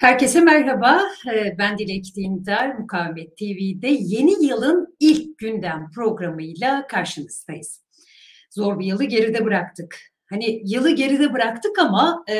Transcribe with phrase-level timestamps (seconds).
[0.00, 1.02] Herkese merhaba.
[1.34, 7.84] Ee, ben Dilek Dindar, Mukavemet TV'de yeni yılın ilk gündem programıyla karşınızdayız.
[8.50, 10.09] Zor bir yılı geride bıraktık.
[10.30, 12.34] Hani yılı geride bıraktık ama e,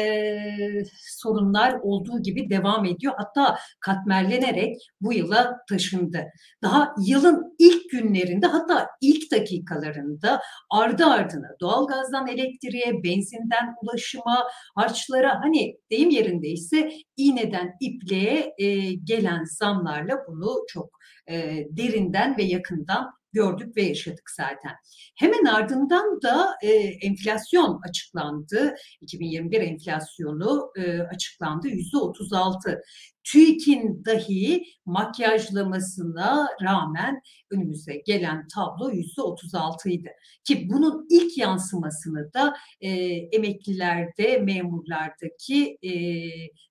[0.98, 3.14] sorunlar olduğu gibi devam ediyor.
[3.16, 6.24] Hatta katmerlenerek bu yıla taşındı.
[6.62, 10.40] Daha yılın ilk günlerinde hatta ilk dakikalarında
[10.70, 14.44] ardı ardına doğalgazdan elektriğe, benzinden ulaşıma,
[14.74, 20.90] harçlara hani deyim yerindeyse iğneden ipliğe e, gelen zamlarla bunu çok
[21.30, 24.72] e, derinden ve yakından gördük ve yaşadık zaten.
[25.16, 26.68] Hemen ardından da e,
[27.06, 28.74] enflasyon açıklandı.
[29.00, 31.68] 2021 enflasyonu e, açıklandı.
[31.68, 32.82] Yüzde 36.
[33.24, 40.12] TÜİK'in dahi makyajlamasına rağmen önümüze gelen tablo yüzde 36 idi.
[40.44, 45.92] Ki bunun ilk yansımasını da e, emeklilerde, memurlardaki e,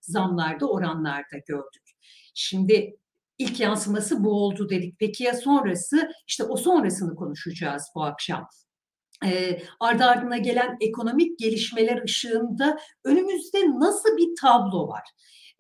[0.02, 1.90] zamlarda, oranlarda gördük.
[2.34, 2.98] Şimdi
[3.40, 4.96] ilk yansıması bu oldu dedik.
[5.00, 6.12] Peki ya sonrası?
[6.28, 8.48] İşte o sonrasını konuşacağız bu akşam.
[9.26, 15.04] E, ardı ardına gelen ekonomik gelişmeler ışığında önümüzde nasıl bir tablo var?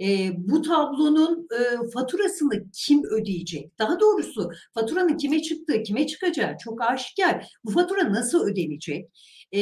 [0.01, 3.79] E, bu tablonun e, faturasını kim ödeyecek?
[3.79, 7.47] Daha doğrusu faturanın kime çıktığı, kime çıkacağı çok aşikar.
[7.63, 9.09] Bu fatura nasıl ödenecek?
[9.55, 9.61] E,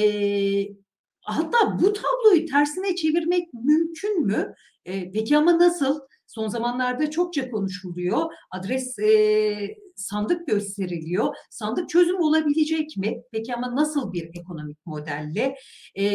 [1.22, 4.54] hatta bu tabloyu tersine çevirmek mümkün mü?
[4.86, 6.00] E, peki ama nasıl?
[6.28, 8.32] Son zamanlarda çokça konuşuluyor.
[8.52, 11.36] Adres e, sandık gösteriliyor.
[11.50, 13.22] Sandık çözüm olabilecek mi?
[13.32, 15.56] Peki ama nasıl bir ekonomik modelle?
[15.98, 16.06] E,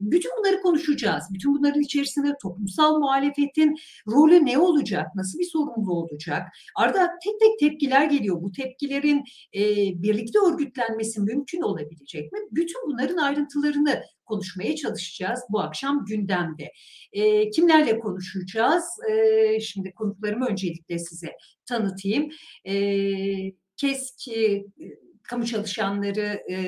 [0.00, 1.24] bütün bunları konuşacağız.
[1.32, 5.06] Bütün bunların içerisinde toplumsal muhalefetin rolü ne olacak?
[5.14, 6.42] Nasıl bir sorumlu olacak?
[6.76, 8.42] Arada tek tek tepkiler geliyor.
[8.42, 9.62] Bu tepkilerin e,
[10.02, 12.38] birlikte örgütlenmesi mümkün olabilecek mi?
[12.50, 16.72] Bütün bunların ayrıntılarını konuşmaya çalışacağız bu akşam gündemde.
[17.12, 18.84] E, kimlerle konuşacağız?
[19.10, 21.32] E, şimdi konuklarımı öncelikle size
[21.66, 22.30] tanıtayım.
[22.64, 22.74] E,
[23.76, 24.64] KESK e,
[25.22, 26.58] Kamu Çalışanları e,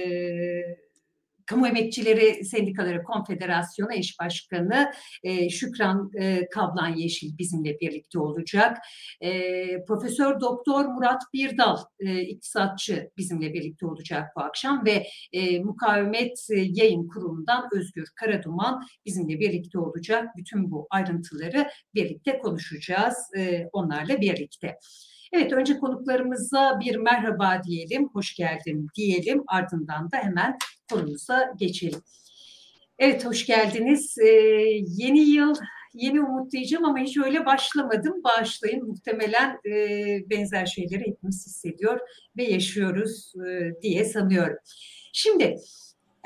[1.50, 8.76] Kamu Emekçileri Sendikaları Konfederasyonu eş başkanı e, Şükran e, Kavlan Yeşil bizimle birlikte olacak.
[9.20, 9.30] E,
[9.84, 17.08] Profesör Doktor Murat Birdal e, iktisatçı bizimle birlikte olacak bu akşam ve e, Mukavemet Yayın
[17.08, 20.36] Kurulu'ndan Özgür Karaduman bizimle birlikte olacak.
[20.36, 24.78] Bütün bu ayrıntıları birlikte konuşacağız e, onlarla birlikte.
[25.32, 29.42] Evet önce konuklarımıza bir merhaba diyelim, hoş geldin diyelim.
[29.46, 30.58] Ardından da hemen
[30.92, 32.00] konumuza geçelim.
[32.98, 34.18] Evet hoş geldiniz.
[34.18, 34.26] Ee,
[34.86, 35.54] yeni yıl
[35.94, 38.24] yeni umut diyeceğim ama hiç öyle başlamadım.
[38.24, 39.74] Bağışlayın muhtemelen e,
[40.30, 42.00] benzer şeyleri hepimiz hissediyor
[42.36, 44.56] ve yaşıyoruz e, diye sanıyorum.
[45.12, 45.56] Şimdi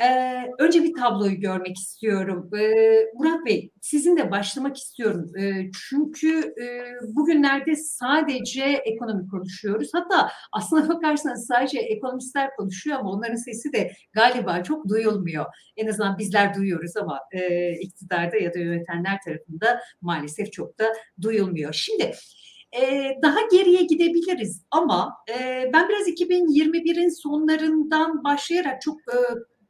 [0.03, 2.51] ee, önce bir tabloyu görmek istiyorum.
[2.59, 5.33] Ee, Murat Bey, sizinle başlamak istiyorum.
[5.39, 6.67] Ee, çünkü e,
[7.17, 9.91] bugünlerde sadece ekonomi konuşuyoruz.
[9.93, 15.45] Hatta aslına bakarsanız sadece ekonomistler konuşuyor ama onların sesi de galiba çok duyulmuyor.
[15.77, 20.85] En azından bizler duyuyoruz ama e, iktidarda ya da yönetenler tarafında maalesef çok da
[21.23, 21.73] duyulmuyor.
[21.73, 22.15] Şimdi
[22.83, 29.17] ee, daha geriye gidebiliriz ama e, ben biraz 2021'in sonlarından başlayarak çok e,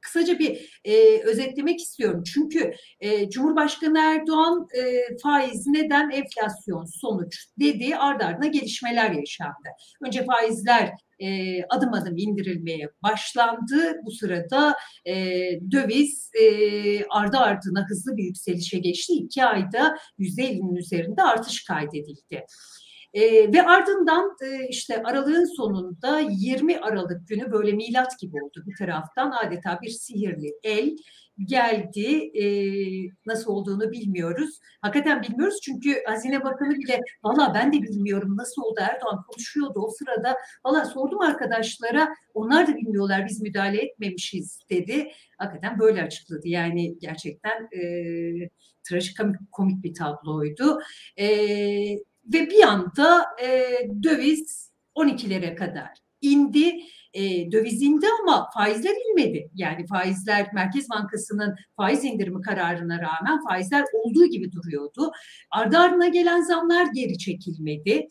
[0.04, 2.22] kısaca bir e, özetlemek istiyorum.
[2.34, 9.68] Çünkü e, Cumhurbaşkanı Erdoğan e, faiz neden enflasyon sonuç dediği ardı ardına gelişmeler yaşandı.
[10.06, 14.00] Önce faizler e, adım adım indirilmeye başlandı.
[14.04, 14.76] Bu sırada
[15.06, 15.14] e,
[15.70, 19.12] döviz e, ardı ardına hızlı bir yükselişe geçti.
[19.12, 22.44] İki ayda %50'nin üzerinde artış kaydedildi.
[23.14, 28.76] E, ve ardından e, işte aralığın sonunda 20 Aralık günü böyle milat gibi oldu bir
[28.76, 30.96] taraftan adeta bir sihirli el
[31.38, 32.30] geldi.
[32.38, 32.46] E,
[33.26, 34.60] nasıl olduğunu bilmiyoruz.
[34.82, 39.90] Hakikaten bilmiyoruz çünkü Hazine Bakanı bile valla ben de bilmiyorum nasıl oldu Erdoğan konuşuyordu o
[39.90, 40.36] sırada.
[40.64, 45.08] Valla sordum arkadaşlara onlar da bilmiyorlar biz müdahale etmemişiz dedi.
[45.38, 46.48] Hakikaten böyle açıkladı.
[46.48, 47.80] Yani gerçekten e,
[48.82, 49.16] trajik
[49.52, 50.78] komik bir tabloydu.
[51.18, 51.26] E,
[52.32, 55.90] ve bir anda e, döviz 12'lere kadar
[56.20, 56.80] indi.
[57.14, 59.50] E, döviz indi ama faizler inmedi.
[59.54, 65.12] Yani faizler Merkez Bankası'nın faiz indirimi kararına rağmen faizler olduğu gibi duruyordu.
[65.50, 68.08] Ardı ardına gelen zamlar geri çekilmedi.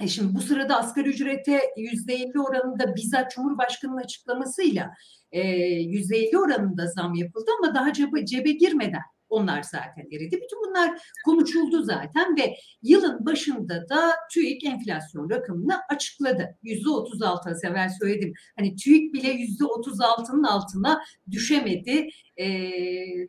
[0.00, 4.90] E şimdi bu sırada asgari ücrete yüzde elli oranında bizzat Cumhurbaşkanı'nın açıklamasıyla
[5.32, 9.02] e, yüzde elli oranında zam yapıldı ama daha cebe, cebe girmeden
[9.34, 10.40] onlar zaten eridi.
[10.42, 16.58] Bütün bunlar konuşuldu zaten ve yılın başında da TÜİK enflasyon rakamını açıkladı.
[16.62, 18.32] Yüzde 36 az evvel söyledim.
[18.58, 21.00] Hani TÜİK bile yüzde 36'nın altına
[21.30, 22.08] düşemedi.
[22.40, 22.46] E,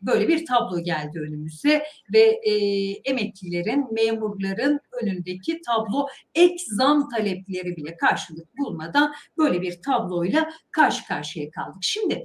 [0.02, 2.54] böyle bir tablo geldi önümüze ve e,
[2.92, 11.52] emeklilerin, memurların önündeki tablo ek zam talepleri bile karşılık bulmadan böyle bir tabloyla karşı karşıya
[11.52, 11.78] kaldık.
[11.82, 12.24] Şimdi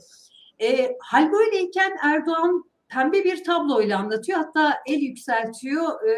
[0.63, 4.39] e, hal böyleyken Erdoğan pembe bir tabloyla anlatıyor.
[4.39, 6.09] Hatta el yükseltiyor.
[6.09, 6.15] E,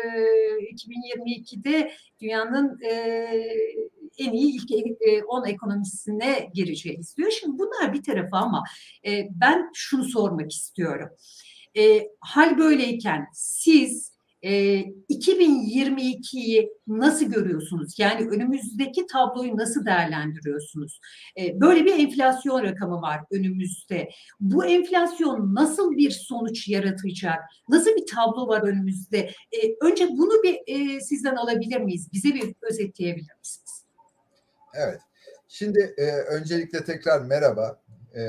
[0.75, 2.95] 2022'de dünyanın e,
[4.19, 4.71] en iyi ilk
[5.29, 7.31] 10 e, ekonomisine gireceğiz diyor.
[7.31, 8.65] Şimdi bunlar bir tarafa ama
[9.07, 11.09] e, ben şunu sormak istiyorum.
[11.79, 14.12] E, hal böyleyken siz
[14.43, 14.81] e,
[15.11, 17.99] 2022'yi nasıl görüyorsunuz?
[17.99, 21.01] Yani önümüzdeki tabloyu nasıl değerlendiriyorsunuz?
[21.55, 24.11] Böyle bir enflasyon rakamı var önümüzde.
[24.41, 27.39] Bu enflasyon nasıl bir sonuç yaratacak?
[27.69, 29.31] Nasıl bir tablo var önümüzde?
[29.83, 30.61] Önce bunu bir
[31.01, 32.09] sizden alabilir miyiz?
[32.13, 33.85] Bize bir özetleyebilir misiniz?
[34.75, 35.01] Evet.
[35.49, 35.95] Şimdi
[36.31, 37.83] öncelikle tekrar merhaba
[38.17, 38.23] e,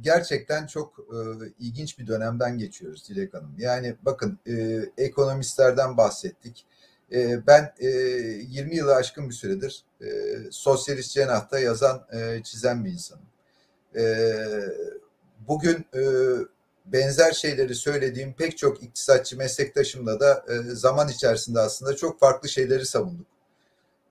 [0.00, 1.18] gerçekten çok e,
[1.58, 3.54] ilginç bir dönemden geçiyoruz Dilek Hanım.
[3.58, 6.66] Yani bakın e, ekonomistlerden bahsettik.
[7.12, 10.06] E, ben e, 20 yılı aşkın bir süredir e,
[10.50, 13.26] sosyalist cenahta yazan, e, çizen bir insanım.
[13.96, 14.34] E,
[15.48, 16.02] bugün e,
[16.86, 22.86] benzer şeyleri söylediğim pek çok iktisatçı meslektaşımla da e, zaman içerisinde aslında çok farklı şeyleri
[22.86, 23.26] savunduk.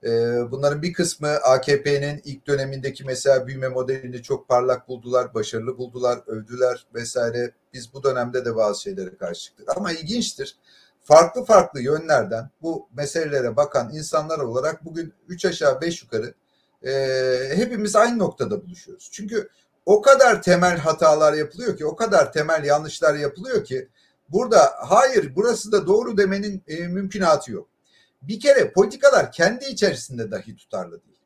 [0.03, 6.19] Ee, bunların bir kısmı AKP'nin ilk dönemindeki mesela büyüme modelini çok parlak buldular, başarılı buldular,
[6.27, 7.51] övdüler vesaire.
[7.74, 9.77] Biz bu dönemde de bazı şeylere karşı çıktık.
[9.77, 10.56] Ama ilginçtir.
[11.03, 16.33] Farklı farklı yönlerden bu meselelere bakan insanlar olarak bugün üç aşağı beş yukarı
[16.86, 16.92] e,
[17.56, 19.09] hepimiz aynı noktada buluşuyoruz.
[19.12, 19.50] Çünkü
[19.86, 23.88] o kadar temel hatalar yapılıyor ki, o kadar temel yanlışlar yapılıyor ki
[24.30, 27.70] burada hayır burası da doğru demenin e, mümkünatı yok
[28.21, 31.19] bir kere politikalar kendi içerisinde dahi tutarlı değil.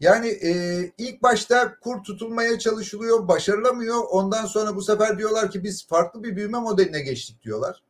[0.00, 0.52] Yani e,
[0.98, 4.00] ilk başta kur tutulmaya çalışılıyor, başarılamıyor.
[4.10, 7.82] Ondan sonra bu sefer diyorlar ki biz farklı bir büyüme modeline geçtik diyorlar.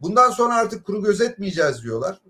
[0.00, 2.20] Bundan sonra artık kuru gözetmeyeceğiz diyorlar.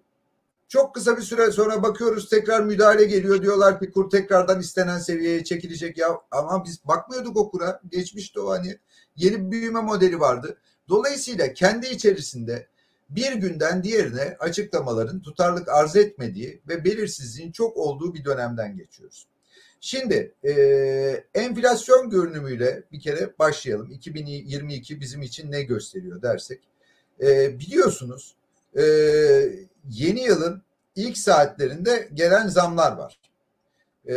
[0.68, 5.44] Çok kısa bir süre sonra bakıyoruz tekrar müdahale geliyor diyorlar ki kur tekrardan istenen seviyeye
[5.44, 8.78] çekilecek ya ama biz bakmıyorduk o kura geçmişti o hani
[9.16, 10.56] yeni bir büyüme modeli vardı.
[10.88, 12.66] Dolayısıyla kendi içerisinde
[13.16, 19.26] bir günden diğerine açıklamaların tutarlık arz etmediği ve belirsizliğin çok olduğu bir dönemden geçiyoruz.
[19.80, 20.52] Şimdi e,
[21.34, 23.90] enflasyon görünümüyle bir kere başlayalım.
[23.90, 26.60] 2022 bizim için ne gösteriyor dersek.
[27.22, 28.34] E, biliyorsunuz
[28.76, 28.82] e,
[29.90, 30.62] yeni yılın
[30.96, 33.18] ilk saatlerinde gelen zamlar var.
[34.08, 34.14] E,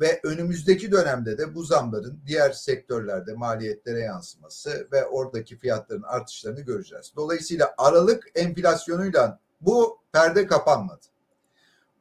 [0.00, 7.12] ve önümüzdeki dönemde de bu zamların diğer sektörlerde maliyetlere yansıması ve oradaki fiyatların artışlarını göreceğiz.
[7.16, 11.06] Dolayısıyla Aralık enflasyonuyla bu perde kapanmadı.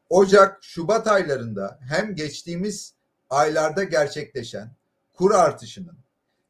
[0.10, 2.94] Ocak, Şubat aylarında hem geçtiğimiz
[3.30, 4.70] aylarda gerçekleşen
[5.14, 5.98] kur artışının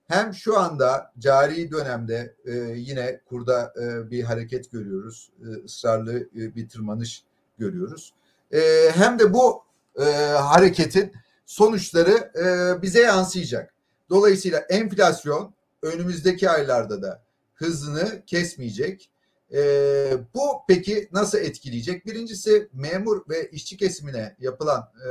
[0.08, 6.56] hem şu anda cari dönemde e, yine kurda e, bir hareket görüyoruz, e, ısrarlı e,
[6.56, 7.24] bir tırmanış
[7.58, 8.14] görüyoruz.
[8.52, 8.60] E,
[8.94, 9.64] hem de bu
[10.00, 11.13] e, hareketin
[11.45, 13.74] sonuçları e, bize yansıyacak.
[14.10, 17.24] Dolayısıyla enflasyon önümüzdeki aylarda da
[17.54, 19.10] hızını kesmeyecek.
[19.54, 22.06] E, bu peki nasıl etkileyecek?
[22.06, 25.10] Birincisi memur ve işçi kesimine yapılan e,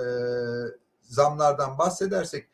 [1.03, 2.49] zamlardan bahsedersek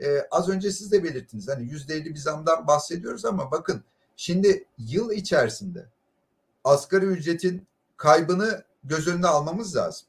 [0.00, 1.48] e, az önce siz de belirttiniz.
[1.48, 3.84] Hani yüzde elli bir zamdan bahsediyoruz ama bakın
[4.16, 5.86] şimdi yıl içerisinde
[6.64, 7.66] asgari ücretin
[7.96, 10.06] kaybını göz önüne almamız lazım.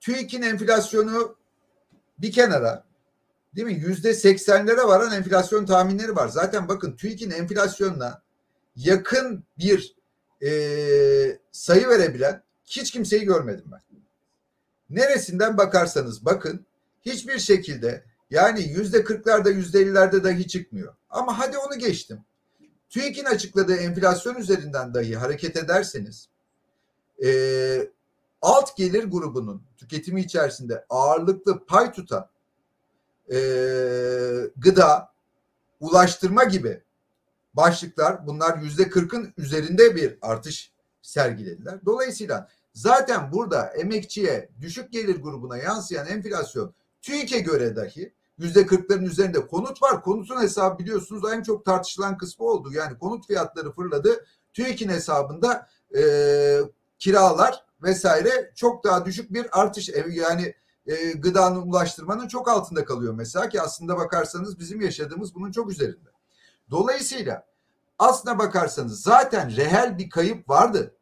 [0.00, 1.36] TÜİK'in enflasyonu
[2.18, 2.84] bir kenara
[3.56, 3.74] değil mi?
[3.74, 6.28] Yüzde seksenlere varan enflasyon tahminleri var.
[6.28, 8.22] Zaten bakın TÜİK'in enflasyonuna
[8.76, 9.96] yakın bir
[10.42, 10.50] e,
[11.52, 13.80] sayı verebilen hiç kimseyi görmedim ben.
[14.90, 16.66] Neresinden bakarsanız bakın
[17.02, 20.94] hiçbir şekilde yani yüzde kırklarda yüzde ellilerde dahi çıkmıyor.
[21.10, 22.20] Ama hadi onu geçtim.
[22.90, 26.28] TÜİK'in açıkladığı enflasyon üzerinden dahi hareket ederseniz
[27.24, 27.28] e,
[28.42, 32.28] alt gelir grubunun tüketimi içerisinde ağırlıklı pay tutan
[33.32, 33.36] e,
[34.56, 35.12] gıda,
[35.80, 36.82] ulaştırma gibi
[37.54, 41.78] başlıklar bunlar yüzde kırkın üzerinde bir artış sergilediler.
[41.86, 49.46] Dolayısıyla zaten burada emekçiye düşük gelir grubuna yansıyan enflasyon TÜİK'e göre dahi yüzde kırkların üzerinde
[49.46, 50.02] konut var.
[50.02, 52.72] Konutun hesabı biliyorsunuz en çok tartışılan kısmı oldu.
[52.72, 54.24] Yani konut fiyatları fırladı.
[54.52, 56.02] TÜİK'in hesabında e,
[56.98, 60.54] kiralar vesaire çok daha düşük bir artış yani
[60.86, 66.10] e, gıdanın ulaştırmanın çok altında kalıyor mesela ki aslında bakarsanız bizim yaşadığımız bunun çok üzerinde.
[66.70, 67.46] Dolayısıyla
[67.98, 70.94] aslına bakarsanız zaten reel bir kayıp vardı.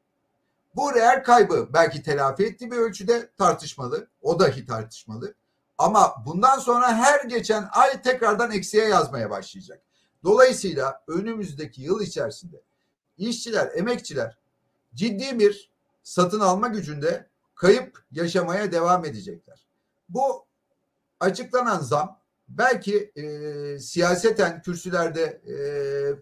[0.77, 4.09] Bu reel kaybı belki telafi ettiği bir ölçüde tartışmalı.
[4.23, 5.35] O dahi tartışmalı.
[5.79, 9.83] Ama bundan sonra her geçen ay tekrardan eksiye yazmaya başlayacak.
[10.25, 12.63] Dolayısıyla önümüzdeki yıl içerisinde
[13.19, 14.39] işçiler, emekçiler
[14.95, 15.71] ciddi bir
[16.03, 19.67] satın alma gücünde kayıp yaşamaya devam edecekler.
[20.09, 20.47] Bu
[21.21, 25.55] açıklanan zam belki e, siyaseten kürsülerde e,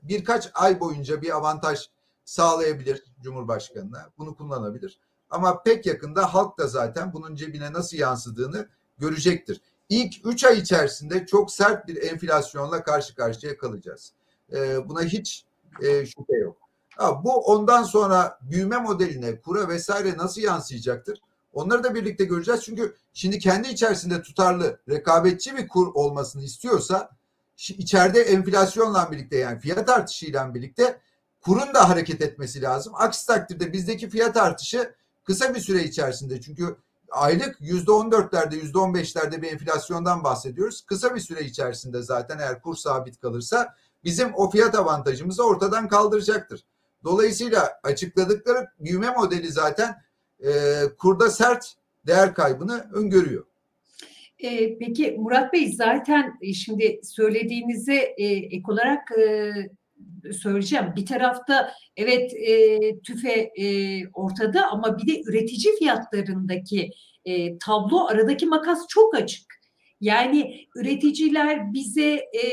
[0.08, 1.88] birkaç ay boyunca bir avantaj
[2.24, 4.10] sağlayabilir Cumhurbaşkanı'na.
[4.18, 5.00] Bunu kullanabilir.
[5.30, 8.68] Ama pek yakında halk da zaten bunun cebine nasıl yansıdığını
[8.98, 9.60] görecektir.
[9.88, 14.12] İlk 3 ay içerisinde çok sert bir enflasyonla karşı karşıya kalacağız.
[14.52, 15.44] E, buna hiç
[15.82, 16.65] e, şüphe yok.
[16.96, 21.20] Ha, bu ondan sonra büyüme modeline, kura vesaire nasıl yansıyacaktır?
[21.52, 22.62] Onları da birlikte göreceğiz.
[22.62, 27.10] Çünkü şimdi kendi içerisinde tutarlı, rekabetçi bir kur olmasını istiyorsa
[27.56, 31.00] içeride enflasyonla birlikte yani fiyat artışıyla birlikte
[31.40, 32.92] kurun da hareket etmesi lazım.
[32.96, 36.76] Aksi takdirde bizdeki fiyat artışı kısa bir süre içerisinde çünkü
[37.10, 40.80] aylık yüzde on dörtlerde yüzde on beşlerde bir enflasyondan bahsediyoruz.
[40.86, 43.74] Kısa bir süre içerisinde zaten eğer kur sabit kalırsa
[44.04, 46.64] bizim o fiyat avantajımızı ortadan kaldıracaktır.
[47.06, 49.94] Dolayısıyla açıkladıkları büyüme modeli zaten
[50.40, 50.50] e,
[50.98, 51.74] kurda sert
[52.06, 53.44] değer kaybını öngörüyor.
[54.38, 59.52] E, peki Murat Bey zaten e, şimdi söylediğinize e, ek olarak e,
[60.32, 60.86] söyleyeceğim.
[60.96, 63.66] Bir tarafta evet e, tüfe e,
[64.08, 66.90] ortada ama bir de üretici fiyatlarındaki
[67.24, 69.55] e, tablo aradaki makas çok açık.
[70.00, 72.44] Yani üreticiler bize e,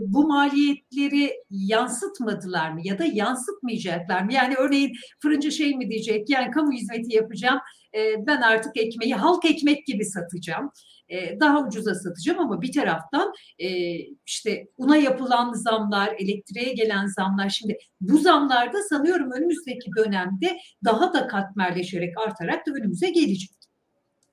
[0.00, 4.32] bu maliyetleri yansıtmadılar mı ya da yansıtmayacaklar mı?
[4.32, 7.60] Yani örneğin fırıncı şey mi diyecek yani kamu hizmeti yapacağım
[7.94, 10.70] e, ben artık ekmeği halk ekmek gibi satacağım
[11.08, 17.50] e, daha ucuza satacağım ama bir taraftan e, işte una yapılan zamlar, elektriğe gelen zamlar
[17.50, 23.50] şimdi bu zamlar da sanıyorum önümüzdeki dönemde daha da katmerleşerek artarak da önümüze gelecek.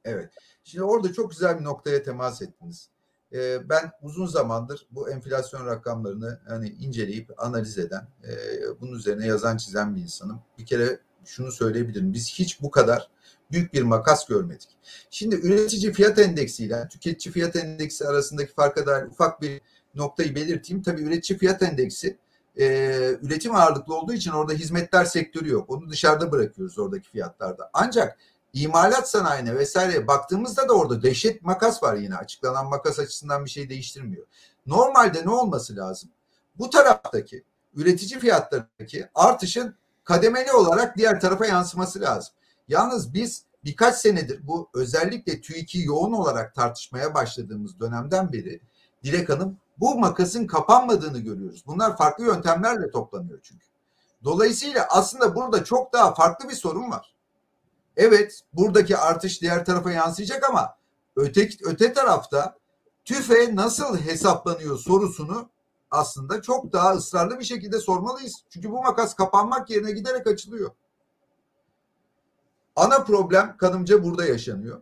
[0.06, 0.30] Evet.
[0.64, 2.90] Şimdi orada çok güzel bir noktaya temas ettiniz.
[3.34, 8.32] Ee, ben uzun zamandır bu enflasyon rakamlarını hani inceleyip analiz eden, e,
[8.82, 10.42] bunun üzerine yazan çizen bir insanım.
[10.58, 12.14] Bir kere şunu söyleyebilirim.
[12.14, 13.10] Biz hiç bu kadar
[13.52, 14.70] büyük bir makas görmedik.
[15.10, 19.62] Şimdi üretici fiyat endeksiyle tüketici fiyat endeksi arasındaki farka dair ufak bir
[19.96, 20.84] noktayı belirteyim.
[20.84, 22.18] Tabii üretici fiyat endeksi
[22.60, 22.66] e,
[23.22, 25.70] üretim ağırlıklı olduğu için orada hizmetler sektörü yok.
[25.70, 27.70] Onu dışarıda bırakıyoruz oradaki fiyatlarda.
[27.74, 28.18] Ancak
[28.54, 32.16] imalat sanayine vesaire baktığımızda da orada dehşet makas var yine.
[32.16, 34.26] Açıklanan makas açısından bir şey değiştirmiyor.
[34.66, 36.10] Normalde ne olması lazım?
[36.56, 37.44] Bu taraftaki
[37.76, 42.34] üretici fiyatlarındaki artışın kademeli olarak diğer tarafa yansıması lazım.
[42.68, 48.62] Yalnız biz birkaç senedir bu özellikle TÜİK'i yoğun olarak tartışmaya başladığımız dönemden beri
[49.04, 51.64] Dilek Hanım bu makasın kapanmadığını görüyoruz.
[51.68, 53.66] Bunlar farklı yöntemlerle toplanıyor çünkü.
[54.24, 57.14] Dolayısıyla aslında burada çok daha farklı bir sorun var.
[57.98, 60.76] Evet buradaki artış diğer tarafa yansıyacak ama
[61.16, 62.58] öte, öte tarafta
[63.06, 65.50] tüfe nasıl hesaplanıyor sorusunu
[65.92, 68.34] aslında çok daha ısrarlı bir şekilde sormalıyız.
[68.50, 70.72] Çünkü bu makas kapanmak yerine giderek açılıyor.
[72.76, 74.82] Ana problem kanımca burada yaşanıyor.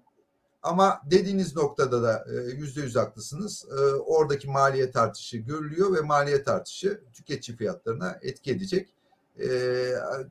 [0.64, 3.66] Ama dediğiniz noktada da e, yüzde yüz haklısınız.
[3.72, 8.94] E, oradaki maliyet artışı görülüyor ve maliyet artışı tüketici fiyatlarına etki edecek.
[9.40, 9.48] E,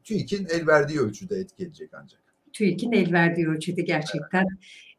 [0.04, 2.29] TÜİK'in el verdiği ölçüde etki edecek ancak.
[2.52, 4.46] TÜİK'in el verdiği ölçüde gerçekten.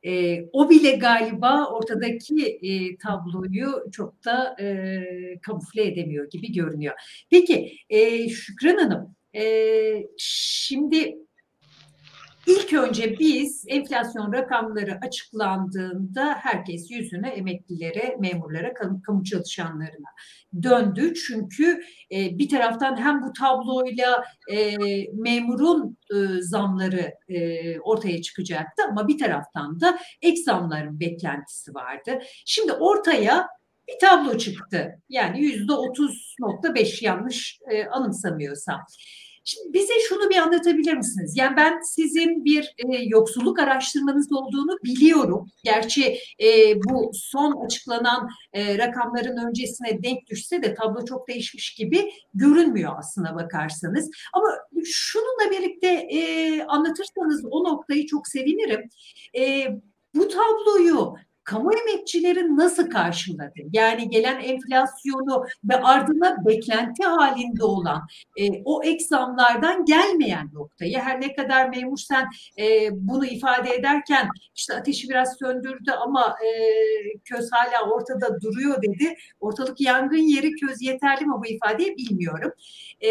[0.05, 5.03] E, o bile galiba ortadaki e, tabloyu çok da e,
[5.41, 6.93] kamufle edemiyor gibi görünüyor.
[7.29, 9.43] Peki e, Şükran Hanım, e,
[10.17, 11.17] şimdi
[12.47, 20.09] İlk önce biz enflasyon rakamları açıklandığında herkes yüzüne emeklilere, memurlara, kamu çalışanlarına
[20.63, 21.13] döndü.
[21.13, 21.81] Çünkü
[22.11, 24.75] e, bir taraftan hem bu tabloyla e,
[25.13, 27.13] memurun e, zamları
[27.83, 32.19] ortaya çıkacaktı ama bir taraftan da ek zamların beklentisi vardı.
[32.45, 33.47] Şimdi ortaya
[33.87, 34.99] bir tablo çıktı.
[35.09, 38.81] Yani yüzde otuz nokta beş yanlış e, anımsamıyorsam.
[39.43, 41.33] Şimdi bize şunu bir anlatabilir misiniz?
[41.37, 45.47] Yani ben sizin bir e, yoksulluk araştırmanız olduğunu biliyorum.
[45.63, 52.11] Gerçi e, bu son açıklanan e, rakamların öncesine denk düşse de tablo çok değişmiş gibi
[52.33, 54.09] görünmüyor aslına bakarsanız.
[54.33, 54.47] Ama
[54.85, 58.89] şununla birlikte e, anlatırsanız o noktayı çok sevinirim.
[59.37, 59.67] E,
[60.15, 61.15] bu tabloyu
[61.51, 63.59] kamu emekçileri nasıl karşıladı?
[63.73, 71.21] Yani gelen enflasyonu ve ardına beklenti halinde olan e, o ek zamlardan gelmeyen noktayı her
[71.21, 72.27] ne kadar memur sen
[72.59, 76.49] e, bunu ifade ederken işte ateşi biraz söndürdü ama e,
[77.25, 79.15] köz hala ortada duruyor dedi.
[79.39, 82.51] Ortalık yangın yeri köz yeterli mi bu ifadeyi bilmiyorum.
[83.03, 83.09] E,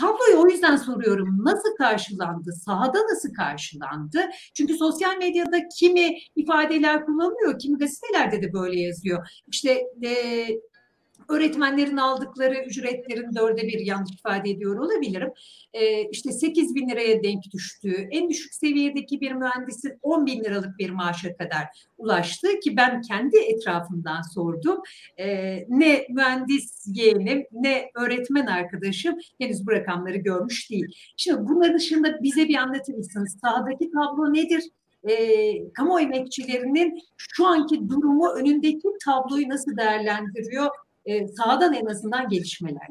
[0.00, 1.44] Tabloyu o yüzden soruyorum.
[1.44, 2.52] Nasıl karşılandı?
[2.52, 4.20] Sahada nasıl karşılandı?
[4.54, 9.28] Çünkü sosyal medyada kimi ifadeler kullanılıyor, kimi gazetelerde de böyle yazıyor.
[9.48, 10.46] İşte e,
[11.28, 15.30] öğretmenlerin aldıkları ücretlerin dörde bir yanlış ifade ediyor olabilirim.
[15.72, 20.78] Ee, işte 8 bin liraya denk düştüğü, en düşük seviyedeki bir mühendisin 10 bin liralık
[20.78, 21.64] bir maaşa kadar
[21.98, 24.80] ulaştı ki ben kendi etrafımdan sordum.
[25.18, 30.86] Ee, ne mühendis yeğenim ne öğretmen arkadaşım henüz bu rakamları görmüş değil.
[31.16, 33.38] Şimdi bunların dışında bize bir anlatır mısınız?
[33.42, 34.62] Sahadaki tablo nedir?
[35.04, 40.70] e, kamu emekçilerinin şu anki durumu önündeki tabloyu nasıl değerlendiriyor?
[41.06, 42.88] E, sahadan en azından gelişmeler.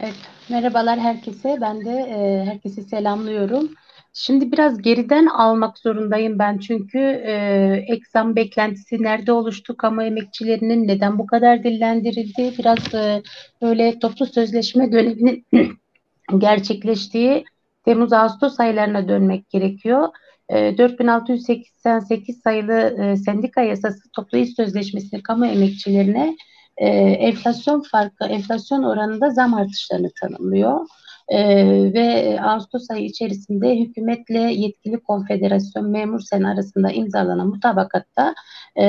[0.00, 0.14] Evet,
[0.48, 1.58] merhabalar herkese.
[1.60, 3.70] Ben de e, herkesi selamlıyorum.
[4.18, 7.34] Şimdi biraz geriden almak zorundayım ben çünkü e,
[7.88, 13.22] eksam beklentisi nerede oluştu, kamu emekçilerinin neden bu kadar dillendirildi, biraz e,
[13.62, 15.46] böyle toplu sözleşme görevinin
[16.38, 17.44] gerçekleştiği
[17.84, 20.08] Temmuz-Ağustos aylarına dönmek gerekiyor.
[20.50, 26.36] 4688 sayılı e, sendika yasası toplu iş sözleşmesini kamu emekçilerine
[26.76, 30.80] e, enflasyon farkı, enflasyon oranında zam artışlarını tanımlıyor.
[31.28, 38.34] Ee, ve Ağustos ayı içerisinde hükümetle yetkili konfederasyon memur sen arasında imzalanan mutabakatta
[38.76, 38.84] e,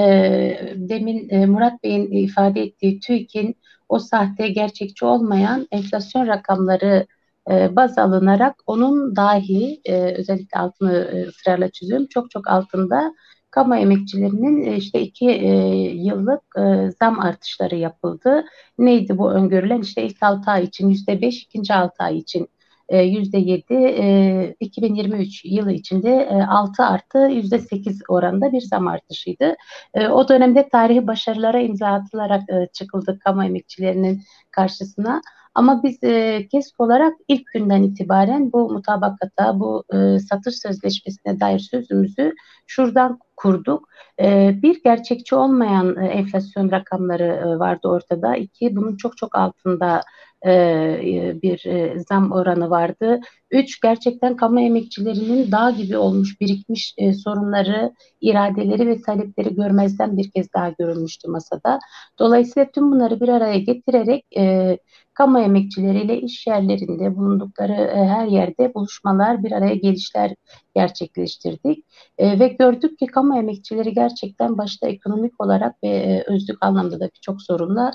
[0.75, 3.55] demin e, Murat Bey'in ifade ettiği TÜİK'in
[3.89, 7.07] o sahte gerçekçi olmayan enflasyon rakamları
[7.51, 13.13] e, baz alınarak onun dahi e, özellikle altını e, ısrarla çiziyorum çok çok altında
[13.51, 15.25] kamu emekçilerinin e, işte iki
[15.95, 16.43] yıllık
[16.99, 18.45] zam artışları yapıldı.
[18.77, 19.81] Neydi bu öngörülen?
[19.81, 22.47] İşte ilk 6 ay için yüzde beş, ikinci 6 ay için
[22.91, 29.55] yüzde yedi, e, 2023 yılı içinde 6 artı yüzde sekiz oranında bir zam artışıydı.
[30.11, 32.41] O dönemde tarihi başarılara imza atılarak
[32.73, 35.21] çıkıldı kamu emekçilerinin karşısına.
[35.57, 41.59] Ama biz e, KESK olarak ilk günden itibaren bu mutabakata, bu e, satış sözleşmesine dair
[41.59, 42.33] sözümüzü
[42.67, 43.89] şuradan kurduk.
[44.21, 48.35] E, bir gerçekçi olmayan e, enflasyon rakamları e, vardı ortada.
[48.35, 50.01] İki, bunun çok çok altında
[50.41, 53.19] e, e, bir e, zam oranı vardı.
[53.51, 60.53] Üç, gerçekten kamu emekçilerinin dağ gibi olmuş, birikmiş sorunları, iradeleri ve talepleri görmezden bir kez
[60.53, 61.79] daha görülmüştü masada.
[62.19, 64.25] Dolayısıyla tüm bunları bir araya getirerek
[65.13, 70.35] kamu emekçileriyle iş yerlerinde bulundukları her yerde buluşmalar, bir araya gelişler
[70.75, 71.85] gerçekleştirdik.
[72.19, 77.91] ve gördük ki kamu emekçileri gerçekten başta ekonomik olarak ve özlük anlamda da birçok sorunla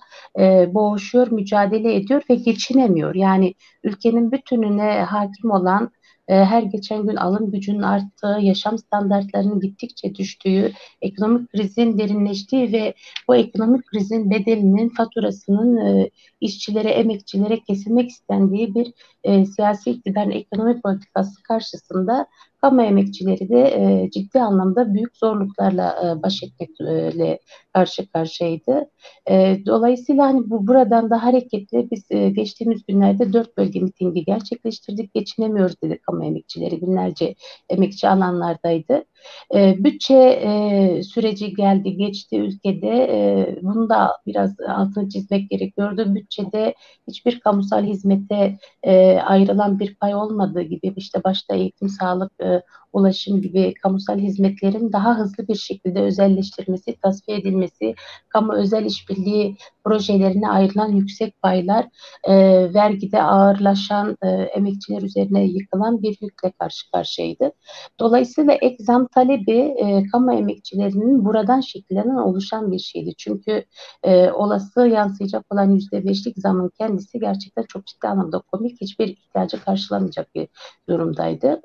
[0.74, 3.14] boğuşuyor, mücadele ediyor ve geçinemiyor.
[3.14, 5.90] Yani ülkenin bütününe hakim olan
[6.28, 12.94] e, her geçen gün alım gücünün arttığı, yaşam standartlarının gittikçe düştüğü, ekonomik krizin derinleştiği ve
[13.28, 18.92] bu ekonomik krizin bedelinin, faturasının e, işçilere, emekçilere kesilmek istendiği bir
[19.24, 22.26] e, siyasi iktidarın ekonomik politikası karşısında
[22.62, 27.38] kamu emekçileri de e, ciddi anlamda büyük zorluklarla e, baş etmekle
[27.72, 28.90] karşı karşıyaydı.
[29.31, 35.14] E, dolayısıyla hani bu buradan da hareketle biz e, geçtiğimiz günlerde dört bölge mitingi gerçekleştirdik.
[35.14, 36.83] Geçinemiyoruz dedi kamu emekçileri.
[36.83, 37.35] Binlerce
[37.68, 39.05] emekçi alanlardaydı.
[39.54, 42.88] E, bütçe e, süreci geldi, geçti ülkede.
[42.88, 46.14] E, bunu da biraz altını çizmek gerekiyordu.
[46.14, 46.74] Bütçede
[47.08, 53.42] hiçbir kamusal hizmete e, ayrılan bir pay olmadığı gibi işte başta eğitim, sağlık, e, ulaşım
[53.42, 57.94] gibi kamusal hizmetlerin daha hızlı bir şekilde özelleştirmesi, tasfiye edilmesi,
[58.28, 61.87] kamu özel işbirliği projelerine ayrılan yüksek paylar,
[62.24, 62.35] e,
[62.74, 67.52] vergide ağırlaşan e, emekçiler üzerine yıkılan bir yükle karşı karşıyaydı.
[68.00, 73.14] Dolayısıyla ek zam talebi e, kamu emekçilerinin buradan şekillenen oluşan bir şeydi.
[73.18, 73.64] Çünkü
[74.03, 79.64] e, olası yansıyacak olan yüzde beşlik zamın kendisi gerçekten çok ciddi anlamda komik, hiçbir ihtiyacı
[79.64, 80.48] karşılamayacak bir
[80.88, 81.62] durumdaydı.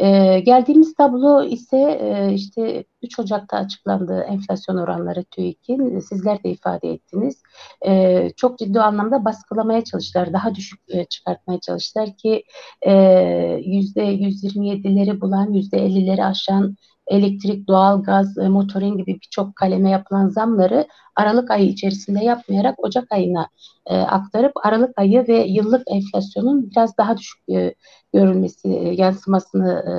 [0.00, 5.98] E, geldiğimiz tablo ise e, işte 3 Ocak'ta açıklandı enflasyon oranları TÜİK'in.
[5.98, 7.42] Sizler de ifade ettiniz.
[7.86, 10.32] E, çok ciddi anlamda baskılamaya çalıştılar.
[10.32, 12.44] Daha düşük e, çıkartmaya çalıştılar ki
[12.82, 16.76] e, %127'leri bulan, %50'leri aşan
[17.08, 23.48] elektrik, doğalgaz, e, motorin gibi birçok kaleme yapılan zamları Aralık ayı içerisinde yapmayarak Ocak ayına
[23.86, 27.74] e, aktarıp Aralık ayı ve yıllık enflasyonun biraz daha düşük e,
[28.14, 29.92] görülmesi, e, yansımasını e,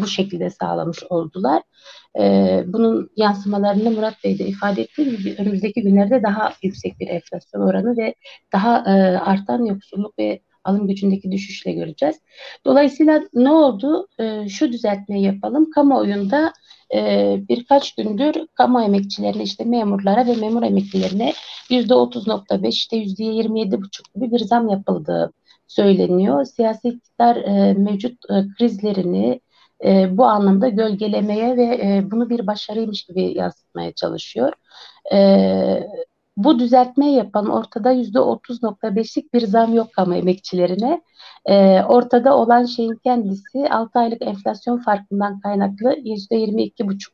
[0.00, 1.62] bu şekilde sağlamış oldular.
[2.18, 7.60] E, bunun yansımalarını Murat Bey de ifade ettiği gibi önümüzdeki günlerde daha yüksek bir enflasyon
[7.60, 8.14] oranı ve
[8.52, 12.16] daha e, artan yoksulluk ve alım gücündeki düşüşle göreceğiz.
[12.64, 14.08] Dolayısıyla ne oldu?
[14.20, 15.70] E, şu düzeltmeyi yapalım.
[15.70, 16.52] Kamuoyunda
[16.94, 21.32] e, birkaç gündür kamu emekçilerine işte memurlara ve memur emeklilerine
[21.70, 25.32] yüzde 30.5 işte yüzde 27.5 gibi bir zam yapıldığı
[25.66, 26.44] söyleniyor.
[26.44, 29.40] Siyasi iktidar e, mevcut e, krizlerini
[29.84, 34.52] e, bu anlamda gölgelemeye ve e, bunu bir başarıymış gibi yansıtmaya çalışıyor.
[35.12, 35.18] E,
[36.38, 41.02] bu düzeltmeyi yapan ortada yüzde 30.5'lik bir zam yok kamu emekçilerine.
[41.46, 47.12] E, ortada olan şeyin kendisi 6 aylık enflasyon farkından kaynaklı yüzde 22,5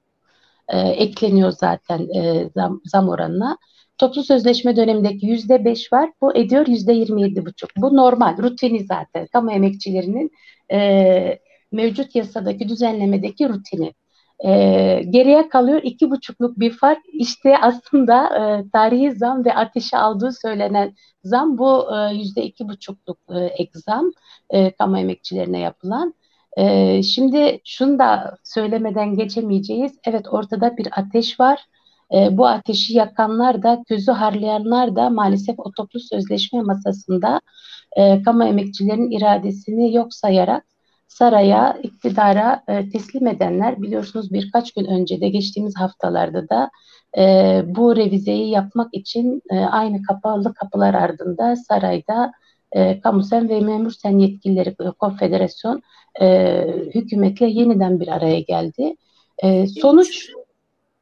[0.68, 3.58] e, ekleniyor zaten e, zam, zam oranına.
[3.98, 6.10] Toplu sözleşme dönemindeki yüzde beş var.
[6.20, 7.70] Bu ediyor yüzde yirmi yedi buçuk.
[7.76, 9.26] Bu normal, rutini zaten.
[9.26, 10.30] Kamu emekçilerinin
[10.72, 11.38] e,
[11.72, 13.94] mevcut yasadaki düzenlemedeki rutini.
[14.44, 16.98] E, geriye kalıyor iki buçukluk bir fark.
[17.12, 23.18] İşte aslında e, tarihi zam ve ateşe aldığı söylenen zam bu e, yüzde iki buçukluk
[23.30, 24.10] e, ek zam
[24.50, 26.14] e, kamu emekçilerine yapılan.
[26.56, 29.98] E, şimdi şunu da söylemeden geçemeyeceğiz.
[30.04, 31.66] Evet ortada bir ateş var.
[32.14, 37.40] E, bu ateşi yakanlar da, közü harlayanlar da maalesef o toplu sözleşme masasında
[37.96, 40.73] e, kamu emekçilerin iradesini yok sayarak
[41.08, 46.70] saraya, iktidara e, teslim edenler biliyorsunuz birkaç gün önce de geçtiğimiz haftalarda da
[47.18, 52.32] e, bu revizeyi yapmak için e, aynı kapalı kapılar ardında sarayda
[52.72, 55.82] e, kamusal ve memursen yetkilileri e, konfederasyon
[56.20, 58.96] e, hükümetle yeniden bir araya geldi.
[59.42, 60.30] E, sonuç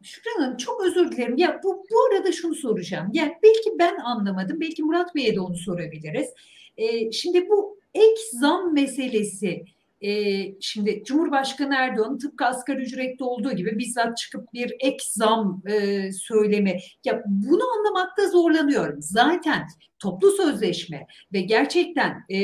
[0.02, 1.36] Şükran Hanım çok özür dilerim.
[1.36, 3.08] Ya bu, bu arada şunu soracağım.
[3.12, 4.60] Yani belki ben anlamadım.
[4.60, 6.28] Belki Murat Bey'e de onu sorabiliriz.
[6.76, 9.64] Ee, şimdi bu ek zam meselesi
[10.02, 16.12] e, şimdi Cumhurbaşkanı Erdoğan tıpkı asgari ücretli olduğu gibi bizzat çıkıp bir ek zam e,
[16.12, 16.78] söylemi.
[17.04, 19.02] Ya bunu anlamakta zorlanıyorum.
[19.02, 19.66] Zaten
[19.98, 22.38] toplu sözleşme ve gerçekten e,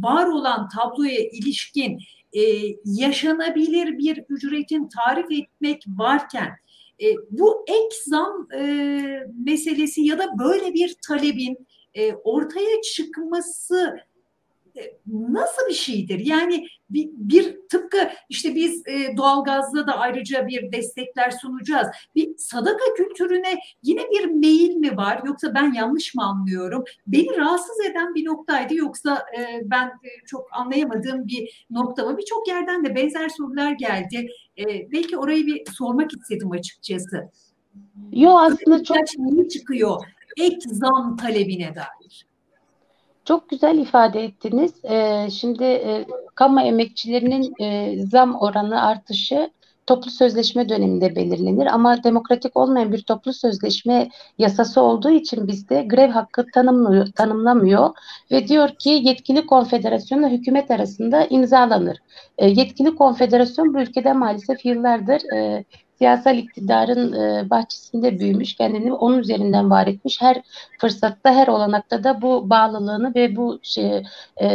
[0.00, 1.98] var olan tabloya ilişkin
[2.32, 2.40] e,
[2.84, 6.48] yaşanabilir bir ücretin tarif etmek varken
[7.02, 8.62] e, bu ek zam e,
[9.44, 13.96] meselesi ya da böyle bir talebin e, ortaya çıkması
[15.06, 16.18] nasıl bir şeydir?
[16.18, 21.88] Yani bir, bir tıpkı işte biz e, doğalgazda da ayrıca bir destekler sunacağız.
[22.14, 26.84] Bir sadaka kültürüne yine bir meyil mi var yoksa ben yanlış mı anlıyorum?
[27.06, 32.18] Beni rahatsız eden bir noktaydı yoksa e, ben e, çok anlayamadığım bir nokta mı?
[32.18, 34.28] Birçok yerden de benzer sorular geldi.
[34.58, 37.30] E, belki orayı bir sormak istedim açıkçası.
[38.12, 40.02] Yo aslında çok çıkıyor
[40.36, 42.26] ek zam talebine dair.
[43.26, 44.72] Çok güzel ifade ettiniz.
[44.84, 49.50] Ee, şimdi e, kamu emekçilerinin e, zam oranı artışı
[49.86, 54.08] toplu sözleşme döneminde belirlenir ama demokratik olmayan bir toplu sözleşme
[54.38, 57.90] yasası olduğu için bizde grev hakkı tanımlıyor, tanımlamıyor
[58.30, 61.98] ve diyor ki yetkili konfederasyonla hükümet arasında imzalanır.
[62.38, 65.64] E, yetkili konfederasyon bu ülkede maalesef yıllardır e,
[65.98, 70.20] siyasal iktidarın e, bahçesinde büyümüş, kendini onun üzerinden var etmiş.
[70.20, 70.42] Her
[70.78, 74.02] fırsatta, her olanakta da bu bağlılığını ve bu şey,
[74.36, 74.48] e,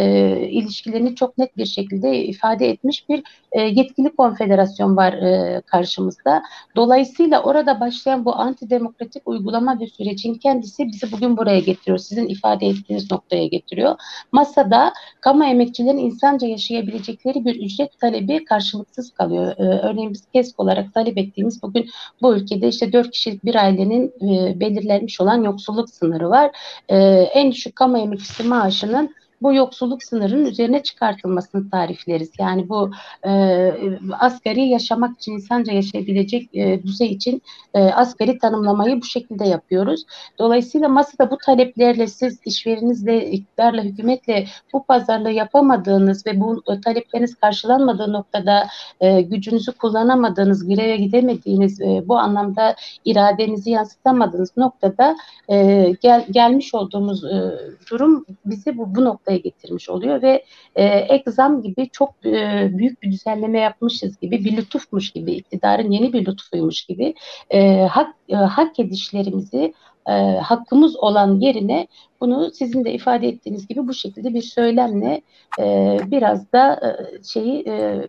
[0.50, 6.44] ilişkilerini çok net bir şekilde ifade etmiş bir e, yetkili konfederasyon var e, karşımızda.
[6.76, 11.98] Dolayısıyla orada başlayan bu antidemokratik uygulama ve sürecin kendisi bizi bugün buraya getiriyor.
[11.98, 13.96] Sizin ifade ettiğiniz noktaya getiriyor.
[14.32, 19.58] Masada kamu emekçilerin insanca yaşayabilecekleri bir ücret talebi karşılıksız kalıyor.
[19.58, 21.90] E, örneğin biz KESK olarak talep ettiğimiz bugün
[22.22, 26.52] bu ülkede işte dört kişilik bir ailenin e, belirlenmiş olan yoksulluk sınırı var.
[26.90, 26.98] E,
[27.34, 32.32] en düşük kamu emekçisi maaşının bu yoksulluk sınırının üzerine çıkartılmasını tarifleriz.
[32.40, 32.92] Yani bu
[33.26, 33.74] e,
[34.20, 37.42] asgari yaşamak için insanca yaşayabilecek e, düzey için
[37.74, 40.06] e, asgari tanımlamayı bu şekilde yapıyoruz.
[40.40, 48.14] Dolayısıyla masada bu taleplerle siz işverenizle, iktidarla, hükümetle bu pazarlığı yapamadığınız ve bu talepleriniz karşılanmadığı
[48.14, 48.68] noktada
[49.02, 52.76] e, gücünüzü kullanamadığınız, greve gidemediğiniz, e, bu anlamda
[53.06, 55.16] iradenizi yansıtamadığınız noktada
[55.50, 57.52] e, gel, gelmiş olduğumuz e,
[57.92, 63.02] durum bizi bu, bu noktaya getirmiş oluyor ve e, ek zam gibi çok e, büyük
[63.02, 67.14] bir düzenleme yapmışız gibi bir lütufmuş gibi iktidarın yeni bir lütfuymuş gibi
[67.50, 69.74] e, hak e, hak edişlerimizi
[70.08, 71.88] e, hakkımız olan yerine
[72.22, 75.22] bunu sizin de ifade ettiğiniz gibi bu şekilde bir söylemle
[75.60, 78.08] e, biraz da e, şeyi e,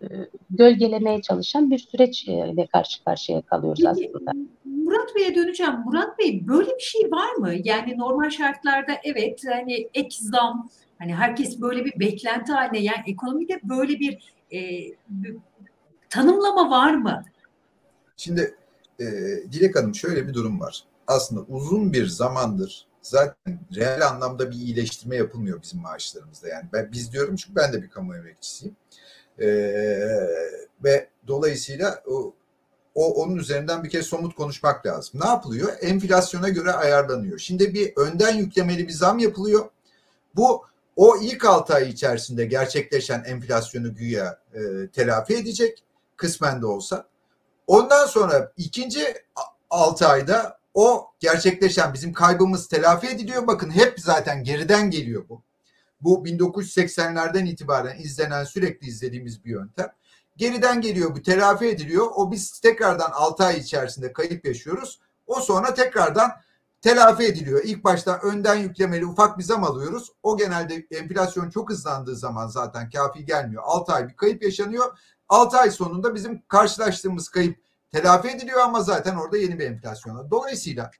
[0.49, 4.31] gölgelemeye çalışan bir süreçle karşı karşıya kalıyoruz aslında.
[4.65, 5.73] Murat Bey'e döneceğim.
[5.85, 7.53] Murat Bey böyle bir şey var mı?
[7.63, 10.69] Yani normal şartlarda evet hani ek zam
[11.03, 14.59] hani herkes böyle bir beklenti haline yani ekonomide böyle bir, e,
[15.09, 15.37] bir
[16.09, 17.23] tanımlama var mı?
[18.17, 18.55] Şimdi
[18.99, 19.05] e,
[19.51, 20.83] Dilek Hanım şöyle bir durum var.
[21.07, 26.47] Aslında uzun bir zamandır zaten reel anlamda bir iyileştirme yapılmıyor bizim maaşlarımızda.
[26.47, 28.75] Yani ben biz diyorum çünkü ben de bir kamu emekçisiyim.
[29.39, 29.45] Ee,
[30.83, 32.33] ve dolayısıyla o,
[32.95, 35.19] o onun üzerinden bir kez somut konuşmak lazım.
[35.23, 35.73] Ne yapılıyor?
[35.81, 37.39] Enflasyona göre ayarlanıyor.
[37.39, 39.69] Şimdi bir önden yüklemeli bir zam yapılıyor.
[40.35, 45.83] Bu o ilk 6 ay içerisinde gerçekleşen enflasyonu güya e, telafi edecek
[46.17, 47.07] kısmen de olsa.
[47.67, 49.13] Ondan sonra ikinci
[49.69, 53.47] 6 ayda o gerçekleşen bizim kaybımız telafi ediliyor.
[53.47, 55.41] Bakın hep zaten geriden geliyor bu.
[56.01, 59.91] Bu 1980'lerden itibaren izlenen sürekli izlediğimiz bir yöntem.
[60.37, 62.07] Geriden geliyor bu telafi ediliyor.
[62.15, 64.99] O biz tekrardan 6 ay içerisinde kayıp yaşıyoruz.
[65.27, 66.31] O sonra tekrardan
[66.83, 67.61] telafi ediliyor.
[67.63, 70.11] İlk başta önden yüklemeli ufak bir zam alıyoruz.
[70.23, 73.63] O genelde enflasyon çok hızlandığı zaman zaten kafi gelmiyor.
[73.65, 74.99] 6 ay bir kayıp yaşanıyor.
[75.29, 77.57] 6 ay sonunda bizim karşılaştığımız kayıp
[77.91, 80.31] telafi ediliyor ama zaten orada yeni bir enflasyon.
[80.31, 80.91] Dolayısıyla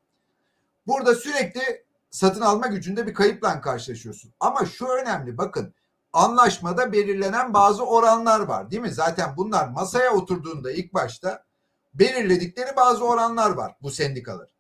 [0.88, 4.34] burada sürekli satın alma gücünde bir kayıpla karşılaşıyorsun.
[4.40, 5.74] Ama şu önemli bakın
[6.14, 8.92] anlaşmada belirlenen bazı oranlar var değil mi?
[8.92, 11.44] Zaten bunlar masaya oturduğunda ilk başta
[11.94, 14.53] belirledikleri bazı oranlar var bu sendikalar.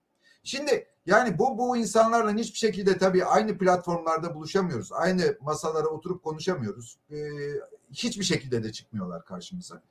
[0.43, 4.91] Şimdi yani bu bu insanlarla hiçbir şekilde tabii aynı platformlarda buluşamıyoruz.
[4.91, 6.97] Aynı masalara oturup konuşamıyoruz.
[7.11, 7.15] Ee,
[7.91, 9.81] hiçbir şekilde de çıkmıyorlar karşımıza.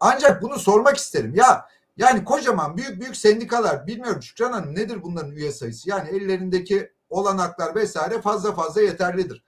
[0.00, 1.34] Ancak bunu sormak isterim.
[1.34, 5.90] Ya yani kocaman büyük büyük sendikalar bilmiyorum Şükran Hanım nedir bunların üye sayısı?
[5.90, 9.44] Yani ellerindeki olanaklar vesaire fazla fazla yeterlidir.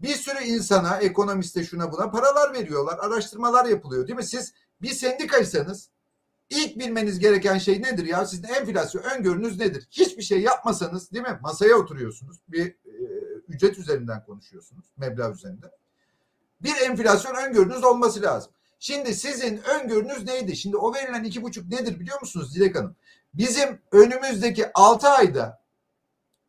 [0.00, 2.98] Bir sürü insana, ekonomiste şuna buna paralar veriyorlar.
[2.98, 4.24] Araştırmalar yapılıyor değil mi?
[4.24, 5.90] Siz bir sendikaysanız
[6.50, 8.26] ilk bilmeniz gereken şey nedir ya?
[8.26, 9.88] Sizin enflasyon öngörünüz nedir?
[9.90, 11.38] Hiçbir şey yapmasanız değil mi?
[11.42, 12.36] Masaya oturuyorsunuz.
[12.48, 12.74] Bir e,
[13.48, 14.84] ücret üzerinden konuşuyorsunuz.
[14.96, 15.70] Meblağ üzerinden.
[16.60, 18.52] Bir enflasyon öngörünüz olması lazım.
[18.78, 20.56] Şimdi sizin öngörünüz neydi?
[20.56, 22.96] Şimdi o verilen iki buçuk nedir biliyor musunuz Dilek Hanım?
[23.34, 25.60] Bizim önümüzdeki altı ayda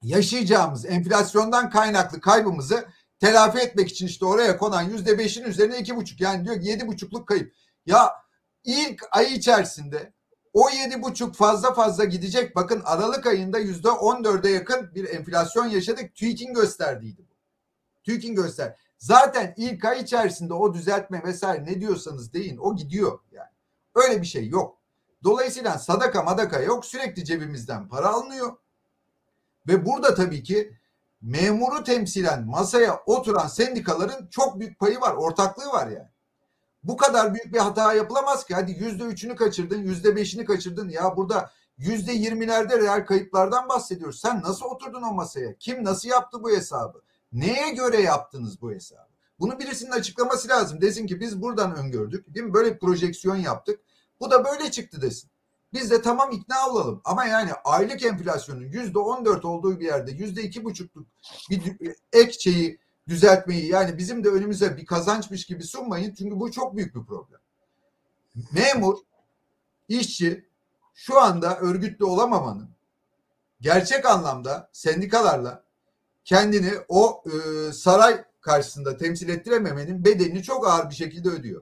[0.02, 2.86] yaşayacağımız enflasyondan kaynaklı kaybımızı
[3.20, 6.88] telafi etmek için işte oraya konan yüzde beşin üzerine iki buçuk yani diyor ki yedi
[6.88, 7.54] buçukluk kayıp.
[7.86, 8.12] Ya
[8.64, 10.14] ilk ay içerisinde
[10.54, 12.56] o yedi buçuk fazla fazla gidecek.
[12.56, 16.16] Bakın Aralık ayında yüzde on dörde yakın bir enflasyon yaşadık.
[16.16, 17.34] TÜİK'in gösterdiydi bu.
[18.04, 18.76] TÜİK'in göster.
[18.98, 23.50] Zaten ilk ay içerisinde o düzeltme vesaire ne diyorsanız deyin o gidiyor yani.
[23.96, 24.78] Öyle bir şey yok.
[25.24, 28.58] Dolayısıyla sadaka madaka yok sürekli cebimizden para alınıyor.
[29.68, 30.78] Ve burada tabii ki
[31.22, 36.10] memuru temsilen masaya oturan sendikaların çok büyük payı var, ortaklığı var yani.
[36.84, 38.54] Bu kadar büyük bir hata yapılamaz ki.
[38.54, 40.90] Hadi yüzde üçünü kaçırdın, yüzde beşini kaçırdın.
[40.90, 44.20] Ya burada yüzde yirmilerde reel kayıplardan bahsediyoruz.
[44.20, 45.58] Sen nasıl oturdun o masaya?
[45.58, 47.02] Kim nasıl yaptı bu hesabı?
[47.32, 49.10] Neye göre yaptınız bu hesabı?
[49.40, 50.82] Bunu birisinin açıklaması lazım.
[50.82, 52.36] Desin ki biz buradan öngördük.
[52.36, 52.54] Değil mi?
[52.54, 53.80] Böyle bir projeksiyon yaptık.
[54.20, 55.30] Bu da böyle çıktı desin.
[55.74, 57.02] Biz de tamam ikna olalım.
[57.06, 61.08] Ama yani aylık enflasyonun yüzde on dört olduğu bir yerde yüzde iki buçukluk
[61.50, 66.14] bir ek şeyi düzeltmeyi yani bizim de önümüze bir kazançmış gibi sunmayın.
[66.14, 67.40] Çünkü bu çok büyük bir problem.
[68.52, 68.98] Memur,
[69.88, 70.50] işçi
[70.94, 72.70] şu anda örgütlü olamamanın
[73.62, 75.64] gerçek anlamda sendikalarla
[76.26, 81.62] kendini o e, saray karşısında temsil ettirememenin bedelini çok ağır bir şekilde ödüyor.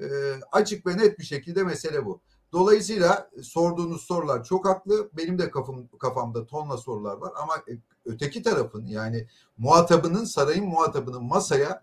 [0.00, 0.06] E,
[0.52, 2.20] açık ve net bir şekilde mesele bu.
[2.52, 5.10] Dolayısıyla sorduğunuz sorular çok haklı.
[5.12, 7.72] Benim de kafam, kafamda tonla sorular var ama e,
[8.06, 9.26] öteki tarafın yani
[9.58, 11.82] muhatabının sarayın muhatabının masaya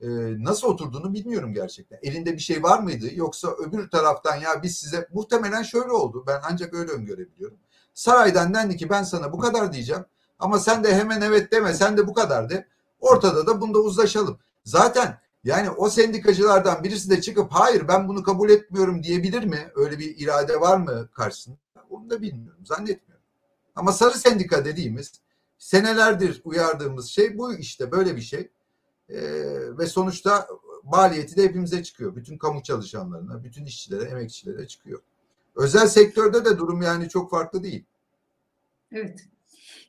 [0.00, 0.08] e,
[0.44, 1.98] nasıl oturduğunu bilmiyorum gerçekten.
[2.02, 6.24] Elinde bir şey var mıydı yoksa öbür taraftan ya biz size muhtemelen şöyle oldu.
[6.26, 7.58] Ben ancak öyle öngörebiliyorum.
[7.94, 10.04] Saraydan dendi ki ben sana bu kadar diyeceğim.
[10.38, 12.66] Ama sen de hemen evet deme sen de bu kadar de.
[13.00, 14.38] Ortada da bunda uzlaşalım.
[14.64, 19.70] Zaten yani o sendikacılardan birisi de çıkıp hayır ben bunu kabul etmiyorum diyebilir mi?
[19.74, 21.56] Öyle bir irade var mı karşısında?
[21.90, 22.66] Onu da bilmiyorum.
[22.66, 23.24] Zannetmiyorum.
[23.76, 25.12] Ama sarı sendika dediğimiz
[25.62, 28.48] senelerdir uyardığımız şey bu işte böyle bir şey.
[29.08, 29.18] Ee,
[29.78, 30.48] ve sonuçta
[30.84, 32.16] maliyeti de hepimize çıkıyor.
[32.16, 35.00] Bütün kamu çalışanlarına, bütün işçilere, emekçilere çıkıyor.
[35.56, 37.84] Özel sektörde de durum yani çok farklı değil.
[38.92, 39.20] Evet.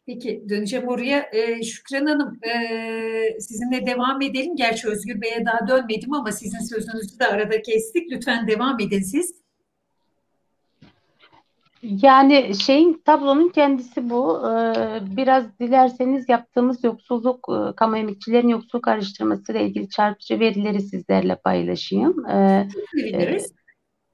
[0.06, 1.30] Peki döneceğim oraya.
[1.34, 4.56] Ee, Şükran Hanım e, sizinle devam edelim.
[4.56, 8.12] Gerçi Özgür Bey'e daha dönmedim ama sizin sözünüzü de arada kestik.
[8.12, 9.43] Lütfen devam edin siz.
[11.84, 14.50] Yani şeyin tablonun kendisi bu.
[14.50, 21.36] Ee, biraz dilerseniz yaptığımız yoksulluk, e, kamu emekçilerin yoksulluk araştırması ile ilgili çarpıcı verileri sizlerle
[21.36, 22.26] paylaşayım.
[22.30, 23.54] Ee, Biliriz.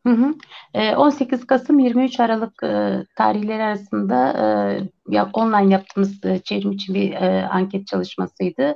[0.08, 0.96] Hı hı.
[0.98, 2.58] 18 Kasım 23 Aralık
[3.16, 4.34] tarihleri arasında
[5.34, 7.14] online yaptığımız çevrim içi bir
[7.56, 8.76] anket çalışmasıydı.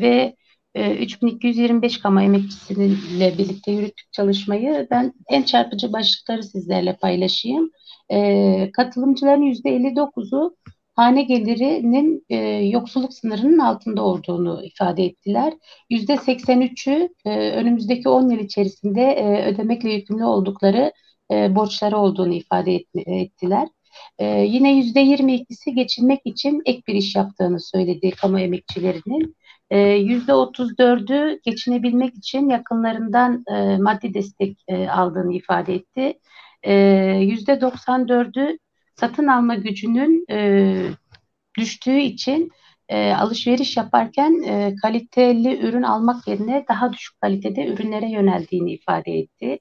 [0.00, 0.36] Ve
[0.74, 4.86] 3225 kamu emekçisiyle birlikte yürüttük çalışmayı.
[4.90, 7.70] Ben en çarpıcı başlıkları sizlerle paylaşayım.
[8.72, 10.56] Katılımcıların %59'u
[10.98, 15.54] hane gelirinin e, yoksulluk sınırının altında olduğunu ifade ettiler.
[15.90, 20.92] Yüzde 83'ü e, önümüzdeki 10 yıl içerisinde e, ödemekle yükümlü oldukları
[21.32, 23.68] e, borçları olduğunu ifade et, ettiler.
[24.18, 29.36] E, yine yüzde 22'si geçinmek için ek bir iş yaptığını söyledi kamu emekçilerinin.
[29.70, 36.18] E, yüzde 34'ü geçinebilmek için yakınlarından e, maddi destek e, aldığını ifade etti.
[36.62, 36.74] E,
[37.20, 38.58] yüzde 94'ü
[38.96, 40.90] satın alma gücünün e,
[41.58, 42.50] düştüğü için
[42.88, 49.58] e, alışveriş yaparken e, kaliteli ürün almak yerine daha düşük kalitede ürünlere yöneldiğini ifade etti.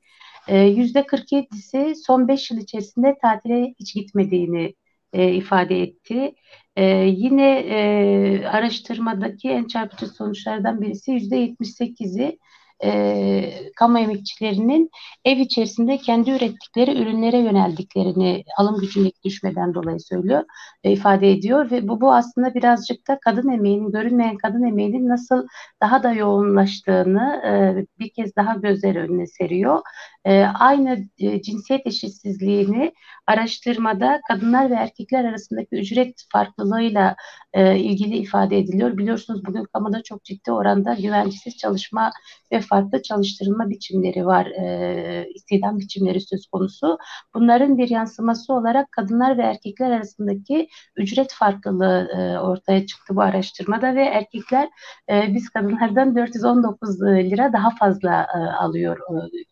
[0.47, 4.73] E, yüzde 47'si son 5 yıl içerisinde tatile hiç gitmediğini
[5.13, 6.35] e, ifade etti.
[6.77, 6.83] E,
[7.17, 12.39] yine e, araştırmadaki en çarpıcı sonuçlardan birisi yüzde 78'i
[12.83, 14.89] e, kamu emekçilerinin
[15.25, 20.43] ev içerisinde kendi ürettikleri ürünlere yöneldiklerini alım gücündeki düşmeden dolayı söylüyor,
[20.83, 25.47] e, ifade ediyor ve bu, bu aslında birazcık da kadın emeğinin, görünmeyen kadın emeğinin nasıl
[25.81, 29.81] daha da yoğunlaştığını e, bir kez daha gözler önüne seriyor.
[30.27, 32.93] E, aynı e, cinsiyet eşitsizliğini
[33.27, 37.15] araştırmada kadınlar ve erkekler arasındaki ücret farklılığıyla
[37.53, 38.97] e, ilgili ifade ediliyor.
[38.97, 42.11] Biliyorsunuz bugün kamuda çok ciddi oranda güvencesiz çalışma
[42.51, 46.97] ve farklı çalıştırılma biçimleri var, e, istihdam biçimleri söz konusu.
[47.35, 53.95] Bunların bir yansıması olarak kadınlar ve erkekler arasındaki ücret farklılığı e, ortaya çıktı bu araştırmada
[53.95, 54.69] ve erkekler
[55.09, 58.27] biz kadınlardan 419 lira daha fazla
[58.59, 58.97] alıyor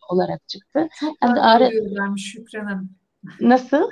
[0.10, 0.65] olarak çıktı.
[1.00, 2.90] Çok fazla yani, alıyorlarmış Şükran Hanım.
[3.40, 3.90] Nasıl?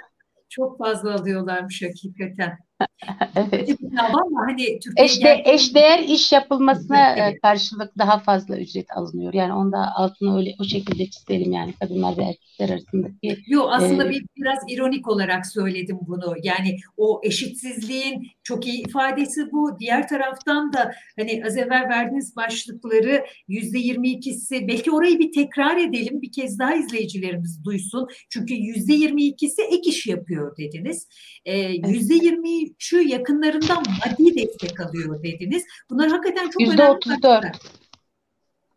[0.49, 2.57] Çok fazla alıyorlarmış hakikaten.
[3.35, 3.69] evet.
[3.97, 7.41] Ama hani Eşde, eşdeğer iş yapılmasına evet.
[7.41, 9.33] karşılık daha fazla ücret alınıyor.
[9.33, 13.37] Yani onda altına öyle o şekilde çizelim yani kadınlar ve erkekler arasındaki.
[13.47, 16.35] Yok aslında e, bir, biraz ironik olarak söyledim bunu.
[16.43, 19.79] Yani o eşitsizliğin çok iyi ifadesi bu.
[19.79, 25.77] Diğer taraftan da hani az evvel verdiğiniz başlıkları yüzde yirmi ikisi belki orayı bir tekrar
[25.77, 28.07] edelim bir kez daha izleyicilerimiz duysun.
[28.29, 31.07] Çünkü yüzde yirmi ikisi ek iş yapıyor dediniz.
[31.87, 35.63] Yüzde yirmi şu yakınlarından maddi destek alıyor dediniz.
[35.89, 36.69] Bunlar hakikaten çok %34.
[36.69, 37.21] önemli.
[37.21, 37.55] %34.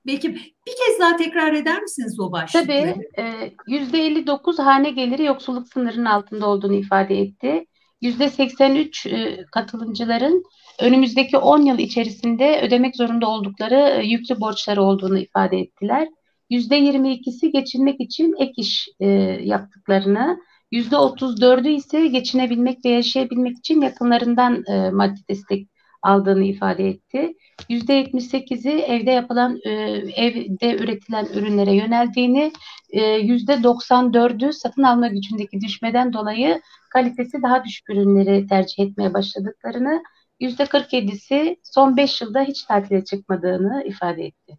[0.07, 2.95] Belki bir kez daha tekrar eder misiniz o başlıkları?
[3.17, 3.53] Tabii.
[3.67, 7.67] Yüzde 59 hane geliri yoksulluk sınırının altında olduğunu ifade etti.
[8.03, 10.43] %83 e, katılımcıların
[10.81, 16.09] önümüzdeki 10 yıl içerisinde ödemek zorunda oldukları e, yüklü borçları olduğunu ifade ettiler.
[16.51, 19.07] %22'si geçinmek için ek iş e,
[19.43, 20.39] yaptıklarını,
[20.73, 25.69] %34'ü ise geçinebilmek ve yaşayabilmek için yakınlarından e, maddi destek
[26.03, 27.35] aldığını ifade etti.
[27.71, 29.71] %78'i evde yapılan, e,
[30.17, 32.53] evde üretilen ürünlere yöneldiğini,
[32.91, 40.03] e, %94'ü satın alma gücündeki düşmeden dolayı kalitesi daha düşük ürünleri tercih etmeye başladıklarını,
[40.41, 44.59] %47'si son 5 yılda hiç tatile çıkmadığını ifade etti.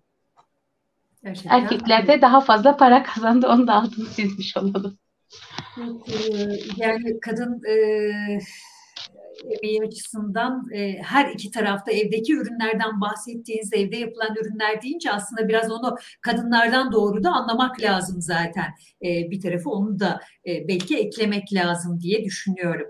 [1.24, 1.62] Gerçekten.
[1.62, 4.98] Erkekler de daha fazla para kazandı, onu da altını çizmiş olalım.
[6.78, 7.76] Yani kadın e,
[9.50, 15.72] emeği açısından e, her iki tarafta evdeki ürünlerden bahsettiğiniz evde yapılan ürünler deyince aslında biraz
[15.72, 18.68] onu kadınlardan doğru da anlamak lazım zaten.
[19.06, 22.88] E, bir tarafı onu da e, belki eklemek lazım diye düşünüyorum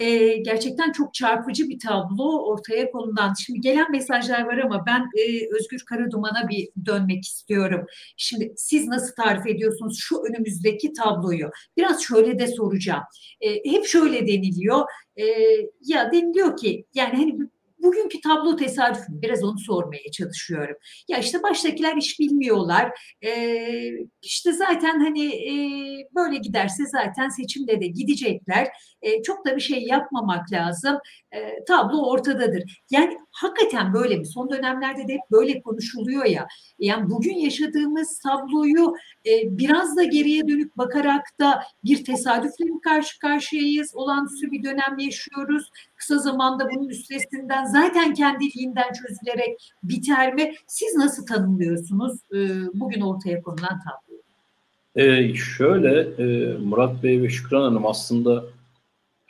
[0.00, 3.34] e, gerçekten çok çarpıcı bir tablo ortaya konulan.
[3.46, 7.86] Şimdi gelen mesajlar var ama ben e, Özgür Karaduman'a bir dönmek istiyorum.
[8.16, 11.50] Şimdi siz nasıl tarif ediyorsunuz şu önümüzdeki tabloyu?
[11.76, 13.02] Biraz şöyle de soracağım.
[13.40, 14.86] E, hep şöyle deniliyor.
[15.16, 15.24] E,
[15.84, 17.38] ya deniliyor ki yani hani
[17.82, 19.22] bugünkü tablo tesadüf mü?
[19.22, 20.76] Biraz onu sormaya çalışıyorum.
[21.08, 23.00] Ya işte baştakiler iş bilmiyorlar.
[23.24, 23.90] Ee,
[24.22, 25.52] işte zaten hani e,
[26.14, 28.68] böyle giderse zaten seçimde de gidecekler.
[29.02, 30.98] E, çok da bir şey yapmamak lazım.
[31.34, 32.82] E, tablo ortadadır.
[32.90, 34.26] Yani hakikaten böyle mi?
[34.26, 36.46] Son dönemlerde de hep böyle konuşuluyor ya.
[36.78, 38.94] Yani bugün yaşadığımız tabloyu
[39.26, 43.94] e, biraz da geriye dönüp bakarak da bir tesadüfle mi karşı karşıyayız?
[43.94, 45.70] Olağanüstü bir dönem yaşıyoruz.
[45.96, 50.54] Kısa zamanda bunun üstesinden zaten kendiliğinden çözülerek biter mi?
[50.66, 52.38] Siz nasıl tanımlıyorsunuz e,
[52.74, 54.18] bugün ortaya konulan tabloyu?
[54.96, 58.44] Ee, şöyle e, Murat Bey ve Şükran Hanım aslında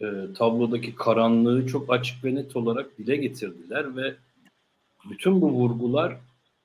[0.01, 4.15] e, tablodaki karanlığı çok açık ve net olarak dile getirdiler ve
[5.11, 6.17] bütün bu vurgular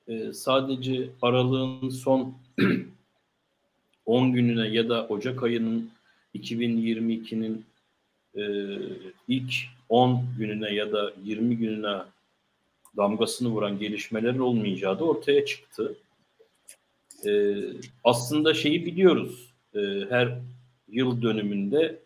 [0.08, 2.34] e, sadece aralığın son
[4.06, 5.90] 10 gününe ya da Ocak ayının
[6.34, 7.64] 2022'nin
[8.36, 8.42] e,
[9.28, 9.54] ilk
[9.88, 11.96] 10 gününe ya da 20 gününe
[12.96, 15.94] damgasını vuran gelişmeler olmayacağı da ortaya çıktı.
[17.26, 17.54] E,
[18.04, 19.54] aslında şeyi biliyoruz.
[19.74, 20.38] E, her
[20.88, 21.98] yıl dönümünde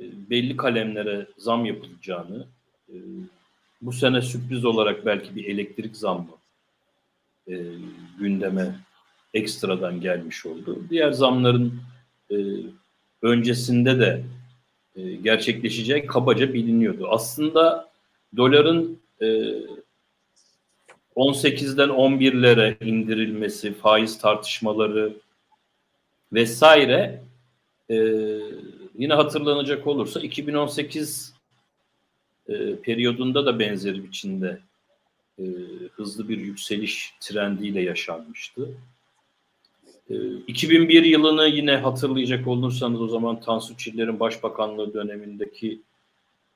[0.00, 2.46] belli kalemlere zam yapılacağını,
[2.88, 2.94] e,
[3.82, 6.30] bu sene sürpriz olarak belki bir elektrik zammı
[7.48, 7.54] e,
[8.18, 8.74] gündeme
[9.34, 10.84] ekstradan gelmiş oldu.
[10.90, 11.80] Diğer zamların
[12.30, 12.36] e,
[13.22, 14.24] öncesinde de
[14.96, 17.08] e, gerçekleşeceği kabaca biliniyordu.
[17.10, 17.88] Aslında
[18.36, 19.26] doların e,
[21.16, 25.12] 18'den 11'lere indirilmesi, faiz tartışmaları
[26.32, 27.22] vesaire
[27.90, 27.96] e,
[28.98, 31.34] yine hatırlanacak olursa 2018
[32.48, 34.60] e, periyodunda da benzeri biçimde
[35.38, 35.44] e,
[35.92, 38.68] hızlı bir yükseliş trendiyle yaşanmıştı.
[40.10, 40.14] E,
[40.46, 45.80] 2001 yılını yine hatırlayacak olursanız o zaman Tansu Çiller'in başbakanlığı dönemindeki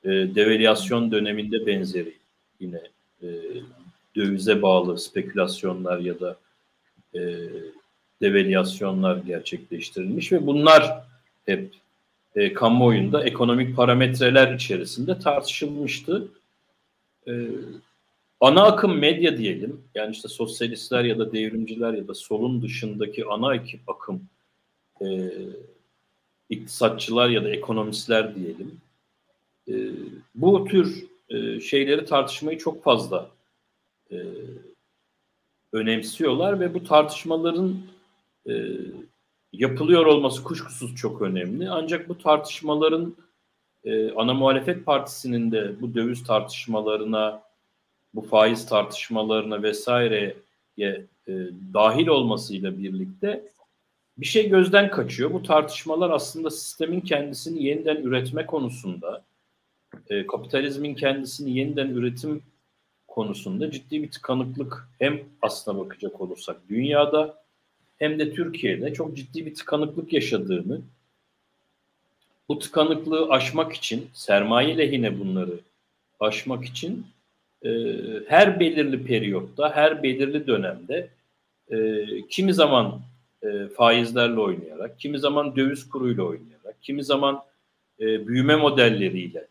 [0.03, 2.13] e, devalüasyon döneminde benzeri
[2.59, 2.81] yine
[3.23, 3.27] e,
[4.15, 6.37] dövize bağlı spekülasyonlar ya da
[7.15, 7.19] e,
[8.21, 11.03] devalüasyonlar gerçekleştirilmiş ve bunlar
[11.45, 11.73] hep
[12.35, 16.27] e, kamuoyunda ekonomik parametreler içerisinde tartışılmıştı.
[17.27, 17.31] E,
[18.39, 23.55] ana akım medya diyelim, yani işte sosyalistler ya da devrimciler ya da solun dışındaki ana
[23.55, 24.21] ekip akım
[25.01, 25.31] e,
[26.49, 28.81] iktisatçılar ya da ekonomistler diyelim.
[29.67, 29.73] E,
[30.35, 33.29] bu tür e, şeyleri tartışmayı çok fazla
[34.11, 34.17] e,
[35.73, 37.77] önemsiyorlar ve bu tartışmaların
[38.49, 38.53] e,
[39.53, 41.69] yapılıyor olması kuşkusuz çok önemli.
[41.69, 43.15] Ancak bu tartışmaların
[43.83, 47.43] e, ana muhalefet partisinin de bu döviz tartışmalarına,
[48.13, 50.35] bu faiz tartışmalarına vesaireye
[50.79, 51.07] e,
[51.73, 53.43] dahil olmasıyla birlikte
[54.17, 55.33] bir şey gözden kaçıyor.
[55.33, 59.25] Bu tartışmalar aslında sistemin kendisini yeniden üretme konusunda,
[60.09, 62.43] e, kapitalizmin kendisini yeniden üretim
[63.07, 67.38] konusunda ciddi bir tıkanıklık hem aslına bakacak olursak dünyada
[67.99, 70.81] hem de Türkiye'de çok ciddi bir tıkanıklık yaşadığını,
[72.49, 75.59] bu tıkanıklığı aşmak için, sermaye lehine bunları
[76.19, 77.05] aşmak için
[77.65, 77.69] e,
[78.27, 81.09] her belirli periyotta, her belirli dönemde
[81.71, 83.01] e, kimi zaman
[83.43, 87.43] e, faizlerle oynayarak, kimi zaman döviz kuruyla oynayarak, kimi zaman
[87.99, 89.47] e, büyüme modelleriyle,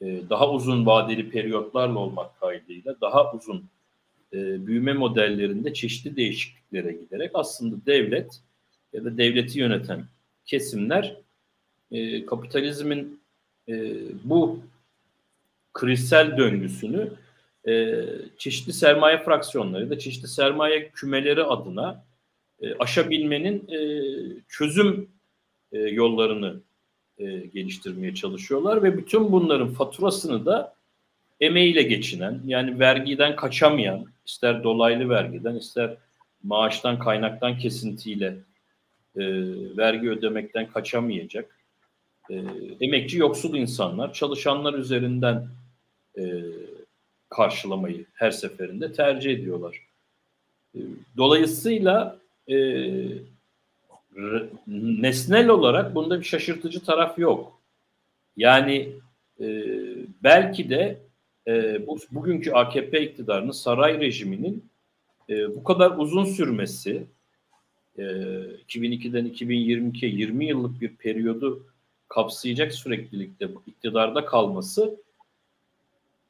[0.00, 3.64] e, daha uzun vadeli periyotlarla olmak kaydıyla daha uzun
[4.32, 8.40] e, büyüme modellerinde çeşitli değişikliklere giderek aslında devlet
[8.92, 10.04] ya da devleti yöneten
[10.46, 11.16] kesimler
[11.92, 13.20] e, kapitalizmin
[13.68, 14.60] e, bu
[15.72, 17.12] krizsel döngüsünü
[17.68, 18.04] e,
[18.38, 22.04] çeşitli sermaye fraksiyonları da çeşitli sermaye kümeleri adına
[22.78, 23.66] aşabilmenin
[24.48, 25.08] çözüm
[25.72, 26.60] yollarını
[27.54, 30.74] geliştirmeye çalışıyorlar ve bütün bunların faturasını da
[31.42, 35.96] emeğiyle geçinen yani vergiden kaçamayan ister dolaylı vergiden ister
[36.42, 38.36] maaştan kaynaktan kesintiyle
[39.16, 39.22] e,
[39.76, 41.58] vergi ödemekten kaçamayacak
[42.30, 42.34] e,
[42.80, 45.48] emekçi yoksul insanlar çalışanlar üzerinden
[46.18, 46.42] e,
[47.28, 49.86] karşılamayı her seferinde tercih ediyorlar.
[50.74, 50.78] E,
[51.16, 52.18] dolayısıyla
[52.48, 52.56] e,
[54.66, 57.60] nesnel olarak bunda bir şaşırtıcı taraf yok.
[58.36, 58.88] Yani
[59.40, 59.46] e,
[60.22, 61.01] belki de
[61.48, 64.64] e, bu bugünkü AKP iktidarının saray rejiminin
[65.30, 67.06] e, bu kadar uzun sürmesi
[67.98, 71.66] e, 2002'den 2022'ye 20 yıllık bir periyodu
[72.08, 74.96] kapsayacak süreklilikte iktidarda kalması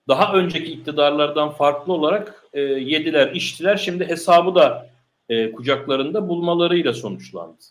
[0.08, 3.76] daha önceki iktidarlardan farklı olarak e, yediler, içtiler.
[3.76, 4.90] Şimdi hesabı da
[5.28, 7.62] e, kucaklarında bulmalarıyla sonuçlandı.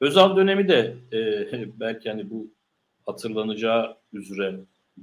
[0.00, 1.18] Özal dönemi de e,
[1.80, 2.46] belki hani bu
[3.06, 4.54] hatırlanacağı üzere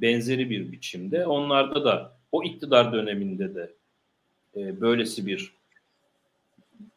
[0.02, 1.26] benzeri bir biçimde.
[1.26, 3.72] Onlarda da o iktidar döneminde de
[4.56, 5.54] e, böylesi bir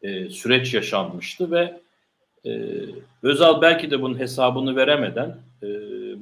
[0.02, 1.80] e, süreç yaşanmıştı ve
[2.46, 2.50] e,
[3.22, 5.68] Özal belki de bunun hesabını veremeden, e,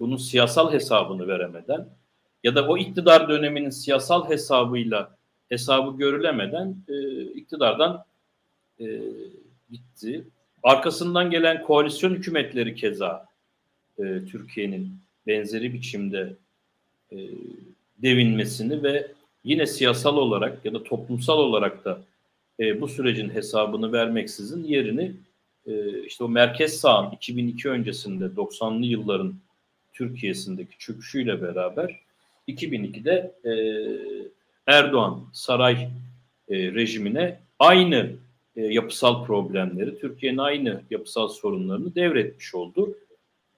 [0.00, 1.88] bunun siyasal hesabını veremeden
[2.44, 5.16] ya da o iktidar döneminin siyasal hesabıyla
[5.48, 8.04] hesabı görülemeden e, iktidardan
[8.80, 8.86] e,
[9.70, 10.24] gitti.
[10.62, 13.26] Arkasından gelen koalisyon hükümetleri keza
[13.98, 14.92] e, Türkiye'nin
[15.26, 16.32] benzeri biçimde
[17.12, 17.16] e,
[18.02, 19.12] devinmesini ve
[19.44, 22.02] yine siyasal olarak ya da toplumsal olarak da
[22.60, 25.12] e, bu sürecin hesabını vermeksizin yerini
[25.66, 29.34] e, işte o merkez sağın 2002 öncesinde 90'lı yılların
[29.92, 32.00] Türkiye'sindeki çöküşüyle beraber
[32.48, 33.52] 2002'de e,
[34.66, 35.88] Erdoğan saray
[36.48, 38.12] e, rejimine aynı
[38.56, 42.98] e, yapısal problemleri, Türkiye'nin aynı yapısal sorunlarını devretmiş oldu.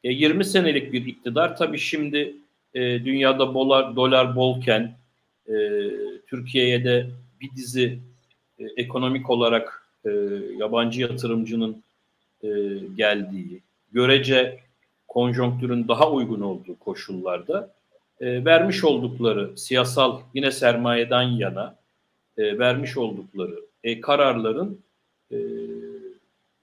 [0.04, 2.34] E, 20 senelik bir iktidar tabii şimdi
[2.74, 4.96] e, dünyada dolar, dolar bolken
[5.46, 5.54] e,
[6.26, 7.06] Türkiye'ye de
[7.40, 7.98] bir dizi
[8.58, 10.10] e, ekonomik olarak e,
[10.58, 11.82] yabancı yatırımcının
[12.42, 12.48] e,
[12.96, 13.62] geldiği,
[13.92, 14.58] görece
[15.08, 17.74] konjonktürün daha uygun olduğu koşullarda
[18.20, 21.76] e, vermiş oldukları siyasal yine sermayeden yana
[22.38, 24.80] e, vermiş oldukları e, kararların
[25.32, 25.36] e,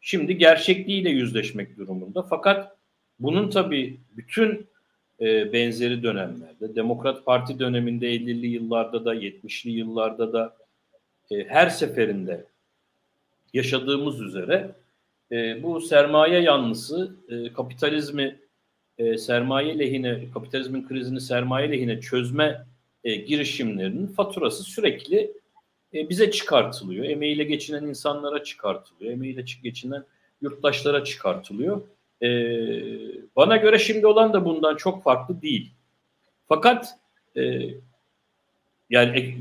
[0.01, 2.22] şimdi gerçekliğiyle yüzleşmek durumunda.
[2.22, 2.76] Fakat
[3.20, 4.68] bunun tabii bütün
[5.22, 10.57] e, benzeri dönemlerde, Demokrat Parti döneminde 50'li yıllarda da 70'li yıllarda da
[11.32, 12.45] e, her seferinde
[13.53, 14.76] yaşadığımız üzere
[15.32, 18.39] e, bu sermaye yanlısı e, kapitalizmi
[18.97, 22.66] e, sermaye lehine, kapitalizmin krizini sermaye lehine çözme
[23.03, 25.32] e, girişimlerinin faturası sürekli
[25.93, 27.05] e, bize çıkartılıyor.
[27.05, 29.13] Emeğiyle geçinen insanlara çıkartılıyor.
[29.13, 30.03] Emeğiyle geçinen
[30.41, 31.82] yurttaşlara çıkartılıyor.
[32.22, 32.28] E,
[33.36, 35.72] bana göre şimdi olan da bundan çok farklı değil.
[36.47, 36.97] Fakat
[37.38, 37.70] e,
[38.89, 39.36] yani e,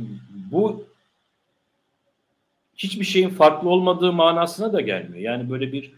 [0.53, 0.85] bu
[2.77, 5.25] hiçbir şeyin farklı olmadığı manasına da gelmiyor.
[5.25, 5.93] Yani böyle bir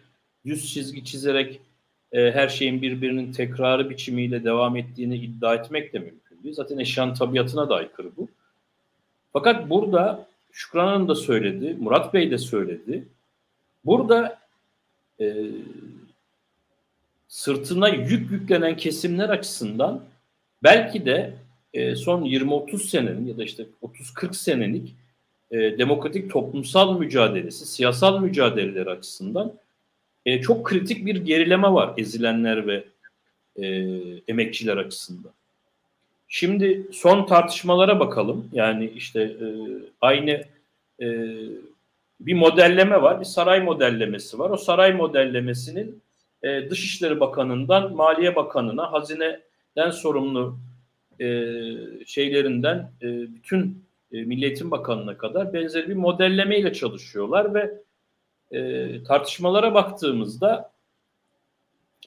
[0.47, 1.61] düz çizgi çizerek
[2.13, 6.55] e, her şeyin birbirinin tekrarı biçimiyle devam ettiğini iddia etmek de mümkün değil.
[6.55, 8.29] Zaten eşyanın tabiatına da aykırı bu.
[9.33, 13.09] Fakat burada Şükran Hanım da söyledi, Murat Bey de söyledi.
[13.85, 14.39] Burada
[15.21, 15.37] e,
[17.37, 20.05] sırtına yük yüklenen kesimler açısından
[20.63, 21.35] belki de
[21.75, 24.95] e, son 20-30 senenin ya da işte 30-40 senelik
[25.51, 29.53] e, demokratik toplumsal mücadelesi, siyasal mücadeleler açısından
[30.27, 32.85] e, çok kritik bir gerileme var ezilenler ve
[33.57, 33.67] e,
[34.29, 35.33] emekçiler açısından.
[36.29, 38.51] Şimdi son tartışmalara bakalım.
[38.53, 39.47] Yani işte e,
[40.01, 40.45] aynı
[41.01, 41.07] e,
[42.21, 44.51] bir modelleme var, bir saray modellemesi var.
[44.51, 46.06] O saray modellemesinin
[46.43, 50.59] e, Dışişleri Bakanı'ndan Maliye Bakanı'na, hazineden sorumlu
[51.21, 51.27] e,
[52.07, 57.83] şeylerinden e, bütün e, Milliyetin Bakanı'na kadar benzer bir modellemeyle çalışıyorlar ve
[58.51, 60.73] e, tartışmalara baktığımızda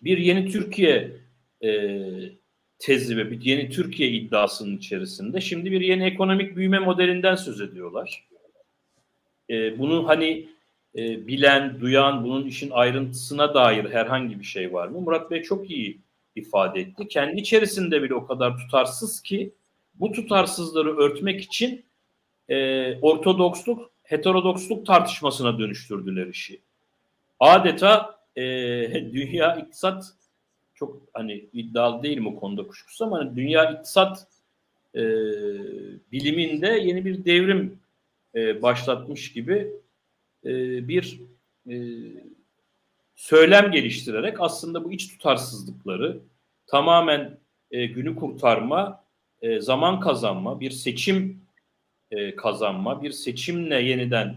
[0.04, 1.12] bir yeni Türkiye
[1.64, 2.02] e,
[2.80, 8.28] tezi ve bir yeni Türkiye iddiasının içerisinde şimdi bir yeni ekonomik büyüme modelinden söz ediyorlar.
[9.50, 10.50] E, bunu hani
[10.96, 15.02] e, bilen, duyan, bunun işin ayrıntısına dair herhangi bir şey var mı?
[15.02, 16.00] Murat Bey çok iyi
[16.36, 17.08] ifade etti.
[17.08, 19.54] Kendi içerisinde bile o kadar tutarsız ki
[19.96, 21.86] bu tutarsızları örtmek için
[22.50, 26.60] e, ortodoksluk, heterodoksluk tartışmasına dönüştürdüler işi.
[27.40, 28.42] Adeta e,
[29.14, 30.14] dünya iktisat
[30.76, 34.28] çok hani iddialı değilim o konuda kuşkusuz ama hani dünya iktisat
[34.96, 35.02] e,
[36.12, 37.80] biliminde yeni bir devrim
[38.36, 39.72] e, başlatmış gibi
[40.46, 40.50] e,
[40.88, 41.22] bir
[41.70, 41.76] e,
[43.16, 46.20] söylem geliştirerek aslında bu iç tutarsızlıkları
[46.68, 47.38] tamamen
[47.72, 49.10] e, günü kurtarma,
[49.60, 51.42] zaman kazanma, bir seçim
[52.38, 54.36] kazanma, bir seçimle yeniden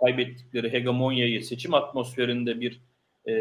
[0.00, 2.80] kaybettikleri hegemonyayı, seçim atmosferinde bir
[3.28, 3.32] e,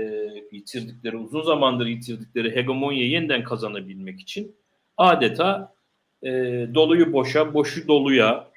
[0.51, 4.55] yitirdikleri, uzun zamandır yitirdikleri hegemonyayı yeniden kazanabilmek için
[4.97, 5.75] adeta
[6.23, 6.29] e,
[6.73, 8.48] doluyu boşa, boşu doluya,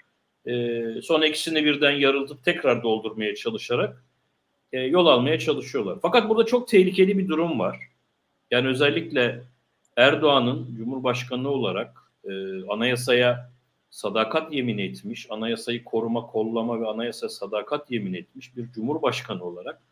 [0.46, 4.04] e, son ikisini birden yarıltıp tekrar doldurmaya çalışarak
[4.72, 5.98] e, yol almaya çalışıyorlar.
[6.02, 7.78] Fakat burada çok tehlikeli bir durum var.
[8.50, 9.42] Yani özellikle
[9.96, 12.30] Erdoğan'ın Cumhurbaşkanı olarak e,
[12.68, 13.52] anayasaya
[13.90, 19.82] sadakat yemin etmiş, anayasayı koruma, kollama ve anayasa sadakat yemin etmiş bir cumhurbaşkanı olarak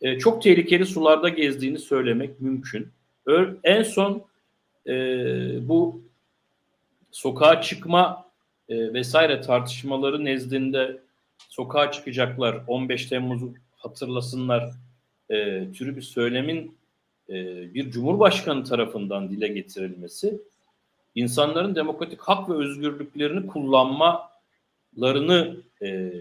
[0.00, 2.88] e, çok tehlikeli sularda gezdiğini söylemek mümkün.
[3.26, 4.22] Ö, en son
[4.86, 4.94] e,
[5.68, 6.00] bu
[7.10, 8.24] sokağa çıkma
[8.72, 11.00] e, vesaire tartışmaları nezdinde
[11.48, 14.70] sokağa çıkacaklar 15 Temmuz'u hatırlasınlar
[15.30, 16.76] e, türü bir söylemin
[17.28, 17.34] e,
[17.74, 20.38] bir cumhurbaşkanı tarafından dile getirilmesi
[21.14, 26.12] insanların demokratik hak ve özgürlüklerini kullanmalarını e,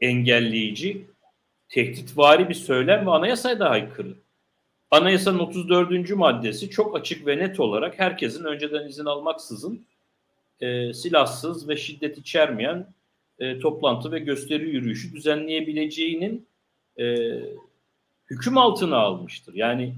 [0.00, 1.06] engelleyici,
[1.68, 4.14] tehditvari bir söylem ve anayasaya da aykırı.
[4.90, 6.10] Anayasanın 34.
[6.10, 9.86] maddesi çok açık ve net olarak herkesin önceden izin almaksızın
[10.62, 12.86] e, silahsız ve şiddet içermeyen
[13.38, 16.46] e, toplantı ve gösteri yürüyüşü düzenleyebileceğinin
[16.98, 17.28] e,
[18.30, 19.54] hüküm altına almıştır.
[19.54, 19.94] Yani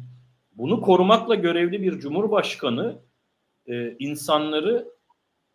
[0.53, 2.97] bunu korumakla görevli bir cumhurbaşkanı
[3.67, 4.89] e, insanları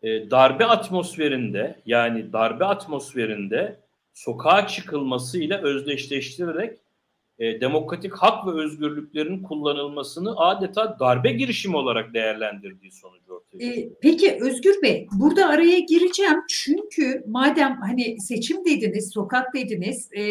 [0.04, 3.80] e, darbe atmosferinde yani darbe atmosferinde
[4.14, 6.78] sokağa çıkılmasıyla özdeşleştirerek
[7.40, 13.88] e, demokratik hak ve özgürlüklerin kullanılmasını adeta darbe girişimi olarak değerlendirdiği sonucu ortaya çıkıyor.
[13.88, 20.24] E, peki Özgür Bey, burada araya gireceğim çünkü madem hani seçim dediniz, sokak dediniz, e,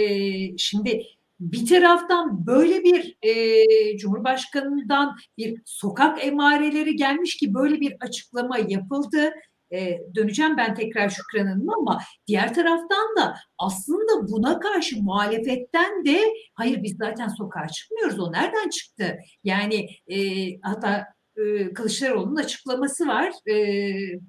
[0.58, 1.02] şimdi
[1.40, 9.30] bir taraftan böyle bir e, Cumhurbaşkanı'ndan bir sokak emareleri gelmiş ki böyle bir açıklama yapıldı.
[9.72, 16.20] E, döneceğim ben tekrar Şükran Hanım ama diğer taraftan da aslında buna karşı muhalefetten de
[16.54, 19.16] hayır biz zaten sokağa çıkmıyoruz o nereden çıktı?
[19.44, 20.16] Yani e,
[20.62, 21.06] hatta
[21.38, 23.54] e, Kılıçdaroğlu'nun açıklaması var e,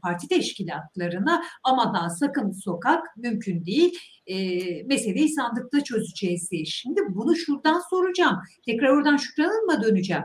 [0.03, 4.35] parti teşkilatlarına aman ha sakın sokak mümkün değil e,
[4.83, 6.65] meseleyi sandıkta çözeceğiz diye.
[6.65, 8.37] Şimdi bunu şuradan soracağım.
[8.65, 10.23] Tekrar oradan Şükran Hanım'a döneceğim.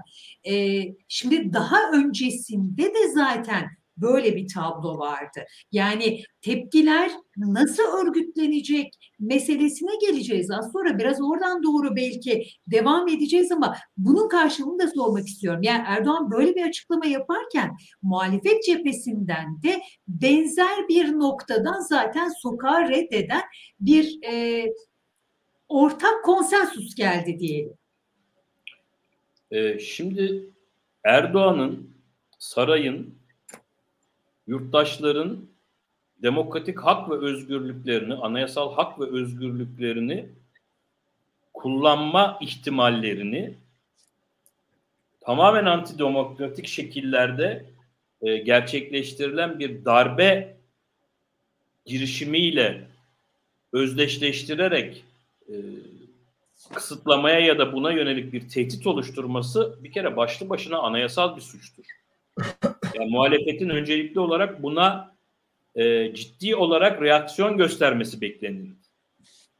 [0.48, 3.64] E, şimdi daha öncesinde de zaten
[3.96, 5.44] böyle bir tablo vardı.
[5.72, 10.50] Yani tepkiler nasıl örgütlenecek meselesine geleceğiz.
[10.50, 15.62] Az sonra biraz oradan doğru belki devam edeceğiz ama bunun karşılığını da sormak istiyorum.
[15.62, 23.42] Yani Erdoğan böyle bir açıklama yaparken muhalefet cephesinden de benzer bir noktadan zaten sokağa reddeden
[23.80, 24.64] bir e,
[25.68, 27.74] ortak konsensus geldi diyelim.
[29.50, 30.50] Ee, şimdi
[31.04, 31.90] Erdoğan'ın
[32.38, 33.18] sarayın
[34.46, 35.38] yurttaşların
[36.22, 40.28] demokratik hak ve özgürlüklerini, anayasal hak ve özgürlüklerini
[41.54, 43.54] kullanma ihtimallerini
[45.20, 47.64] tamamen antidemokratik şekillerde
[48.22, 50.56] e, gerçekleştirilen bir darbe
[51.86, 52.88] girişimiyle
[53.72, 55.04] özdeşleştirerek
[55.48, 55.54] e,
[56.74, 61.84] kısıtlamaya ya da buna yönelik bir tehdit oluşturması bir kere başlı başına anayasal bir suçtur.
[62.94, 65.14] Yani muhalefetin öncelikli olarak buna
[65.74, 68.70] e, ciddi olarak reaksiyon göstermesi beklenir.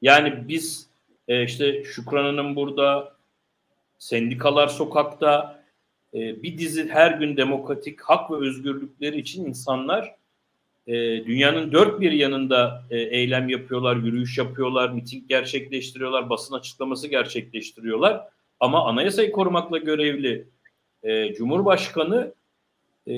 [0.03, 0.91] Yani biz
[1.29, 3.14] e, işte Şükran Hanım burada,
[3.99, 5.62] sendikalar sokakta,
[6.14, 10.14] e, bir dizi her gün demokratik hak ve özgürlükleri için insanlar
[10.87, 10.93] e,
[11.27, 18.20] dünyanın dört bir yanında e, eylem yapıyorlar, yürüyüş yapıyorlar, miting gerçekleştiriyorlar, basın açıklaması gerçekleştiriyorlar.
[18.61, 20.49] Ama anayasayı korumakla görevli
[21.03, 22.35] e, Cumhurbaşkanı
[23.09, 23.14] e,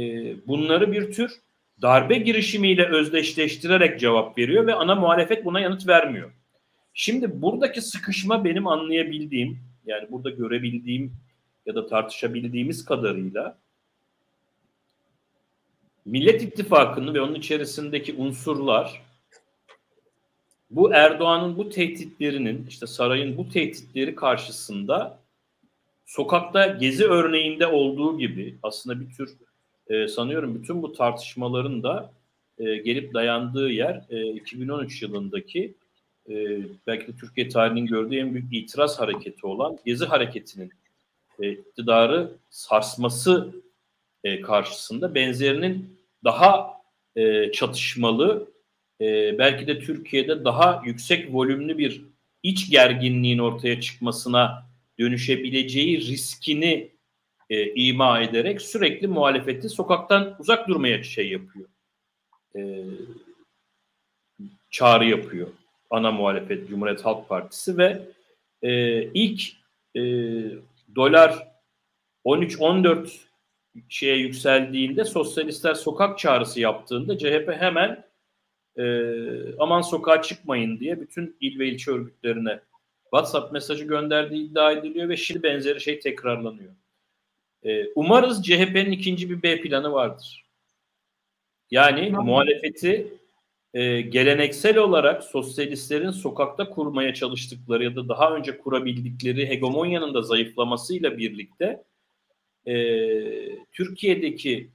[0.46, 1.40] bunları bir tür
[1.82, 6.30] darbe girişimiyle özdeşleştirerek cevap veriyor ve ana muhalefet buna yanıt vermiyor.
[6.94, 11.12] Şimdi buradaki sıkışma benim anlayabildiğim, yani burada görebildiğim
[11.66, 13.58] ya da tartışabildiğimiz kadarıyla
[16.04, 19.02] Millet İttifakı'nın ve onun içerisindeki unsurlar
[20.70, 25.18] bu Erdoğan'ın bu tehditlerinin işte sarayın bu tehditleri karşısında
[26.06, 29.36] sokakta gezi örneğinde olduğu gibi aslında bir tür
[29.88, 32.12] e, sanıyorum bütün bu tartışmaların da
[32.58, 35.74] e, gelip dayandığı yer e, 2013 yılındaki
[36.28, 36.34] e,
[36.86, 40.72] belki de Türkiye tarihinin gördüğü en büyük itiraz hareketi olan Gezi hareketinin
[41.42, 43.54] e, iktidarı sarsması
[44.24, 46.76] e, karşısında benzerinin daha
[47.16, 48.50] e, çatışmalı
[49.00, 52.04] e, belki de Türkiye'de daha yüksek volümlü bir
[52.42, 54.66] iç gerginliğin ortaya çıkmasına
[54.98, 56.95] dönüşebileceği riskini
[57.50, 61.68] e, ima ederek sürekli muhalefeti sokaktan uzak durmaya şey yapıyor.
[62.56, 62.84] E,
[64.70, 65.48] çağrı yapıyor.
[65.90, 68.02] Ana muhalefet Cumhuriyet Halk Partisi ve
[68.62, 69.42] e, ilk
[69.96, 70.02] e,
[70.96, 71.48] dolar
[72.24, 73.08] 13-14
[73.88, 78.04] şeye yükseldiğinde sosyalistler sokak çağrısı yaptığında CHP hemen
[78.78, 78.84] e,
[79.58, 82.60] aman sokağa çıkmayın diye bütün il ve ilçe örgütlerine
[83.02, 86.72] WhatsApp mesajı gönderdiği iddia ediliyor ve şimdi benzeri şey tekrarlanıyor.
[87.66, 90.46] E, umarız CHP'nin ikinci bir B planı vardır.
[91.70, 92.26] Yani tamam.
[92.26, 93.06] muhalefeti
[93.74, 101.18] e, geleneksel olarak sosyalistlerin sokakta kurmaya çalıştıkları ya da daha önce kurabildikleri hegemonyanın da zayıflamasıyla
[101.18, 101.84] birlikte
[102.66, 102.74] e,
[103.72, 104.70] Türkiye'deki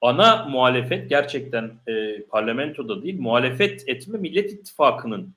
[0.00, 5.34] ana muhalefet gerçekten e, parlamentoda değil muhalefet etme Millet İttifakı'nın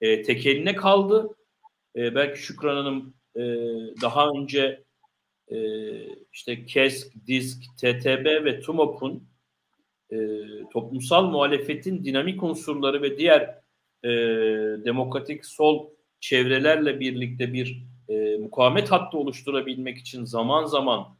[0.00, 1.28] e, tekeline kaldı.
[1.96, 3.42] E, belki Şükran Hanım e,
[4.02, 4.85] daha önce
[5.48, 5.58] e,
[6.32, 9.28] işte KESK, DISK, TTB ve TUMOP'un
[10.10, 10.16] e,
[10.72, 13.42] toplumsal muhalefetin dinamik unsurları ve diğer
[14.04, 14.08] e,
[14.84, 15.90] demokratik sol
[16.20, 21.16] çevrelerle birlikte bir e, mukavemet hattı oluşturabilmek için zaman zaman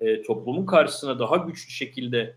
[0.00, 2.36] e, toplumun karşısına daha güçlü şekilde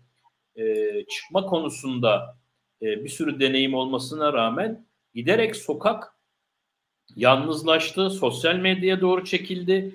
[0.56, 2.38] e, çıkma konusunda
[2.82, 6.14] e, bir sürü deneyim olmasına rağmen giderek sokak
[7.16, 9.94] yalnızlaştı, sosyal medyaya doğru çekildi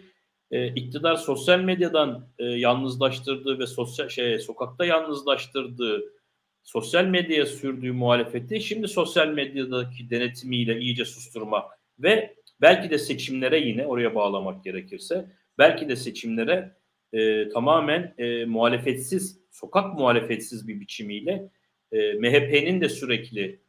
[0.52, 6.04] e, iktidar sosyal medyadan e, yalnızlaştırdığı ve sosyal şey sokakta yalnızlaştırdığı
[6.64, 11.70] sosyal medyaya sürdüğü muhalefeti şimdi sosyal medyadaki denetimiyle iyice susturma
[12.00, 15.26] ve belki de seçimlere yine oraya bağlamak gerekirse
[15.58, 16.76] belki de seçimlere
[17.14, 21.50] e, tamamen e, muhalefetsiz, sokak muhalefetsiz bir biçimiyle
[21.91, 23.60] e, MHP'nin de sürekli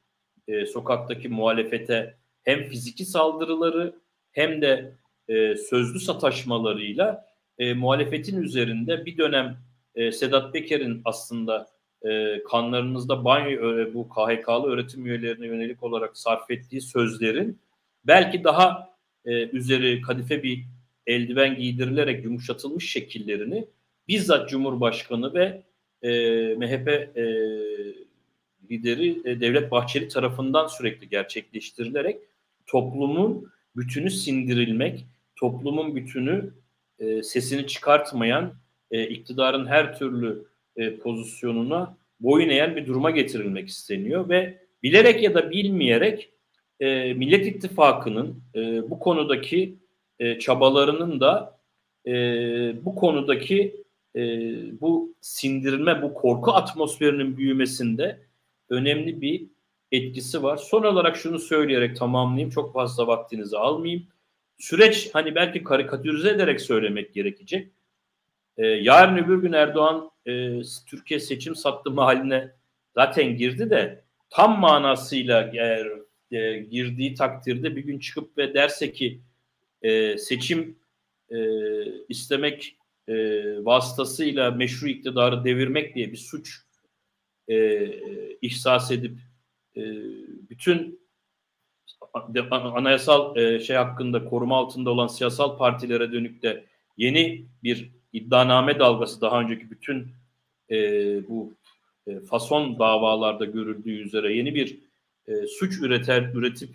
[0.48, 3.94] e, sokaktaki muhalefete hem fiziki saldırıları
[4.32, 4.94] hem de
[5.30, 7.26] e, sözlü sataşmalarıyla
[7.58, 9.56] e, muhalefetin üzerinde bir dönem
[9.94, 11.68] e, Sedat Peker'in aslında
[12.02, 17.58] e, kanlarınızda banyo e, bu KHK'lı öğretim üyelerine yönelik olarak sarf ettiği sözlerin
[18.04, 18.90] belki daha
[19.24, 20.64] e, üzeri kadife bir
[21.06, 23.66] eldiven giydirilerek yumuşatılmış şekillerini
[24.08, 25.62] bizzat Cumhurbaşkanı ve
[26.02, 26.10] e,
[26.54, 27.24] MHP e,
[28.70, 32.20] lideri e, Devlet Bahçeli tarafından sürekli gerçekleştirilerek
[32.66, 35.06] toplumun bütünü sindirilmek,
[35.40, 36.54] toplumun bütünü
[36.98, 38.54] e, sesini çıkartmayan,
[38.90, 40.44] e, iktidarın her türlü
[40.76, 46.32] e, pozisyonuna boyun eğen bir duruma getirilmek isteniyor ve bilerek ya da bilmeyerek
[46.80, 49.78] e, Millet İttifakı'nın e, bu konudaki
[50.18, 51.58] e, çabalarının da
[52.06, 52.12] e,
[52.84, 53.84] bu konudaki
[54.16, 54.20] e,
[54.80, 58.18] bu sindirme, bu korku atmosferinin büyümesinde
[58.68, 59.46] önemli bir
[59.92, 60.56] etkisi var.
[60.56, 62.50] Son olarak şunu söyleyerek tamamlayayım.
[62.50, 64.06] Çok fazla vaktinizi almayayım.
[64.60, 67.72] Süreç hani belki karikatürize ederek söylemek gerekecek.
[68.56, 72.52] Ee, yarın öbür gün Erdoğan e, Türkiye seçim sattı haline
[72.94, 75.86] zaten girdi de tam manasıyla eğer
[76.30, 79.20] e, girdiği takdirde bir gün çıkıp ve derse ki
[79.82, 80.78] e, seçim
[81.30, 81.38] e,
[82.08, 82.76] istemek
[83.08, 83.14] e,
[83.64, 86.60] vasıtasıyla meşru iktidarı devirmek diye bir suç
[87.48, 87.86] e,
[88.42, 89.18] ihsas edip
[89.76, 89.82] e,
[90.50, 90.99] bütün
[92.50, 96.64] anayasal e, şey hakkında koruma altında olan siyasal partilere dönük de
[96.96, 100.08] yeni bir iddianame dalgası daha önceki bütün
[100.70, 100.76] e,
[101.28, 101.54] bu
[102.06, 104.90] e, fason davalarda görüldüğü üzere yeni bir
[105.48, 106.70] suç üreter üretip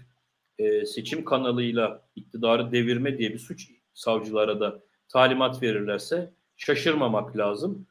[0.85, 4.79] seçim kanalıyla iktidarı devirme diye bir suç savcılara da
[5.09, 7.87] talimat verirlerse şaşırmamak lazım.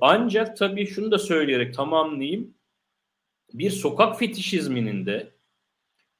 [0.00, 2.54] Ancak tabii şunu da söyleyerek tamamlayayım.
[3.54, 5.32] Bir sokak fetişizminin de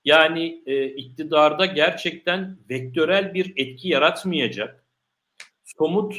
[0.04, 4.84] yani e, iktidarda gerçekten vektörel bir etki yaratmayacak
[5.64, 6.14] somut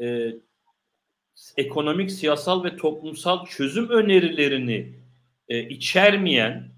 [0.00, 0.32] e,
[1.56, 4.92] ekonomik, siyasal ve toplumsal çözüm önerilerini
[5.48, 6.72] e, içermeyen,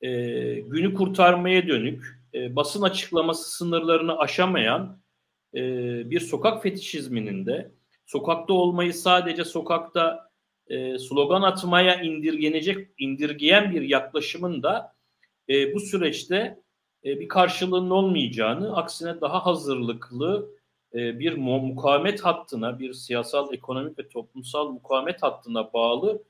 [0.00, 0.10] e,
[0.54, 5.02] günü kurtarmaya dönük, e, basın açıklaması sınırlarını aşamayan
[5.54, 5.60] e,
[6.10, 7.70] bir sokak fetişizminin de
[8.06, 10.30] sokakta olmayı sadece sokakta
[10.66, 14.93] e, slogan atmaya indirgenecek, indirgeyen bir yaklaşımın da
[15.48, 16.58] e, bu süreçte
[17.04, 20.50] e, bir karşılığının olmayacağını, aksine daha hazırlıklı
[20.94, 26.22] e, bir mukavemet hattına, bir siyasal, ekonomik ve toplumsal mukavemet hattına bağlı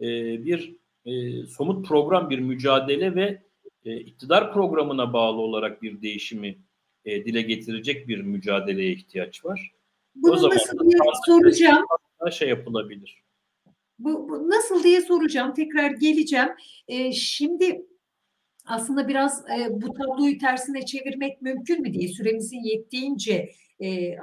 [0.00, 0.06] e,
[0.44, 3.42] bir e, somut program, bir mücadele ve
[3.84, 6.58] e, iktidar programına bağlı olarak bir değişimi
[7.04, 9.72] e, dile getirecek bir mücadeleye ihtiyaç var.
[10.14, 11.84] Bunu o zaman nasıl diye soracağım.
[12.32, 13.22] Şey yapılabilir.
[13.98, 15.54] Bu, bu nasıl diye soracağım.
[15.54, 16.48] Tekrar geleceğim.
[16.88, 17.86] E, şimdi
[18.66, 23.50] aslında biraz e, bu tabloyu tersine çevirmek mümkün mü diye süremizin yettiğince
[23.80, 24.18] e, e,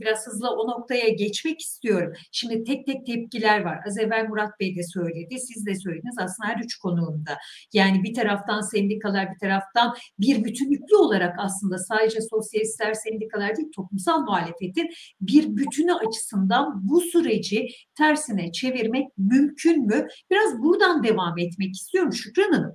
[0.00, 2.12] biraz hızlı o noktaya geçmek istiyorum.
[2.32, 3.78] Şimdi tek tek tepkiler var.
[3.86, 7.38] Az evvel Murat Bey de söyledi, siz de söylediniz aslında her üç konuğunda.
[7.72, 14.20] Yani bir taraftan sendikalar, bir taraftan bir bütünlüklü olarak aslında sadece sosyalistler, sendikalar değil, toplumsal
[14.20, 17.68] muhalefetin bir bütünü açısından bu süreci
[17.98, 20.08] tersine çevirmek mümkün mü?
[20.30, 22.74] Biraz buradan devam etmek istiyorum Şükran Hanım.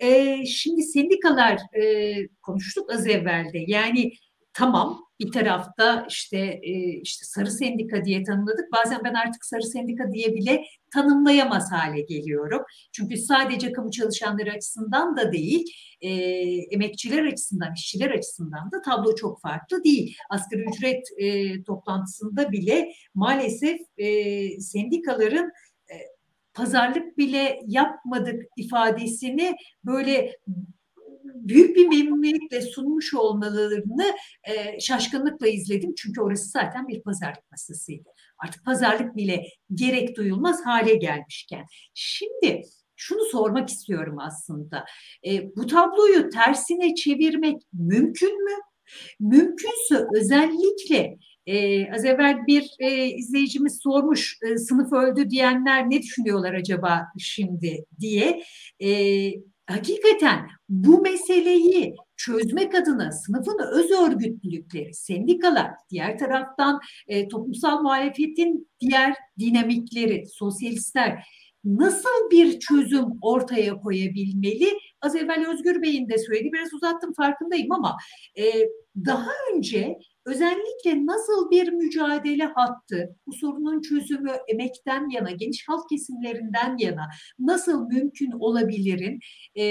[0.00, 3.64] E, şimdi sendikalar e, konuştuk az evvelde.
[3.66, 4.12] Yani
[4.58, 8.72] tamam bir tarafta işte e, işte sarı sendika diye tanımladık.
[8.72, 12.62] Bazen ben artık sarı sendika diye bile tanımlayamaz hale geliyorum.
[12.92, 15.64] Çünkü sadece kamu çalışanları açısından da değil,
[16.00, 16.10] e,
[16.74, 20.16] emekçiler açısından, işçiler açısından da tablo çok farklı değil.
[20.30, 25.52] Asgari ücret e, toplantısında bile maalesef e, sendikaların
[25.90, 25.94] e,
[26.54, 30.36] pazarlık bile yapmadık ifadesini böyle
[31.48, 34.14] büyük bir memnuniyetle sunmuş olmalarını
[34.44, 35.94] e, şaşkınlıkla izledim.
[35.94, 38.08] Çünkü orası zaten bir pazarlık masasıydı.
[38.38, 41.66] Artık pazarlık bile gerek duyulmaz hale gelmişken.
[41.94, 42.62] Şimdi
[42.96, 44.84] şunu sormak istiyorum aslında.
[45.26, 48.54] E, bu tabloyu tersine çevirmek mümkün mü?
[49.20, 51.18] Mümkünse özellikle
[51.48, 57.84] ee, az evvel bir e, izleyicimiz sormuş e, sınıf öldü diyenler ne düşünüyorlar acaba şimdi
[58.00, 58.42] diye.
[58.80, 58.90] E,
[59.68, 69.14] hakikaten bu meseleyi çözmek adına sınıfın öz örgütlülükleri, sendikalar, diğer taraftan e, toplumsal muhalefetin diğer
[69.38, 71.24] dinamikleri, sosyalistler
[71.64, 74.78] nasıl bir çözüm ortaya koyabilmeli?
[75.00, 77.96] Az evvel Özgür Bey'in de söyledi, biraz uzattım farkındayım ama
[78.38, 78.44] e,
[79.06, 86.76] daha önce özellikle nasıl bir mücadele hattı, bu sorunun çözümü emekten yana, geniş halk kesimlerinden
[86.78, 89.20] yana nasıl mümkün olabilirin?
[89.58, 89.64] E,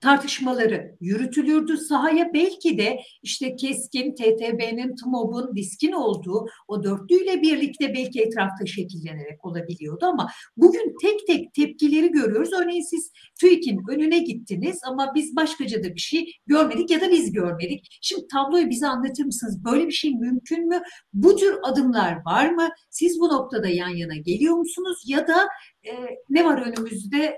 [0.00, 1.76] tartışmaları yürütülürdü.
[1.76, 9.44] Sahaya belki de işte KESK'in, TTB'nin, TMOB'un, diskin olduğu o dörtlüyle birlikte belki etrafta şekillenerek
[9.44, 12.52] olabiliyordu ama bugün tek tek tepkileri görüyoruz.
[12.52, 17.32] Örneğin siz TÜİK'in önüne gittiniz ama biz başkaca da bir şey görmedik ya da biz
[17.32, 17.98] görmedik.
[18.02, 19.64] Şimdi tabloyu bize anlatır mısınız?
[19.64, 20.82] Böyle bir şey mümkün mü?
[21.12, 22.68] Bu tür adımlar var mı?
[22.90, 25.02] Siz bu noktada yan yana geliyor musunuz?
[25.06, 25.48] Ya da
[25.84, 25.92] e,
[26.30, 27.36] ne var önümüzde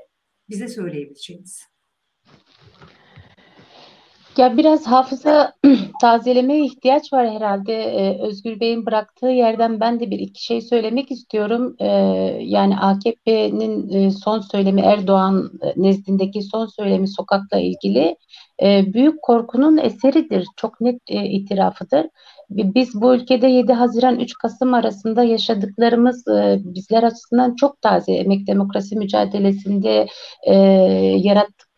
[0.48, 1.73] bize söyleyebileceğiniz?
[4.36, 5.52] Ya biraz hafıza
[6.00, 7.72] tazelemeye ihtiyaç var herhalde.
[7.72, 11.76] Ee, Özgür Bey'in bıraktığı yerden ben de bir iki şey söylemek istiyorum.
[11.80, 11.86] Ee,
[12.40, 18.16] yani AKP'nin e, son söylemi Erdoğan e, nezdindeki son söylemi sokakla ilgili
[18.62, 20.46] e, büyük korkunun eseridir.
[20.56, 22.06] Çok net e, itirafıdır.
[22.50, 28.12] Biz bu ülkede 7 Haziran 3 Kasım arasında yaşadıklarımız e, bizler açısından çok taze.
[28.12, 30.06] Emek demokrasi mücadelesinde
[30.42, 30.54] e,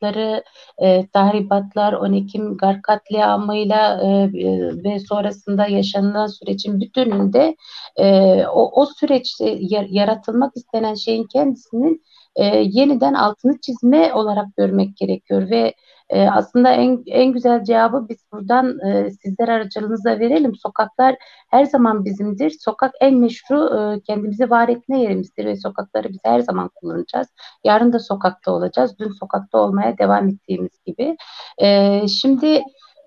[0.03, 0.45] yarattıkları
[0.79, 7.57] e, tahribatlar, 10 Ekim gar katliamıyla e, e, ve sonrasında yaşanılan sürecin bütününde
[7.97, 8.07] e,
[8.47, 9.59] o, o süreçte
[9.91, 12.03] yaratılmak istenen şeyin kendisinin
[12.37, 15.75] e, yeniden altını çizme olarak görmek gerekiyor ve
[16.09, 20.55] e, aslında en, en güzel cevabı biz buradan e, sizler aracılığınızla verelim.
[20.55, 21.17] Sokaklar
[21.51, 22.51] her zaman bizimdir.
[22.61, 27.29] Sokak en meşru e, kendimizi var etme yerimizdir ve sokakları biz her zaman kullanacağız.
[27.65, 28.99] Yarın da sokakta olacağız.
[28.99, 31.17] Dün sokakta olmaya devam ettiğimiz gibi.
[31.59, 32.63] E, şimdi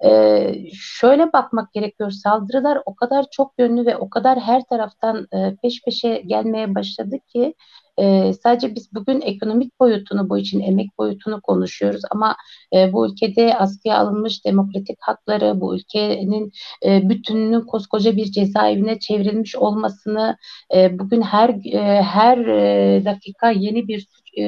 [0.05, 5.55] ee, şöyle bakmak gerekiyor saldırılar o kadar çok yönlü ve o kadar her taraftan e,
[5.63, 7.53] peş peşe gelmeye başladı ki
[8.01, 12.35] e, sadece biz bugün ekonomik boyutunu, bu için emek boyutunu konuşuyoruz ama
[12.75, 16.51] e, bu ülkede askıya alınmış demokratik hakları, bu ülkenin
[16.85, 20.37] e, bütününün koskoca bir cezaevine çevrilmiş olmasını,
[20.75, 24.43] e, bugün her e, her e, dakika yeni bir suç e,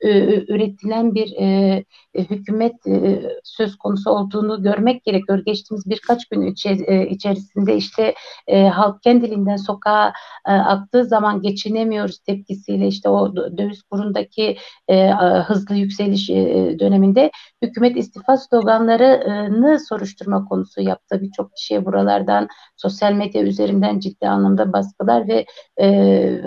[0.00, 1.84] e, üretilen bir e,
[2.18, 5.42] hükümet e, söz konusu olduğunu görmek gerekiyor.
[5.46, 8.14] Geçtiğimiz birkaç gün içer, e, içerisinde işte
[8.46, 10.12] e, halk kendiliğinden sokağa
[10.48, 14.56] e, aktığı zaman geçinemiyoruz tepkisiyle işte o döviz kurundaki
[14.88, 15.10] e,
[15.46, 17.30] hızlı yükseliş e, döneminde
[17.62, 21.20] hükümet istifa sloganlarını soruşturma konusu yaptı.
[21.22, 25.46] Birçok kişiye buralardan sosyal medya üzerinden ciddi anlamda baskılar ve
[25.80, 25.86] e,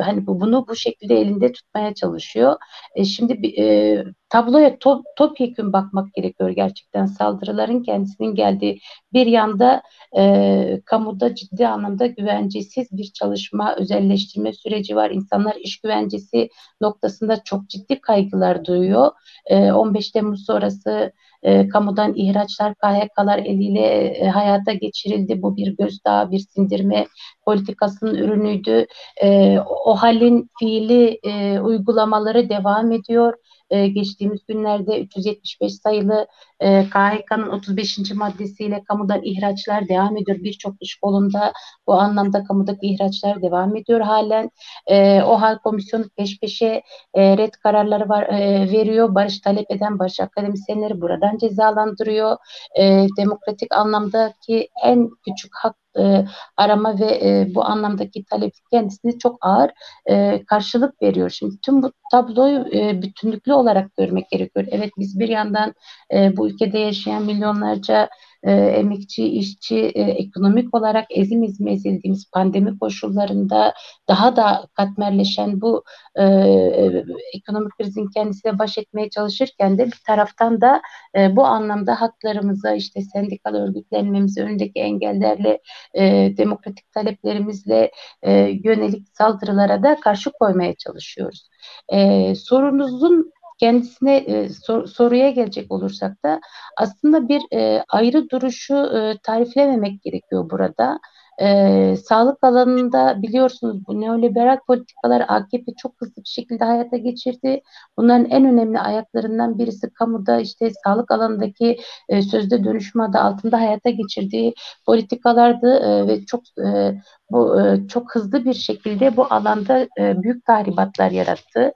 [0.01, 2.55] hani bu, bunu bu şekilde elinde tutmaya çalışıyor.
[2.95, 8.79] E, şimdi e, tabloya top, topyekun bakmak gerekiyor gerçekten saldırıların kendisinin geldiği
[9.13, 9.81] bir yanda
[10.17, 15.11] e, kamuda ciddi anlamda güvencesiz bir çalışma özelleştirme süreci var.
[15.11, 16.49] İnsanlar iş güvencesi
[16.81, 19.11] noktasında çok ciddi kaygılar duyuyor.
[19.45, 21.11] E, 15 Temmuz sonrası
[21.43, 25.41] e, kamudan ihraçlar KHK'lar eliyle e, hayata geçirildi.
[25.41, 27.07] Bu bir gözdağı, bir sindirme
[27.45, 28.85] politikasının ürünüydü.
[29.23, 33.33] E, o halin fiili e, uygulamaları devam ediyor
[33.69, 36.27] e, geçtiğimiz günlerde 375 sayılı
[36.59, 38.11] e, KHK'nın 35.
[38.11, 40.37] maddesiyle kamudan ihraçlar devam ediyor.
[40.43, 41.53] Birçok iş kolunda
[41.87, 44.51] bu anlamda kamudaki ihraçlar devam ediyor halen.
[44.87, 46.81] E, hal komisyonu peş peşe
[47.13, 49.15] e, red kararları var, e, veriyor.
[49.15, 52.37] Barış talep eden barış akademisyenleri buradan cezalandırıyor.
[52.79, 56.25] E, demokratik anlamdaki en küçük hak e,
[56.57, 59.71] arama ve e, bu anlamdaki talep kendisine çok ağır
[60.09, 61.29] e, karşılık veriyor.
[61.29, 64.65] Şimdi tüm bu tabloyu e, bütünlüklü olarak görmek gerekiyor.
[64.71, 65.73] Evet biz bir yandan
[66.13, 68.09] e, bu ülkede yaşayan milyonlarca
[68.43, 73.73] e, emekçi, işçi, e, ekonomik olarak ezim ezim ezildiğimiz pandemi koşullarında
[74.07, 75.83] daha da katmerleşen bu
[76.15, 80.81] e, e, ekonomik krizin kendisiyle baş etmeye çalışırken de bir taraftan da
[81.17, 85.59] e, bu anlamda haklarımıza işte sendikal örgütlenmemizi önündeki engellerle
[85.93, 88.31] e, demokratik taleplerimizle e,
[88.63, 91.49] yönelik saldırılara da karşı koymaya çalışıyoruz.
[91.89, 96.39] E, sorunuzun kendisine e, sor, soruya gelecek olursak da
[96.77, 100.99] aslında bir e, ayrı duruşu e, tariflememek gerekiyor burada.
[101.41, 107.61] E, sağlık alanında biliyorsunuz bu neoliberal politikalar AKP çok hızlı bir şekilde hayata geçirdi.
[107.97, 111.79] Bunların en önemli ayaklarından birisi kamuda işte sağlık alanındaki
[112.09, 114.53] e, sözde dönüşüm adı altında hayata geçirdiği
[114.85, 117.01] politikalardı e, ve çok e,
[117.31, 121.73] bu e, çok hızlı bir şekilde bu alanda e, büyük tahribatlar yarattı.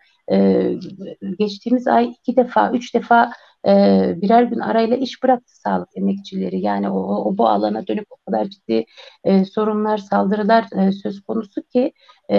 [1.39, 3.31] Geçtiğimiz ay iki defa, üç defa
[3.67, 3.71] e,
[4.21, 6.61] birer gün arayla iş bıraktı sağlık emekçileri.
[6.61, 8.85] Yani o, o bu alana dönük o kadar ciddi
[9.23, 11.93] e, sorunlar, saldırılar e, söz konusu ki
[12.31, 12.37] e,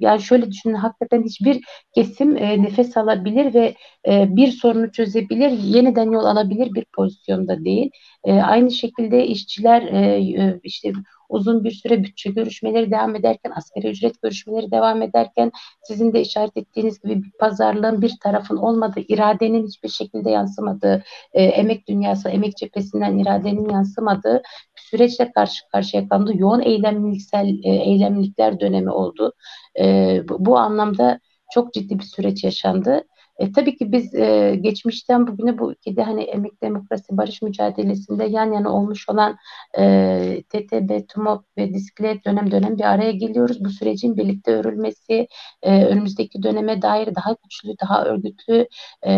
[0.00, 1.60] yani şöyle düşünün hakikaten hiçbir
[1.94, 3.74] kesim e, nefes alabilir ve
[4.08, 7.90] e, bir sorunu çözebilir, yeniden yol alabilir bir pozisyonda değil.
[8.24, 10.92] E, aynı şekilde işçiler e, işte
[11.28, 16.56] uzun bir süre bütçe görüşmeleri devam ederken, asgari ücret görüşmeleri devam ederken sizin de işaret
[16.56, 22.56] ettiğiniz gibi bir pazarlığın bir tarafın olmadığı, iradenin hiçbir şekilde yansımadığı, e, emek dünyası, emek
[22.56, 24.42] cephesinden iradenin yansımadığı
[24.76, 26.32] süreçle karşı karşıya kalındı.
[26.34, 29.32] Yoğun eylemliksel e, eylemlikler dönemi oldu.
[29.80, 31.20] E, bu, bu anlamda
[31.52, 33.04] çok ciddi bir süreç yaşandı.
[33.38, 38.52] E, tabii ki biz e, geçmişten bugüne bu ülkede hani emek demokrasi barış mücadelesinde yan
[38.52, 39.36] yana olmuş olan
[39.78, 43.64] e, TTB, TUMOP ve DİSK'le dönem dönem bir araya geliyoruz.
[43.64, 45.28] Bu sürecin birlikte örülmesi,
[45.62, 48.68] e, önümüzdeki döneme dair daha güçlü, daha örgütlü
[49.02, 49.12] e,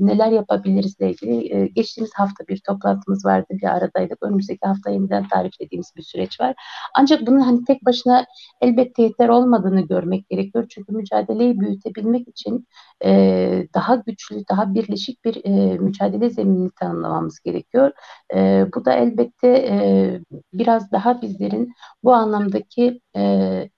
[0.00, 4.22] neler yapabiliriz ile ilgili e, geçtiğimiz hafta bir toplantımız vardı, bir aradaydık.
[4.22, 6.54] Önümüzdeki hafta yeniden tariflediğimiz bir süreç var.
[6.94, 8.26] Ancak bunun hani tek başına
[8.60, 10.66] elbette yeter olmadığını görmek gerekiyor.
[10.68, 12.66] Çünkü mücadeleyi büyütebilmek için
[13.04, 17.92] e, daha güçlü, daha birleşik bir e, mücadele zeminini tanımlamamız gerekiyor.
[18.34, 20.20] E, bu da elbette e,
[20.52, 21.72] biraz daha bizlerin
[22.04, 23.70] bu anlamdaki e,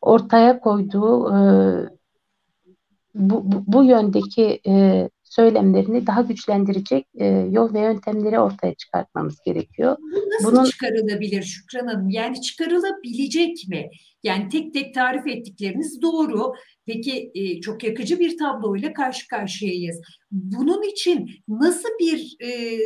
[0.00, 1.38] ortaya koyduğu e,
[3.14, 9.96] bu, bu, bu yöndeki e, söylemlerini daha güçlendirecek e, yol ve yöntemleri ortaya çıkartmamız gerekiyor.
[10.00, 10.64] Bu nasıl Bunun...
[10.64, 12.10] çıkarılabilir Şükran Hanım?
[12.10, 13.90] Yani çıkarılabilecek mi?
[14.22, 16.52] Yani tek tek tarif ettikleriniz doğru.
[16.86, 20.00] Peki e, çok yakıcı bir tabloyla karşı karşıyayız.
[20.30, 22.78] Bunun için nasıl bir e,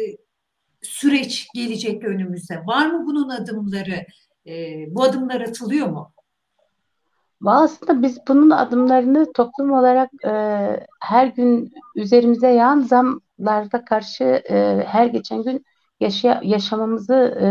[0.83, 2.57] süreç gelecek önümüze?
[2.67, 4.07] Var mı bunun adımları?
[4.47, 6.13] E, bu adımlar atılıyor mu?
[7.47, 10.31] Aslında biz bunun adımlarını toplum olarak e,
[11.01, 15.65] her gün üzerimize yağan zamlarda karşı e, her geçen gün
[16.01, 17.47] yaşa yaşamamızı e,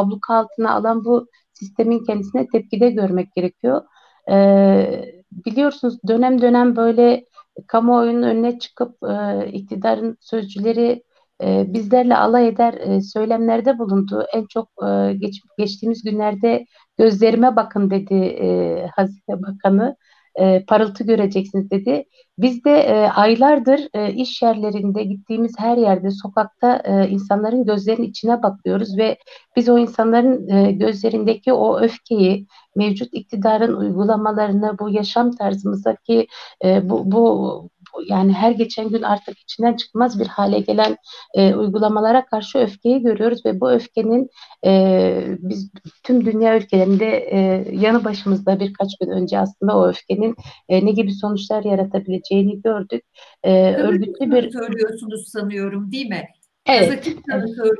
[0.00, 3.82] abluka altına alan bu sistemin kendisine tepkide görmek gerekiyor.
[4.30, 7.24] E, biliyorsunuz dönem dönem böyle
[7.66, 11.02] kamuoyunun önüne çıkıp e, iktidarın sözcüleri
[11.42, 14.24] e, bizlerle alay eder e, söylemlerde bulundu.
[14.34, 16.64] En çok e, geç, geçtiğimiz günlerde
[17.00, 19.96] gözlerime bakın dedi e, Hazine Bakanı.
[20.34, 22.04] E, parıltı göreceksiniz dedi.
[22.38, 28.42] Biz de e, aylardır e, iş yerlerinde gittiğimiz her yerde sokakta e, insanların gözlerinin içine
[28.42, 29.18] bakıyoruz ve
[29.56, 32.46] biz o insanların e, gözlerindeki o öfkeyi,
[32.76, 36.26] mevcut iktidarın uygulamalarını, bu yaşam tarzımızdaki
[36.64, 37.70] e, bu, bu
[38.06, 40.96] yani her geçen gün artık içinden çıkmaz bir hale gelen
[41.34, 44.28] e, uygulamalara karşı öfkeyi görüyoruz ve bu öfkenin
[44.66, 45.70] e, biz
[46.04, 47.38] tüm dünya ülkelerinde e,
[47.72, 50.34] yanı başımızda birkaç gün önce aslında o öfkenin
[50.68, 53.04] e, ne gibi sonuçlar yaratabileceğini gördük.
[53.42, 56.28] E, örgütlü bir söylüyorsunuz sanıyorum değil mi?
[56.66, 57.08] Evet.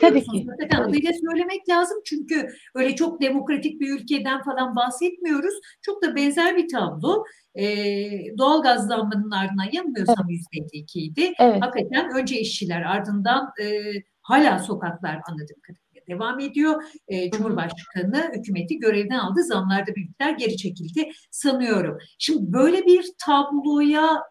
[0.01, 0.47] Tabii ki.
[0.49, 5.55] Hakikaten adıyla söylemek lazım çünkü öyle çok demokratik bir ülkeden falan bahsetmiyoruz.
[5.83, 7.25] Çok da benzer bir tablo.
[7.55, 10.91] Ee, doğal gaz zammının ardından yanılmıyorsam yüzde evet.
[10.95, 11.33] idi.
[11.39, 11.63] Evet.
[11.63, 16.83] Hakikaten önce işçiler ardından e, hala sokaklar anladığım kadarıyla devam ediyor.
[17.09, 19.43] E, Cumhurbaşkanı hükümeti görevden aldı.
[19.43, 21.99] Zamlarda büyükler geri çekildi sanıyorum.
[22.19, 24.23] Şimdi böyle bir tabloya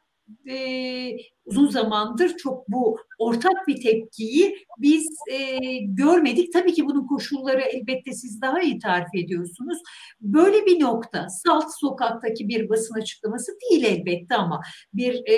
[0.50, 6.54] e, uzun zamandır çok bu ortak bir tepkiyi biz e, görmedik.
[6.54, 9.78] Tabii ki bunun koşulları elbette siz daha iyi tarif ediyorsunuz.
[10.22, 14.62] Böyle bir nokta salt sokaktaki bir basın açıklaması değil elbette ama
[14.94, 15.36] bir e,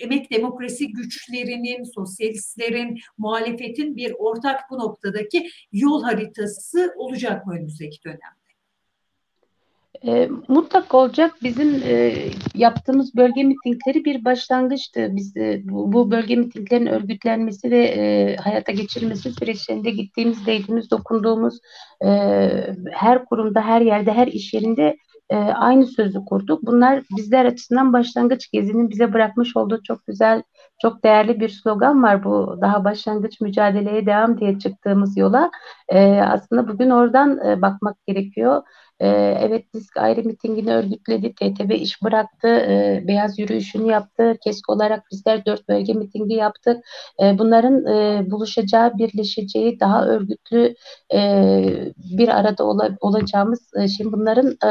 [0.00, 8.41] emek demokrasi güçlerinin, sosyalistlerin, muhalefetin bir ortak bu noktadaki yol haritası olacak mı önümüzdeki dönem?
[10.06, 11.34] E, mutlak olacak.
[11.42, 12.14] Bizim e,
[12.54, 15.08] yaptığımız bölge mitingleri bir başlangıçtı.
[15.10, 21.58] Biz e, bu, bu bölge mitinglerin örgütlenmesi ve e, hayata geçirilmesi süreçlerinde gittiğimiz, değdiğimiz, dokunduğumuz
[22.04, 22.08] e,
[22.92, 24.96] her kurumda, her yerde, her iş yerinde
[25.30, 26.62] e, aynı sözü kurduk.
[26.62, 30.42] Bunlar bizler açısından başlangıç gezinin bize bırakmış olduğu çok güzel,
[30.82, 32.24] çok değerli bir slogan var.
[32.24, 35.50] Bu daha başlangıç mücadeleye devam diye çıktığımız yola.
[35.88, 38.62] E, aslında bugün oradan e, bakmak gerekiyor.
[39.02, 41.34] Ee, evet disk ayrı mitingini örgütledi.
[41.34, 42.48] TTB iş bıraktı.
[42.48, 44.36] E, beyaz yürüyüşünü yaptı.
[44.44, 46.84] KESK olarak bizler dört bölge mitingi yaptık.
[47.22, 50.74] E, bunların e, buluşacağı, birleşeceği, daha örgütlü
[51.14, 51.20] e,
[52.18, 54.68] bir arada ola, olacağımız e, şimdi bunların e,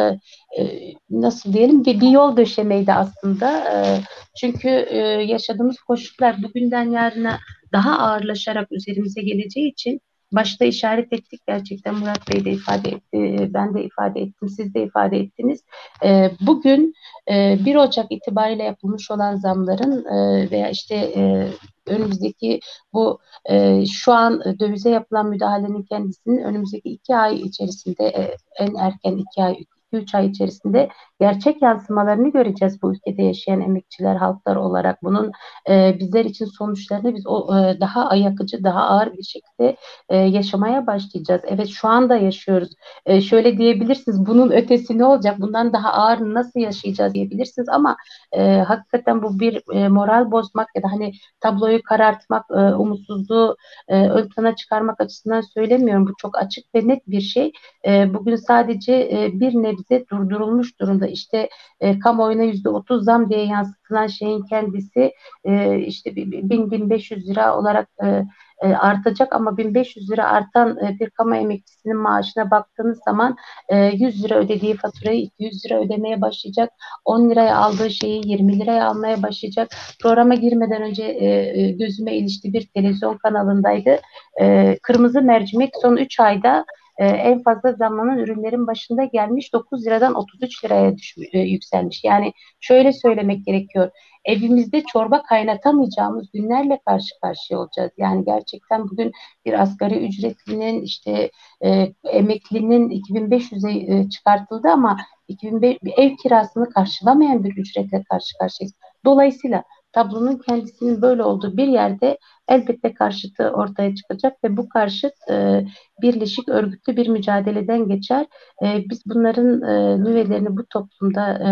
[0.61, 3.59] e, nasıl diyelim bir, bir yol döşemeydi aslında.
[3.59, 4.01] E,
[4.39, 7.37] çünkü e, yaşadığımız koşullar bugünden yarına
[7.73, 10.01] daha ağırlaşarak üzerimize geleceği için
[10.31, 14.83] başta işaret ettik gerçekten Murat Bey de ifade etti, ben de ifade ettim, siz de
[14.83, 15.63] ifade ettiniz.
[16.03, 16.93] E, bugün
[17.31, 21.47] e, 1 Ocak itibariyle yapılmış olan zamların e, veya işte e,
[21.87, 22.59] önümüzdeki
[22.93, 23.19] bu
[23.49, 29.43] e, şu an dövize yapılan müdahalenin kendisinin önümüzdeki iki ay içerisinde e, en erken iki
[29.43, 29.55] ay
[29.91, 30.89] 2-3 ay içerisinde
[31.19, 35.03] gerçek yansımalarını göreceğiz bu ülkede yaşayan emekçiler, halklar olarak.
[35.03, 35.31] Bunun
[35.69, 39.75] e, bizler için sonuçlarını biz o e, daha ayakıcı, daha ağır bir şekilde
[40.09, 41.41] e, yaşamaya başlayacağız.
[41.45, 42.69] Evet şu anda yaşıyoruz.
[43.05, 45.39] E, şöyle diyebilirsiniz, bunun ötesi ne olacak?
[45.39, 47.97] Bundan daha ağır nasıl yaşayacağız diyebilirsiniz ama
[48.31, 54.09] e, hakikaten bu bir e, moral bozmak ya da hani tabloyu karartmak, e, umutsuzluğu e,
[54.09, 56.07] ön plana çıkarmak açısından söylemiyorum.
[56.07, 57.51] Bu çok açık ve net bir şey.
[57.87, 59.80] E, bugün sadece e, bir nebze
[60.11, 65.13] durdurulmuş durumda işte e, kamuoyuna yüzde otuz zam diye yansıtılan şeyin kendisi
[65.45, 68.23] e, işte 1000-1500 lira olarak e,
[68.61, 73.35] e, artacak ama 1500 lira artan e, bir kamu emekçisinin maaşına baktığınız zaman
[73.69, 76.69] e, 100 lira ödediği faturayı 200 lira ödemeye başlayacak.
[77.05, 79.69] 10 liraya aldığı şeyi 20 liraya almaya başlayacak.
[80.01, 81.27] Programa girmeden önce e,
[81.61, 83.99] e gözüme ilişti bir televizyon kanalındaydı.
[84.41, 86.65] E, kırmızı mercimek son 3 ayda
[87.01, 92.03] e, en fazla zamlanan ürünlerin başında gelmiş 9 liradan 33 liraya düşmüş, e, yükselmiş.
[92.03, 93.91] Yani şöyle söylemek gerekiyor.
[94.25, 97.91] Evimizde çorba kaynatamayacağımız günlerle karşı karşıya olacağız.
[97.97, 99.11] Yani gerçekten bugün
[99.45, 101.31] bir asgari ücretlinin işte
[101.63, 104.97] e, emeklinin 2500'e e, çıkartıldı ama
[105.27, 108.73] 2005, ev kirasını karşılamayan bir ücretle karşı karşıyayız.
[109.05, 109.63] Dolayısıyla
[109.93, 112.17] tablonun kendisinin böyle olduğu bir yerde
[112.47, 115.65] elbette karşıtı ortaya çıkacak ve bu karşıt e,
[116.01, 118.25] birleşik örgütlü bir mücadeleden geçer.
[118.63, 121.51] E, biz bunların e, nüvelerini bu toplumda e,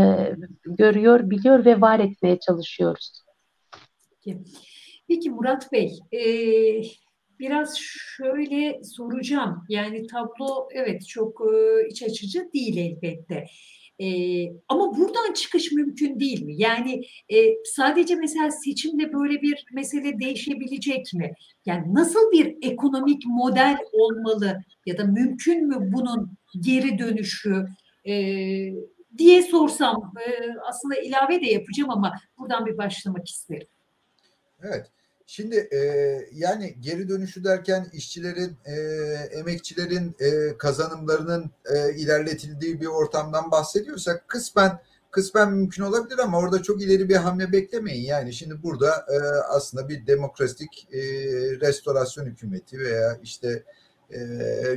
[0.65, 3.23] görüyor, biliyor ve var etmeye çalışıyoruz.
[5.07, 6.23] Peki, Murat Bey, e,
[7.39, 7.77] biraz
[8.17, 9.63] şöyle soracağım.
[9.69, 13.45] Yani tablo evet çok e, iç açıcı değil elbette.
[14.01, 14.07] E,
[14.67, 16.53] ama buradan çıkış mümkün değil mi?
[16.57, 21.33] Yani e, sadece mesela seçimle böyle bir mesele değişebilecek mi?
[21.65, 27.65] Yani nasıl bir ekonomik model olmalı ya da mümkün mü bunun geri dönüşü
[28.07, 28.13] e,
[29.17, 33.67] diye sorsam e, aslında ilave de yapacağım ama buradan bir başlamak isterim.
[34.63, 34.91] Evet.
[35.31, 35.79] Şimdi e,
[36.33, 38.73] yani geri dönüşü derken işçilerin, e,
[39.39, 44.79] emekçilerin e, kazanımlarının e, ilerletildiği bir ortamdan bahsediyorsak kısmen
[45.11, 48.05] kısmen mümkün olabilir ama orada çok ileri bir hamle beklemeyin.
[48.05, 49.17] Yani şimdi burada e,
[49.49, 50.99] aslında bir demokratik e,
[51.59, 53.63] restorasyon hükümeti veya işte
[54.13, 54.19] e,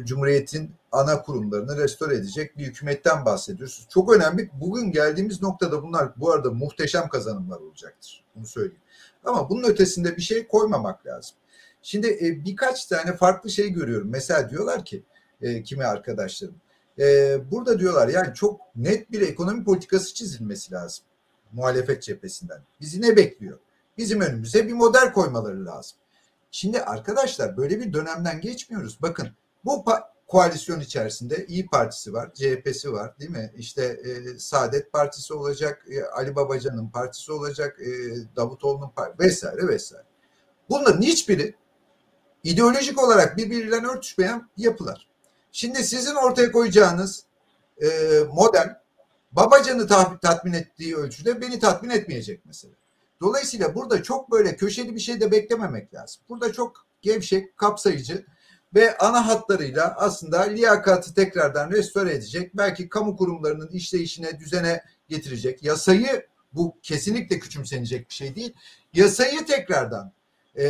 [0.05, 3.86] Cumhuriyet'in ana kurumlarını restore edecek bir hükümetten bahsediyoruz.
[3.90, 4.50] Çok önemli.
[4.61, 8.24] Bugün geldiğimiz noktada bunlar bu arada muhteşem kazanımlar olacaktır.
[8.36, 8.82] Bunu söyleyeyim.
[9.25, 11.37] Ama bunun ötesinde bir şey koymamak lazım.
[11.83, 14.09] Şimdi e, birkaç tane farklı şey görüyorum.
[14.11, 15.03] Mesela diyorlar ki
[15.43, 16.55] e, kimi arkadaşlarım.
[16.99, 21.05] E, burada diyorlar yani çok net bir ekonomi politikası çizilmesi lazım.
[21.53, 22.61] Muhalefet cephesinden.
[22.81, 23.59] Bizi ne bekliyor?
[23.99, 25.99] Bizim önümüze bir model koymaları lazım.
[26.51, 28.99] Şimdi arkadaşlar böyle bir dönemden geçmiyoruz.
[29.03, 29.29] Bakın
[29.64, 29.85] bu
[30.33, 33.53] koalisyon içerisinde İyi Partisi var, CHP'si var değil mi?
[33.57, 37.87] İşte e, Saadet Partisi olacak, e, Ali Babacan'ın partisi olacak, e,
[38.37, 40.05] Davutoğlu'nun partisi vesaire vesaire.
[40.70, 41.55] Bunların hiçbiri
[42.45, 45.09] ideolojik olarak birbiriyle örtüşmeyen yapılar.
[45.53, 47.24] Şimdi sizin ortaya koyacağınız
[47.83, 47.89] e,
[48.33, 48.80] model
[49.33, 49.87] Babacan'ı
[50.22, 52.74] tatmin ettiği ölçüde beni tatmin etmeyecek mesela.
[53.20, 56.22] Dolayısıyla burada çok böyle köşeli bir şey de beklememek lazım.
[56.28, 58.26] Burada çok gevşek, kapsayıcı
[58.75, 62.57] ve ana hatlarıyla aslında liyakatı tekrardan restore edecek.
[62.57, 65.62] Belki kamu kurumlarının işleyişine, düzene getirecek.
[65.62, 68.55] Yasayı bu kesinlikle küçümsenecek bir şey değil.
[68.93, 70.12] Yasayı tekrardan
[70.59, 70.66] e,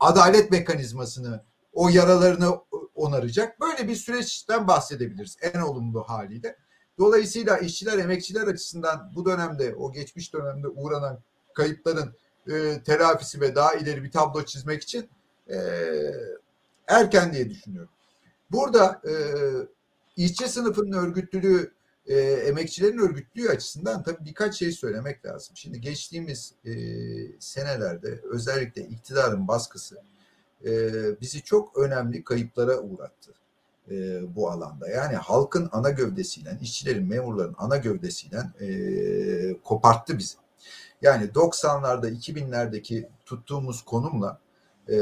[0.00, 2.58] adalet mekanizmasını, o yaralarını
[2.94, 3.60] onaracak.
[3.60, 6.56] Böyle bir süreçten bahsedebiliriz en olumlu haliyle.
[6.98, 11.18] Dolayısıyla işçiler, emekçiler açısından bu dönemde, o geçmiş dönemde uğranan
[11.54, 12.16] kayıpların
[12.50, 15.10] e, telafisi ve daha ileri bir tablo çizmek için
[15.50, 15.58] e,
[16.88, 17.90] erken diye düşünüyorum.
[18.50, 19.14] Burada e,
[20.16, 21.72] işçi sınıfının örgütlülüğü,
[22.06, 25.56] e, emekçilerin örgütlüğü açısından tabii birkaç şey söylemek lazım.
[25.56, 26.72] Şimdi geçtiğimiz e,
[27.40, 30.02] senelerde özellikle iktidarın baskısı
[30.64, 30.70] e,
[31.20, 33.32] bizi çok önemli kayıplara uğrattı
[33.90, 34.88] e, bu alanda.
[34.88, 40.36] Yani halkın ana gövdesiyle, işçilerin, memurların ana gövdesiyle e, koparttı bizi.
[41.02, 44.40] Yani 90'larda, 2000'lerdeki tuttuğumuz konumla
[44.90, 44.96] e,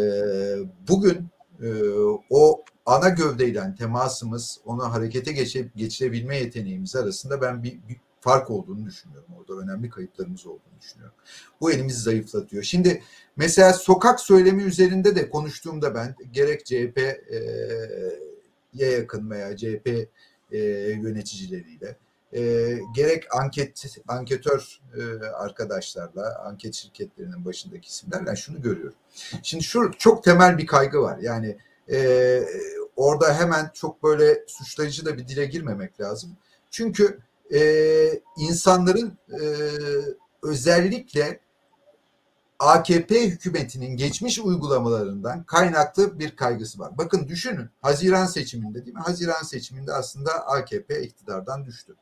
[0.88, 1.28] bugün
[1.62, 1.68] e,
[2.30, 8.86] o ana gövdeyle temasımız, onu harekete geçe, geçirebilme yeteneğimiz arasında ben bir, bir fark olduğunu
[8.86, 9.28] düşünüyorum.
[9.38, 11.14] Orada önemli kayıplarımız olduğunu düşünüyorum.
[11.60, 12.62] Bu elimizi zayıflatıyor.
[12.62, 13.02] Şimdi
[13.36, 17.20] mesela sokak söylemi üzerinde de konuştuğumda ben gerek CHP'ye
[18.72, 20.08] yakın veya CHP
[21.02, 21.96] yöneticileriyle
[22.34, 28.98] e, gerek anket anketör e, arkadaşlarla, anket şirketlerinin başındaki isimlerle şunu görüyorum.
[29.42, 31.18] Şimdi şu çok temel bir kaygı var.
[31.18, 31.56] Yani
[31.90, 32.40] e,
[32.96, 36.36] orada hemen çok böyle suçlayıcı da bir dile girmemek lazım.
[36.70, 37.18] Çünkü
[37.54, 39.42] e, insanların e,
[40.42, 41.40] özellikle
[42.58, 46.98] AKP hükümetinin geçmiş uygulamalarından kaynaklı bir kaygısı var.
[46.98, 49.02] Bakın düşünün Haziran seçiminde değil mi?
[49.02, 51.96] Haziran seçiminde aslında AKP iktidardan düştü.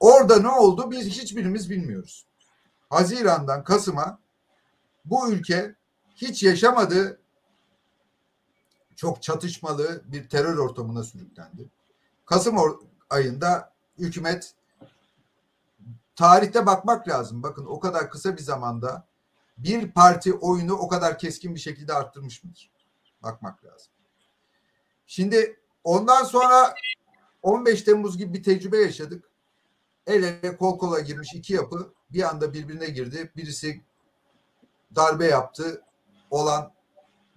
[0.00, 2.26] Orada ne oldu biz hiçbirimiz bilmiyoruz.
[2.90, 4.18] Haziran'dan Kasım'a
[5.04, 5.74] bu ülke
[6.16, 7.20] hiç yaşamadığı
[8.96, 11.68] çok çatışmalı bir terör ortamına sürüklendi.
[12.26, 12.56] Kasım
[13.10, 14.54] ayında hükümet
[16.16, 17.42] tarihte bakmak lazım.
[17.42, 19.06] Bakın o kadar kısa bir zamanda
[19.58, 22.70] bir parti oyunu o kadar keskin bir şekilde arttırmış mıdır?
[23.22, 23.92] Bakmak lazım.
[25.06, 26.74] Şimdi ondan sonra
[27.42, 29.24] 15 Temmuz gibi bir tecrübe yaşadık.
[30.06, 33.32] El ele kol kola girmiş iki yapı bir anda birbirine girdi.
[33.36, 33.80] Birisi
[34.96, 35.82] darbe yaptı.
[36.30, 36.72] Olan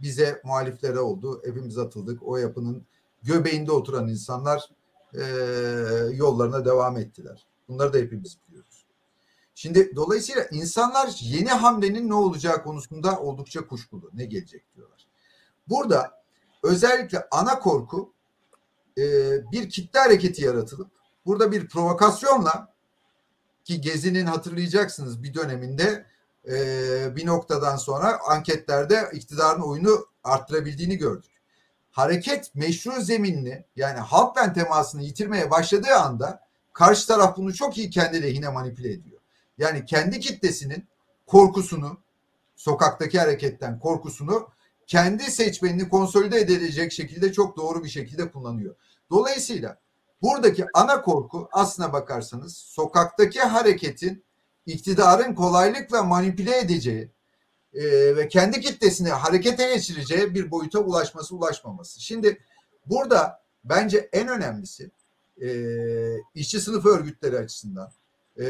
[0.02, 1.42] bize muhaliflere oldu.
[1.46, 2.24] Hepimiz atıldık.
[2.24, 2.86] O yapının
[3.24, 4.70] göbeğinde oturan insanlar
[5.14, 5.24] e,
[6.14, 7.48] yollarına devam ettiler.
[7.68, 8.86] Bunları da hepimiz biliyoruz.
[9.56, 14.10] Şimdi dolayısıyla insanlar yeni hamlenin ne olacağı konusunda oldukça kuşkulu.
[14.14, 15.08] Ne gelecek diyorlar.
[15.70, 16.24] Burada
[16.64, 18.14] özellikle ana korku
[18.98, 19.04] e,
[19.52, 20.99] bir kitle hareketi yaratılıp
[21.30, 22.74] burada bir provokasyonla
[23.64, 26.06] ki Gezi'nin hatırlayacaksınız bir döneminde
[26.48, 26.56] e,
[27.16, 31.32] bir noktadan sonra anketlerde iktidarın oyunu arttırabildiğini gördük.
[31.92, 36.40] Hareket meşru zeminini yani halkla temasını yitirmeye başladığı anda
[36.74, 39.22] karşı taraf bunu çok iyi kendi lehine manipüle ediyor.
[39.58, 40.88] Yani kendi kitlesinin
[41.28, 41.98] korkusunu
[42.56, 44.48] sokaktaki hareketten korkusunu
[44.88, 48.76] kendi seçmenini konsolide edilecek şekilde çok doğru bir şekilde kullanıyor.
[49.10, 49.80] Dolayısıyla
[50.22, 54.24] buradaki ana korku aslına bakarsanız sokaktaki hareketin
[54.66, 57.12] iktidarın kolaylıkla manipüle edeceği
[57.74, 62.02] e, ve kendi kitlesini harekete geçireceği bir boyuta ulaşması ulaşmaması.
[62.02, 62.42] Şimdi
[62.86, 64.92] burada bence en önemlisi
[65.42, 65.50] e,
[66.36, 67.92] işçi sınıfı örgütleri açısından,
[68.38, 68.46] e,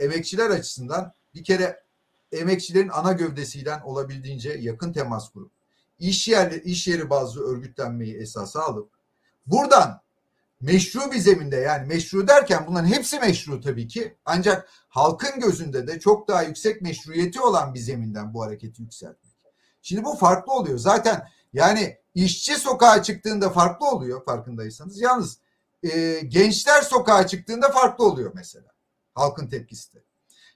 [0.00, 1.82] emekçiler açısından bir kere
[2.32, 5.50] emekçilerin ana gövdesiyle olabildiğince yakın temas kurup
[5.98, 8.90] iş yerli iş yeri bazı örgütlenmeyi esasa alıp
[9.46, 10.01] buradan
[10.62, 16.00] meşru bir zeminde yani meşru derken bunların hepsi meşru tabii ki ancak halkın gözünde de
[16.00, 19.32] çok daha yüksek meşruiyeti olan bir zeminden bu hareketi yükseltmek.
[19.82, 20.78] Şimdi bu farklı oluyor.
[20.78, 25.00] Zaten yani işçi sokağa çıktığında farklı oluyor farkındaysanız.
[25.00, 25.38] Yalnız
[25.82, 28.72] e, gençler sokağa çıktığında farklı oluyor mesela.
[29.14, 30.04] Halkın tepkisi de.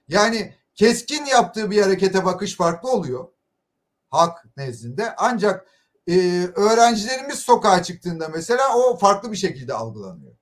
[0.07, 3.27] Yani keskin yaptığı bir harekete bakış farklı oluyor.
[4.09, 5.15] Halk nezdinde.
[5.17, 5.67] Ancak
[6.07, 10.35] e, öğrencilerimiz sokağa çıktığında mesela o farklı bir şekilde algılanıyor.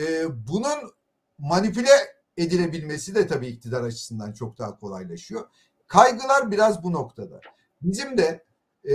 [0.00, 0.92] E, bunun
[1.38, 1.90] manipüle
[2.36, 5.48] edilebilmesi de tabii iktidar açısından çok daha kolaylaşıyor.
[5.86, 7.40] Kaygılar biraz bu noktada.
[7.82, 8.44] Bizim de
[8.88, 8.94] e,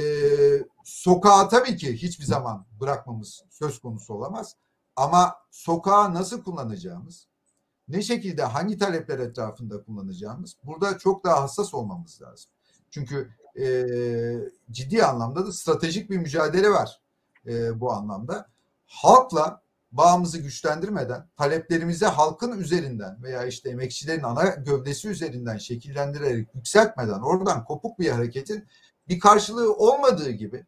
[0.83, 4.55] sokağa tabii ki hiçbir zaman bırakmamız söz konusu olamaz.
[4.95, 7.27] Ama sokağı nasıl kullanacağımız,
[7.87, 12.51] ne şekilde hangi talepler etrafında kullanacağımız burada çok daha hassas olmamız lazım.
[12.91, 13.29] Çünkü
[13.59, 13.85] e,
[14.71, 17.01] ciddi anlamda da stratejik bir mücadele var
[17.47, 18.49] e, bu anlamda.
[18.85, 19.61] Halkla
[19.91, 27.99] bağımızı güçlendirmeden, taleplerimizi halkın üzerinden veya işte emekçilerin ana gövdesi üzerinden şekillendirerek yükseltmeden oradan kopuk
[27.99, 28.67] bir hareketin
[29.07, 30.65] bir karşılığı olmadığı gibi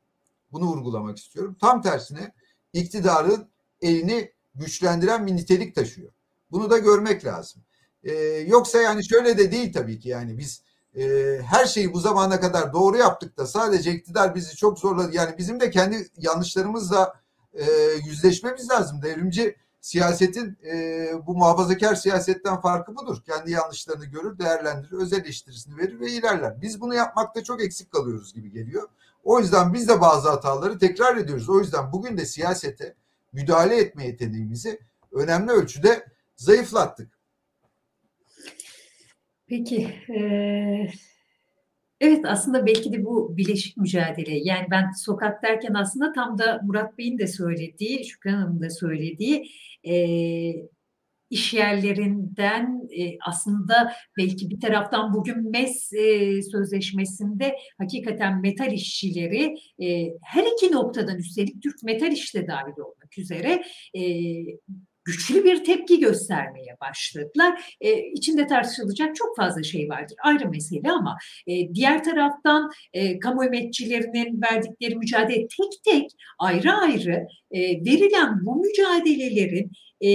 [0.51, 1.57] bunu vurgulamak istiyorum.
[1.61, 2.31] Tam tersine
[2.73, 3.47] iktidarın
[3.81, 6.11] elini güçlendiren bir nitelik taşıyor.
[6.51, 7.61] Bunu da görmek lazım.
[8.03, 8.14] Ee,
[8.47, 10.64] yoksa yani şöyle de değil tabii ki yani biz
[10.97, 15.09] e, her şeyi bu zamana kadar doğru yaptık da sadece iktidar bizi çok zorladı.
[15.13, 17.13] Yani bizim de kendi yanlışlarımızla
[17.53, 17.65] e,
[18.05, 19.01] yüzleşmemiz lazım.
[19.01, 23.17] Devrimci siyasetin e, bu muhafazakar siyasetten farkı budur.
[23.25, 26.61] Kendi yanlışlarını görür, değerlendirir, öz eleştirisini verir ve ilerler.
[26.61, 28.89] Biz bunu yapmakta çok eksik kalıyoruz gibi geliyor.
[29.23, 31.49] O yüzden biz de bazı hataları tekrar ediyoruz.
[31.49, 32.95] O yüzden bugün de siyasete
[33.33, 34.79] müdahale etme yeteneğimizi
[35.11, 36.05] önemli ölçüde
[36.35, 37.16] zayıflattık.
[39.47, 39.87] Peki,
[42.01, 44.39] evet aslında belki de bu bileşik mücadele.
[44.43, 49.51] Yani ben sokak derken aslında tam da Murat Bey'in de söylediği, Şükran Hanım'ın da söylediği
[49.83, 49.95] e,
[51.29, 60.13] iş yerlerinden e, aslında belki bir taraftan bugün MES e, sözleşmesinde hakikaten metal işçileri e,
[60.23, 63.63] her iki noktadan üstelik Türk metal işçi de dahil olmak üzere
[63.93, 64.01] e,
[65.07, 67.75] güçlü bir tepki göstermeye başladılar.
[67.81, 70.17] E, içinde tartışılacak çok fazla şey vardır.
[70.23, 71.17] Ayrı mesele ama
[71.47, 78.55] e, diğer taraftan e, kamu emekçilerinin verdikleri mücadele tek tek ayrı ayrı e, verilen bu
[78.55, 79.71] mücadelelerin
[80.01, 80.09] e,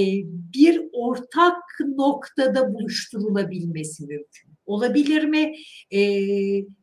[0.54, 1.62] bir ortak
[1.96, 4.52] noktada buluşturulabilmesi mümkün.
[4.66, 5.54] Olabilir mi?
[5.90, 6.00] E,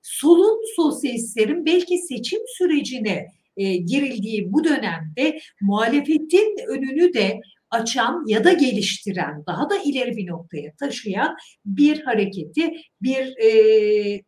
[0.01, 3.27] solun sosyalistlerin belki seçim sürecine
[3.57, 7.39] e, girildiği bu dönemde muhalefetin önünü de
[7.71, 11.35] açan ya da geliştiren, daha da ileri bir noktaya taşıyan
[11.65, 14.21] bir hareketi, bir e,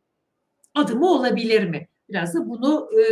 [0.75, 1.87] adımı olabilir mi?
[2.09, 3.03] Biraz da bunu e,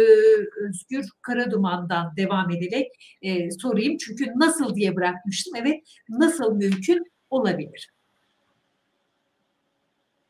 [0.68, 2.88] Özgür Karaduman'dan devam ederek
[3.22, 3.98] e, sorayım.
[3.98, 5.54] Çünkü nasıl diye bırakmıştım.
[5.56, 5.80] Evet,
[6.10, 7.90] nasıl mümkün olabilir?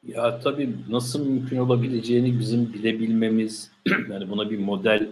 [0.04, 3.72] Ya tabii nasıl mümkün olabileceğini bizim bilebilmemiz,
[4.10, 5.10] yani buna bir model,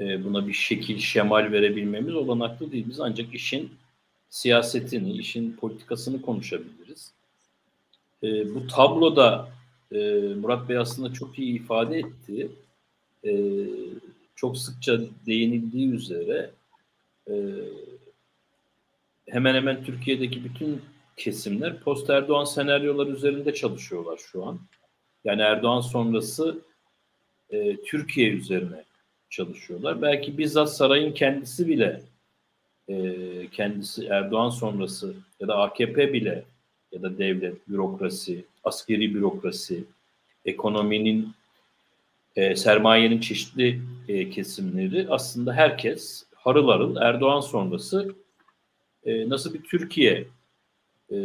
[0.00, 2.86] e, buna bir şekil, şemal verebilmemiz olanaklı değil.
[2.88, 3.70] Biz ancak işin
[4.30, 7.12] siyasetini, işin politikasını konuşabiliriz.
[8.22, 9.48] E, bu tabloda
[9.92, 9.98] e,
[10.40, 12.50] Murat Bey aslında çok iyi ifade etti.
[14.36, 16.50] Çok sıkça değinildiği üzere
[19.28, 20.82] hemen hemen Türkiye'deki bütün
[21.16, 24.60] kesimler post Erdoğan senaryolar üzerinde çalışıyorlar şu an.
[25.24, 26.58] Yani Erdoğan sonrası
[27.50, 28.84] e, Türkiye üzerine
[29.30, 30.02] çalışıyorlar.
[30.02, 32.02] Belki bizzat sarayın kendisi bile
[32.88, 32.96] e,
[33.52, 36.44] kendisi Erdoğan sonrası ya da AKP bile
[36.92, 39.84] ya da devlet, bürokrasi, askeri bürokrasi,
[40.44, 41.32] ekonominin,
[42.36, 48.14] e, sermayenin çeşitli e, kesimleri aslında herkes harıl harıl Erdoğan sonrası
[49.04, 50.26] e, nasıl bir Türkiye
[51.10, 51.16] e,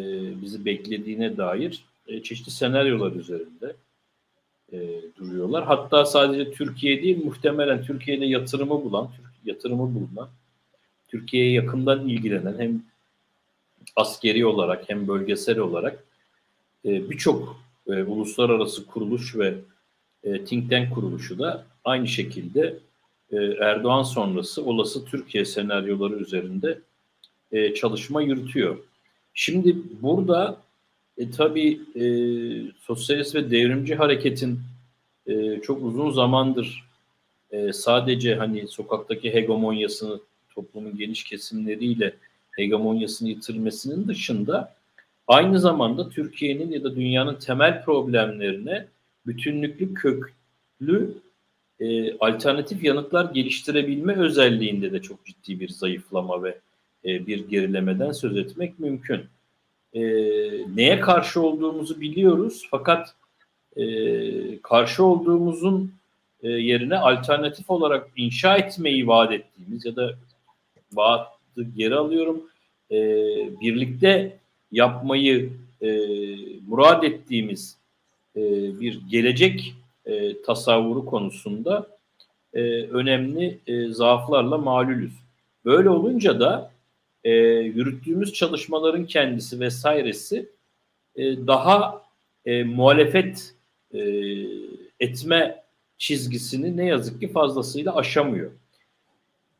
[0.42, 3.76] bizi beklediğine dair e, çeşitli senaryolar üzerinde
[4.72, 5.66] e, duruyorlar.
[5.66, 9.10] Hatta sadece Türkiye değil, muhtemelen Türkiye'de yatırımı bulan,
[9.46, 10.30] yatırımı bulunan,
[11.08, 12.84] Türkiye'ye yakından ilgilenen hem
[13.96, 16.04] askeri olarak hem bölgesel olarak
[16.86, 19.56] e, birçok e, uluslararası kuruluş ve
[20.24, 22.80] e, think tank kuruluşu da aynı şekilde
[23.32, 26.80] e, Erdoğan sonrası olası Türkiye senaryoları üzerinde
[27.52, 28.78] e, çalışma yürütüyor.
[29.34, 30.58] Şimdi burada
[31.18, 32.06] e, tabii e,
[32.80, 34.60] sosyalist ve devrimci hareketin
[35.28, 36.86] e, çok uzun zamandır
[37.52, 40.20] e, sadece hani sokaktaki hegemonyasını
[40.56, 42.14] toplumun geniş kesimleriyle
[42.52, 44.76] hegemonyasını yitirmesinin dışında
[45.28, 48.88] aynı zamanda Türkiye'nin ya da dünyanın temel problemlerine
[49.28, 51.18] bütünlüklü köklü
[51.80, 56.58] e, alternatif yanıtlar geliştirebilme özelliğinde de çok ciddi bir zayıflama ve
[57.06, 59.22] e, bir gerilemeden söz etmek mümkün.
[59.96, 60.02] E,
[60.76, 63.16] neye karşı olduğumuzu biliyoruz fakat
[63.78, 63.86] e,
[64.62, 65.94] karşı olduğumuzun
[66.44, 70.14] e, yerine alternatif olarak inşa etmeyi vaat ettiğimiz ya da
[70.94, 72.44] vaatı geri alıyorum
[72.92, 72.98] e,
[73.62, 74.38] birlikte
[74.72, 75.90] yapmayı e,
[76.68, 77.78] murad ettiğimiz
[78.36, 78.42] e,
[78.80, 79.74] bir gelecek
[80.06, 81.88] e, tasavvuru konusunda
[82.54, 85.14] e, önemli e, zaaflarla malulüz.
[85.66, 86.72] Böyle olunca da
[87.26, 90.50] e, yürüttüğümüz çalışmaların kendisi vesairesi
[91.16, 92.02] e, daha
[92.46, 93.54] e, muhalefet
[93.94, 94.00] e,
[95.00, 95.64] etme
[95.98, 98.52] çizgisini ne yazık ki fazlasıyla aşamıyor.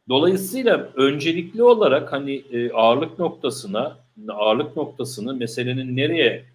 [0.10, 3.98] Dolayısıyla öncelikli olarak hani e, ağırlık noktasına,
[4.30, 6.46] ağırlık noktasını meselenin nereye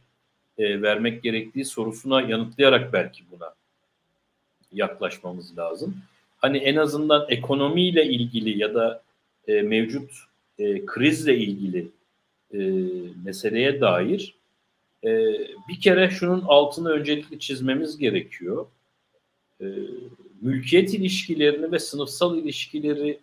[0.59, 3.55] e, vermek gerektiği sorusuna yanıtlayarak belki buna
[4.73, 5.97] yaklaşmamız lazım.
[6.39, 9.03] Hani en azından ekonomiyle ilgili ya da
[9.49, 10.30] e, mevcut
[10.61, 11.89] e, krizle ilgili
[12.55, 12.59] e,
[13.25, 14.35] meseleye dair
[15.05, 15.09] e,
[15.69, 18.67] bir kere şunun altını öncelikle çizmemiz gerekiyor.
[19.61, 19.67] E,
[20.41, 23.19] mülkiyet ilişkilerini ve sınıfsal ilişkileri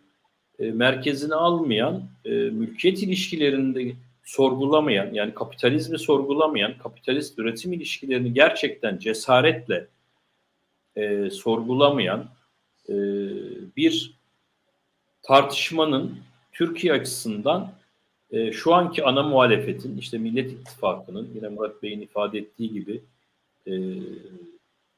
[0.60, 3.92] e, merkezine almayan, e, mülkiyet ilişkilerinde
[4.24, 9.88] sorgulamayan, yani kapitalizmi sorgulamayan, kapitalist üretim ilişkilerini gerçekten cesaretle
[10.96, 12.30] e, sorgulamayan
[12.90, 12.96] e,
[13.78, 14.14] bir
[15.24, 16.18] tartışmanın
[16.58, 17.72] Türkiye açısından
[18.32, 23.02] e, şu anki ana muhalefetin işte Millet İttifakı'nın yine Murat Bey'in ifade ettiği gibi
[23.68, 23.74] e,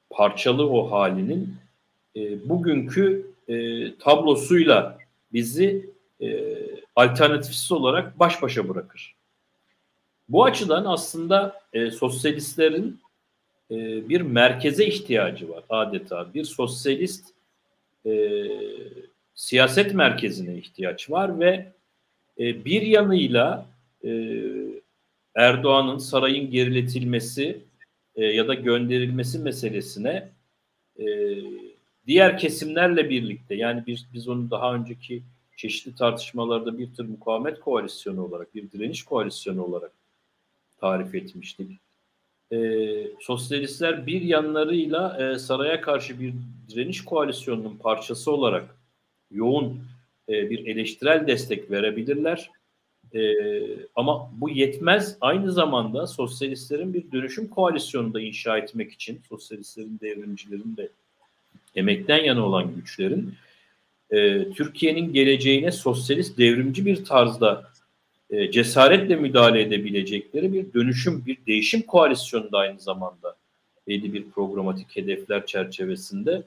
[0.10, 1.56] parçalı o halinin
[2.15, 3.56] e, bugünkü e,
[3.95, 4.98] tablosuyla
[5.34, 5.90] bizi
[6.22, 6.57] e,
[6.95, 9.15] alternatifsiz olarak baş başa bırakır.
[10.30, 12.99] Bu açıdan aslında e, sosyalistlerin
[13.72, 16.34] e, bir merkeze ihtiyacı var adeta.
[16.34, 17.26] Bir sosyalist
[18.06, 18.11] e,
[19.40, 21.72] siyaset merkezine ihtiyaç var ve
[22.40, 23.66] e, bir yanıyla
[24.03, 24.11] e,
[25.36, 27.61] Erdoğan'ın sarayın geriletilmesi
[28.16, 30.30] e, ya da gönderilmesi meselesine
[30.99, 31.06] e,
[32.07, 35.24] diğer kesimlerle birlikte yani biz, biz onu daha önceki
[35.57, 39.91] çeşitli tartışmalarda bir tür mukavemet koalisyonu olarak, bir direniş koalisyonu olarak
[40.82, 41.72] tarif etmiştik.
[42.52, 42.57] E,
[43.20, 46.34] sosyalistler bir yanlarıyla e, saraya karşı bir
[46.70, 48.79] direniş koalisyonunun parçası olarak
[49.32, 49.82] yoğun
[50.30, 52.52] e, bir eleştirel destek verebilirler.
[53.14, 53.36] E,
[53.96, 55.18] ama bu yetmez.
[55.22, 60.90] Aynı zamanda sosyalistlerin bir dönüşüm koalisyonu da inşa etmek için, sosyalistlerin, devrimcilerin de
[61.76, 63.34] emekten yana olan güçlerin
[64.12, 67.72] e, Türkiye'nin geleceğine sosyalist devrimci bir tarzda
[68.30, 73.36] e, cesaretle müdahale edebilecekleri bir dönüşüm, bir değişim koalisyonu da aynı zamanda
[73.88, 76.44] belli bir programatik hedefler çerçevesinde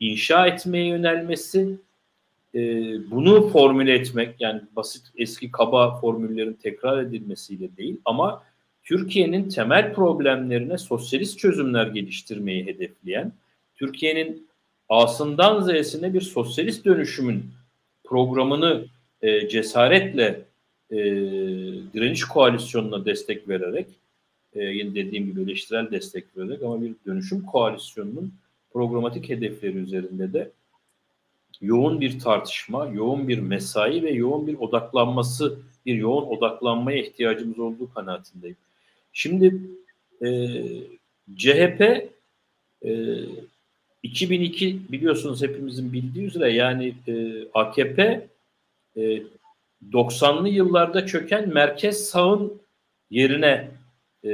[0.00, 1.76] inşa etmeye yönelmesi,
[2.56, 2.60] e,
[3.10, 8.42] bunu formüle etmek yani basit eski kaba formüllerin tekrar edilmesiyle değil ama
[8.84, 13.32] Türkiye'nin temel problemlerine sosyalist çözümler geliştirmeyi hedefleyen,
[13.74, 14.46] Türkiye'nin
[14.88, 17.44] A'sından Z'sine bir sosyalist dönüşümün
[18.04, 18.86] programını
[19.22, 20.42] e, cesaretle
[20.90, 20.96] e,
[21.94, 23.86] direniş koalisyonuna destek vererek
[24.52, 28.32] e, yine dediğim gibi eleştirel destek vererek ama bir dönüşüm koalisyonunun
[28.72, 30.50] programatik hedefleri üzerinde de
[31.60, 37.94] yoğun bir tartışma, yoğun bir mesai ve yoğun bir odaklanması, bir yoğun odaklanmaya ihtiyacımız olduğu
[37.94, 38.56] kanaatindeyim.
[39.12, 39.60] Şimdi
[40.24, 40.28] e,
[41.36, 42.10] CHP
[42.84, 42.90] e,
[44.02, 48.26] 2002 biliyorsunuz hepimizin bildiği üzere yani e, AKP
[48.96, 49.22] e,
[49.92, 52.52] 90'lı yıllarda çöken merkez sağın
[53.10, 53.68] yerine
[54.24, 54.30] e,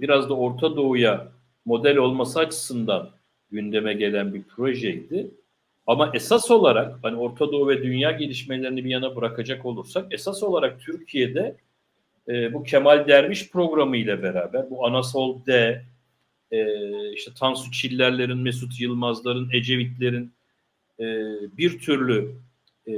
[0.00, 1.28] biraz da Orta Doğu'ya
[1.64, 3.10] model olması açısından
[3.50, 5.30] gündeme gelen bir projeydi.
[5.86, 10.80] Ama esas olarak hani Orta Doğu ve dünya gelişmelerini bir yana bırakacak olursak esas olarak
[10.80, 11.56] Türkiye'de
[12.28, 15.82] e, bu Kemal Derviş programı ile beraber bu Anasol D,
[16.50, 20.32] e, işte Tansu Çillerlerin, Mesut Yılmazların, Ecevitlerin
[21.00, 21.04] e,
[21.58, 22.32] bir türlü
[22.86, 22.94] e,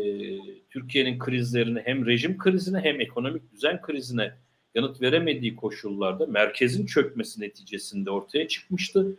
[0.70, 4.32] Türkiye'nin krizlerini hem rejim krizine hem ekonomik düzen krizine
[4.74, 9.16] yanıt veremediği koşullarda merkezin çökmesi neticesinde ortaya çıkmıştı.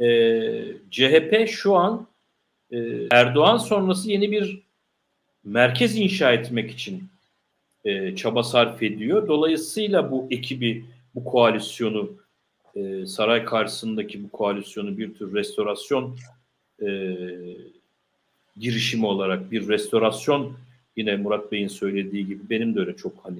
[0.00, 0.06] E,
[0.90, 2.09] CHP şu an
[2.72, 2.78] e,
[3.10, 4.62] Erdoğan sonrası yeni bir
[5.44, 7.02] merkez inşa etmek için
[7.84, 9.28] e, çaba sarf ediyor.
[9.28, 10.84] Dolayısıyla bu ekibi,
[11.14, 12.10] bu koalisyonu,
[12.74, 16.16] e, saray karşısındaki bu koalisyonu bir tür restorasyon
[16.82, 17.16] e,
[18.56, 20.52] girişimi olarak bir restorasyon
[20.96, 23.38] yine Murat Bey'in söylediği gibi benim de öyle çok hani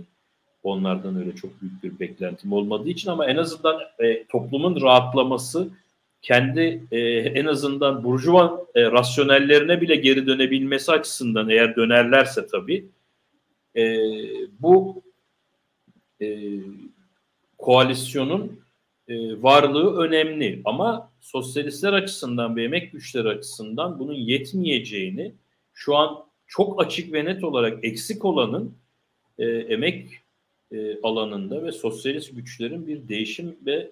[0.63, 5.69] onlardan öyle çok büyük bir beklentim olmadığı için ama en azından e, toplumun rahatlaması
[6.23, 12.87] kendi e, en azından burjuva e, rasyonellerine bile geri dönebilmesi açısından eğer dönerlerse tabii
[13.77, 13.99] e,
[14.61, 15.03] bu
[16.21, 16.49] e,
[17.59, 18.61] koalisyonun
[19.09, 20.61] e, varlığı önemli.
[20.65, 25.33] Ama sosyalistler açısından ve emek güçleri açısından bunun yetmeyeceğini
[25.75, 28.75] şu an çok açık ve net olarak eksik olanın
[29.39, 30.09] e, emek
[30.73, 33.91] e, alanında ve sosyalist güçlerin bir değişim ve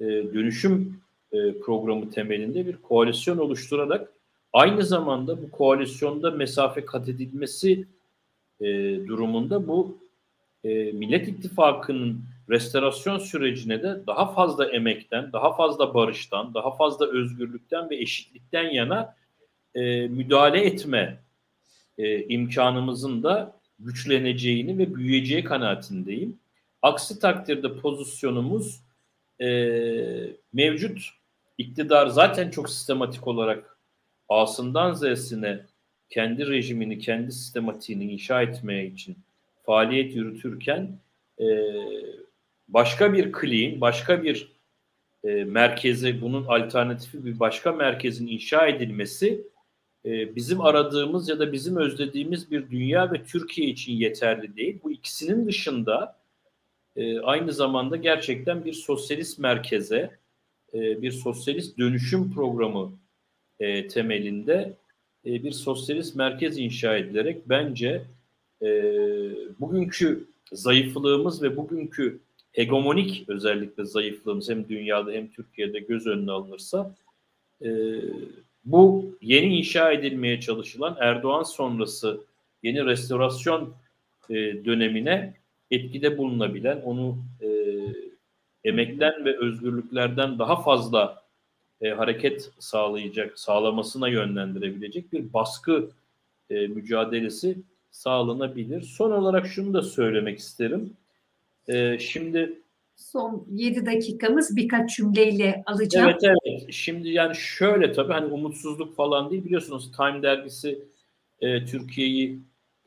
[0.00, 1.00] e, dönüşüm
[1.32, 4.12] e, programı temelinde bir koalisyon oluşturarak
[4.52, 7.86] aynı zamanda bu koalisyonda mesafe kat edilmesi
[8.60, 8.66] e,
[9.06, 9.98] durumunda bu
[10.64, 17.90] e, Millet İttifakı'nın restorasyon sürecine de daha fazla emekten, daha fazla barıştan, daha fazla özgürlükten
[17.90, 19.16] ve eşitlikten yana
[19.74, 21.22] e, müdahale etme
[21.98, 26.38] e, imkanımızın da güçleneceğini ve büyüyeceği kanaatindeyim.
[26.82, 28.80] Aksi takdirde pozisyonumuz
[29.40, 29.48] e,
[30.52, 31.21] mevcut
[31.62, 33.78] iktidar zaten çok sistematik olarak
[34.28, 35.66] A'sından Z'sine
[36.10, 39.16] kendi rejimini, kendi sistematiğini inşa etmeye için
[39.62, 40.98] faaliyet yürütürken
[41.40, 41.46] e,
[42.68, 44.52] başka bir kliğin, başka bir
[45.24, 49.46] e, merkeze, bunun alternatifi bir başka merkezin inşa edilmesi
[50.04, 54.80] e, bizim aradığımız ya da bizim özlediğimiz bir dünya ve Türkiye için yeterli değil.
[54.84, 56.22] Bu ikisinin dışında
[56.96, 60.21] e, aynı zamanda gerçekten bir sosyalist merkeze,
[60.74, 62.92] e, bir sosyalist dönüşüm programı
[63.60, 64.72] e, temelinde
[65.26, 68.02] e, bir sosyalist merkez inşa edilerek bence
[69.60, 72.18] bugünkü zayıflığımız ve bugünkü
[72.52, 76.94] hegemonik özellikle zayıflığımız hem dünyada hem Türkiye'de göz önüne alınırsa
[78.64, 82.20] bu yeni inşa edilmeye çalışılan Erdoğan sonrası
[82.62, 83.74] yeni restorasyon
[84.64, 85.34] dönemine
[85.70, 87.51] etkide bulunabilen, onu e,
[88.64, 91.22] emekten ve özgürlüklerden daha fazla
[91.80, 95.90] e, hareket sağlayacak, sağlamasına yönlendirebilecek bir baskı
[96.50, 97.58] e, mücadelesi
[97.90, 98.82] sağlanabilir.
[98.82, 100.92] Son olarak şunu da söylemek isterim.
[101.68, 102.58] E, şimdi
[102.96, 106.08] son 7 dakikamız birkaç cümleyle alacağım.
[106.08, 106.72] Evet evet.
[106.72, 110.78] Şimdi yani şöyle tabii hani umutsuzluk falan değil biliyorsunuz Time dergisi
[111.40, 112.38] e, Türkiye'yi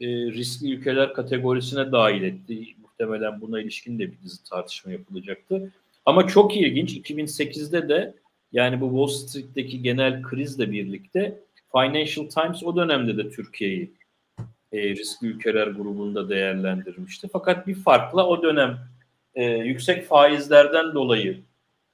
[0.01, 2.75] e, riskli ülkeler kategorisine dahil etti.
[2.99, 5.71] Muhtemelen buna ilişkin de bir dizi tartışma yapılacaktı.
[6.05, 8.13] Ama çok ilginç 2008'de de
[8.51, 11.39] yani bu Wall Street'teki genel krizle birlikte
[11.71, 13.93] Financial Times o dönemde de Türkiye'yi
[14.71, 17.27] e, riskli ülkeler grubunda değerlendirmişti.
[17.33, 18.77] Fakat bir farkla o dönem
[19.35, 21.41] e, yüksek faizlerden dolayı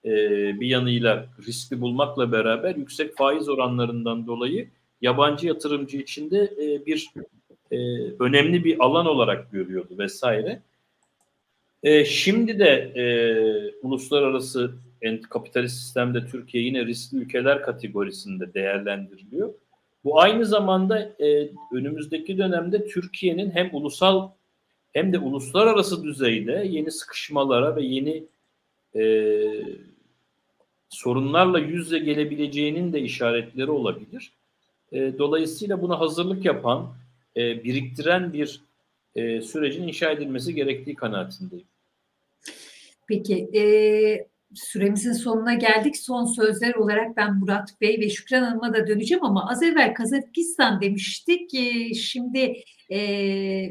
[0.05, 0.11] e,
[0.59, 4.69] bir yanıyla riskli bulmakla beraber yüksek faiz oranlarından dolayı
[5.01, 7.09] yabancı yatırımcı için de e, bir
[7.71, 7.77] e,
[8.19, 10.61] önemli bir alan olarak görüyordu vesaire.
[11.83, 13.05] E, şimdi de e,
[13.81, 14.73] uluslararası
[15.29, 19.53] kapitalist sistemde Türkiye yine riskli ülkeler kategorisinde değerlendiriliyor.
[20.03, 24.29] Bu aynı zamanda e, önümüzdeki dönemde Türkiye'nin hem ulusal
[24.93, 28.23] hem de uluslararası düzeyde yeni sıkışmalara ve yeni
[28.95, 29.03] e,
[30.89, 34.31] sorunlarla yüzle gelebileceğinin de işaretleri olabilir.
[34.91, 36.93] E, dolayısıyla buna hazırlık yapan,
[37.37, 38.61] e, biriktiren bir
[39.15, 41.70] e, sürecin inşa edilmesi gerektiği kanaatindeyim.
[43.11, 43.63] Peki, e,
[44.53, 45.97] süremizin sonuna geldik.
[45.97, 50.81] Son sözler olarak ben Murat Bey ve Şükran Hanım'a da döneceğim ama az evvel Kazakistan
[50.81, 51.53] demiştik.
[51.53, 52.53] E, şimdi
[52.89, 52.99] e,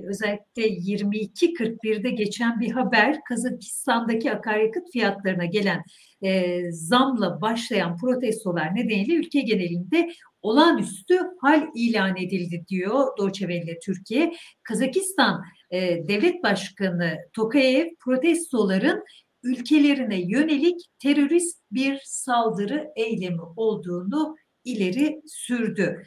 [0.06, 5.82] özellikle 22.41'de geçen bir haber Kazakistan'daki akaryakıt fiyatlarına gelen
[6.22, 10.10] e, zamla başlayan protestolar nedeniyle ülke genelinde
[10.42, 14.32] olağanüstü hal ilan edildi diyor Deutsche Welle Türkiye.
[14.62, 19.04] Kazakistan e, Devlet Başkanı Tokayev protestoların
[19.42, 26.02] ülkelerine yönelik terörist bir saldırı eylemi olduğunu ileri sürdü.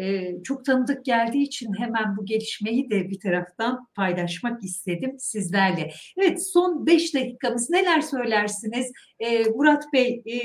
[0.00, 5.90] Ee, çok tanıdık geldiği için hemen bu gelişmeyi de bir taraftan paylaşmak istedim sizlerle.
[6.16, 8.92] Evet son beş dakikamız neler söylersiniz?
[9.20, 10.38] Ee, Murat Bey e,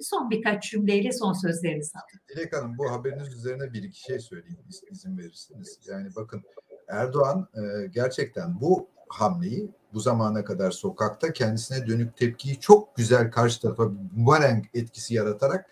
[0.00, 2.20] son birkaç cümleyle son sözlerinizi alın.
[2.28, 4.58] Dilek Hanım bu haberiniz üzerine bir iki şey söyleyeyim
[4.90, 5.80] izin verirsiniz.
[5.88, 6.42] Yani bakın
[6.88, 13.60] Erdoğan e, gerçekten bu hamleyi bu zamana kadar sokakta kendisine dönük tepkiyi çok güzel karşı
[13.60, 15.70] tarafa bumerang etkisi yaratarak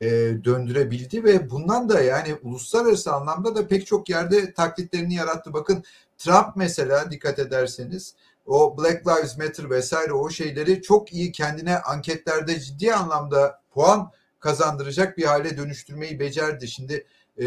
[0.00, 0.08] e,
[0.44, 5.52] döndürebildi ve bundan da yani uluslararası anlamda da pek çok yerde taklitlerini yarattı.
[5.52, 5.84] Bakın
[6.18, 8.14] Trump mesela dikkat ederseniz
[8.46, 15.18] o Black Lives Matter vesaire o şeyleri çok iyi kendine anketlerde ciddi anlamda puan kazandıracak
[15.18, 16.68] bir hale dönüştürmeyi becerdi.
[16.68, 17.06] Şimdi
[17.40, 17.46] e,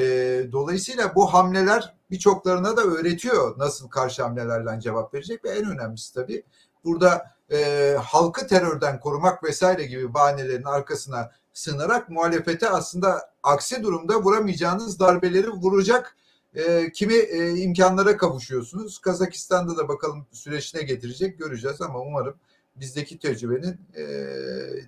[0.52, 6.44] dolayısıyla bu hamleler birçoklarına da öğretiyor nasıl karşı hamlelerle cevap verecek ve en önemlisi tabii
[6.84, 15.00] burada e, halkı terörden korumak vesaire gibi bahanelerin arkasına sığınarak muhalefete aslında aksi durumda vuramayacağınız
[15.00, 16.16] darbeleri vuracak
[16.54, 19.00] e, kimi e, imkanlara kavuşuyorsunuz.
[19.00, 22.36] Kazakistan'da da bakalım süreçine getirecek göreceğiz ama umarım
[22.80, 24.04] bizdeki tecrübenin e,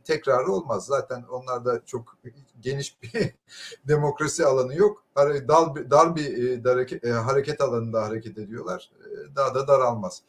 [0.03, 0.85] tekrarı olmaz.
[0.85, 2.18] Zaten onlarda çok
[2.59, 3.11] geniş bir
[3.88, 5.03] demokrasi alanı yok.
[5.18, 5.49] Dar,
[5.89, 8.91] dar bir dar, e, hareket alanında hareket ediyorlar.
[8.99, 10.22] E, daha da daralmaz.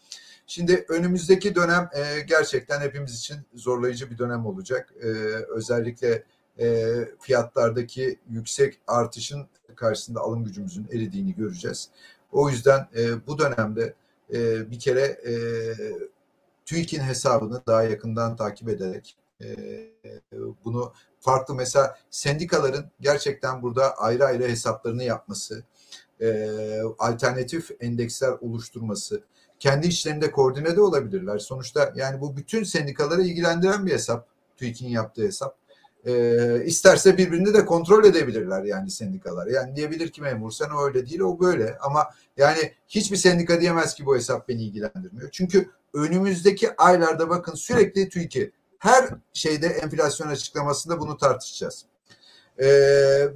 [0.47, 4.95] Şimdi önümüzdeki dönem e, gerçekten hepimiz için zorlayıcı bir dönem olacak.
[5.03, 5.07] E,
[5.49, 6.25] özellikle
[6.59, 11.89] e, fiyatlardaki yüksek artışın karşısında alım gücümüzün eridiğini göreceğiz.
[12.33, 13.95] O yüzden e, bu dönemde
[14.35, 15.35] e, bir kere e,
[16.73, 19.47] TÜİK'in hesabını daha yakından takip ederek e,
[20.65, 25.65] bunu farklı mesela sendikaların gerçekten burada ayrı ayrı hesaplarını yapması,
[26.21, 26.49] e,
[26.99, 29.23] alternatif endeksler oluşturması,
[29.59, 31.39] kendi içlerinde koordine de olabilirler.
[31.39, 35.62] Sonuçta yani bu bütün sendikaları ilgilendiren bir hesap, TÜİK'in yaptığı hesap.
[36.07, 39.47] E, isterse birbirini de kontrol edebilirler yani sendikalar.
[39.47, 43.95] Yani diyebilir ki memur sen o öyle değil o böyle ama yani hiçbir sendika diyemez
[43.95, 45.31] ki bu hesap beni ilgilendirmiyor.
[45.31, 51.85] Çünkü önümüzdeki aylarda bakın sürekli TÜİK'i her şeyde enflasyon açıklamasında bunu tartışacağız.
[52.59, 52.67] Ee,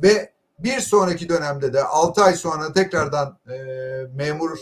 [0.02, 3.56] ve bir sonraki dönemde de 6 ay sonra tekrardan e,
[4.14, 4.58] memur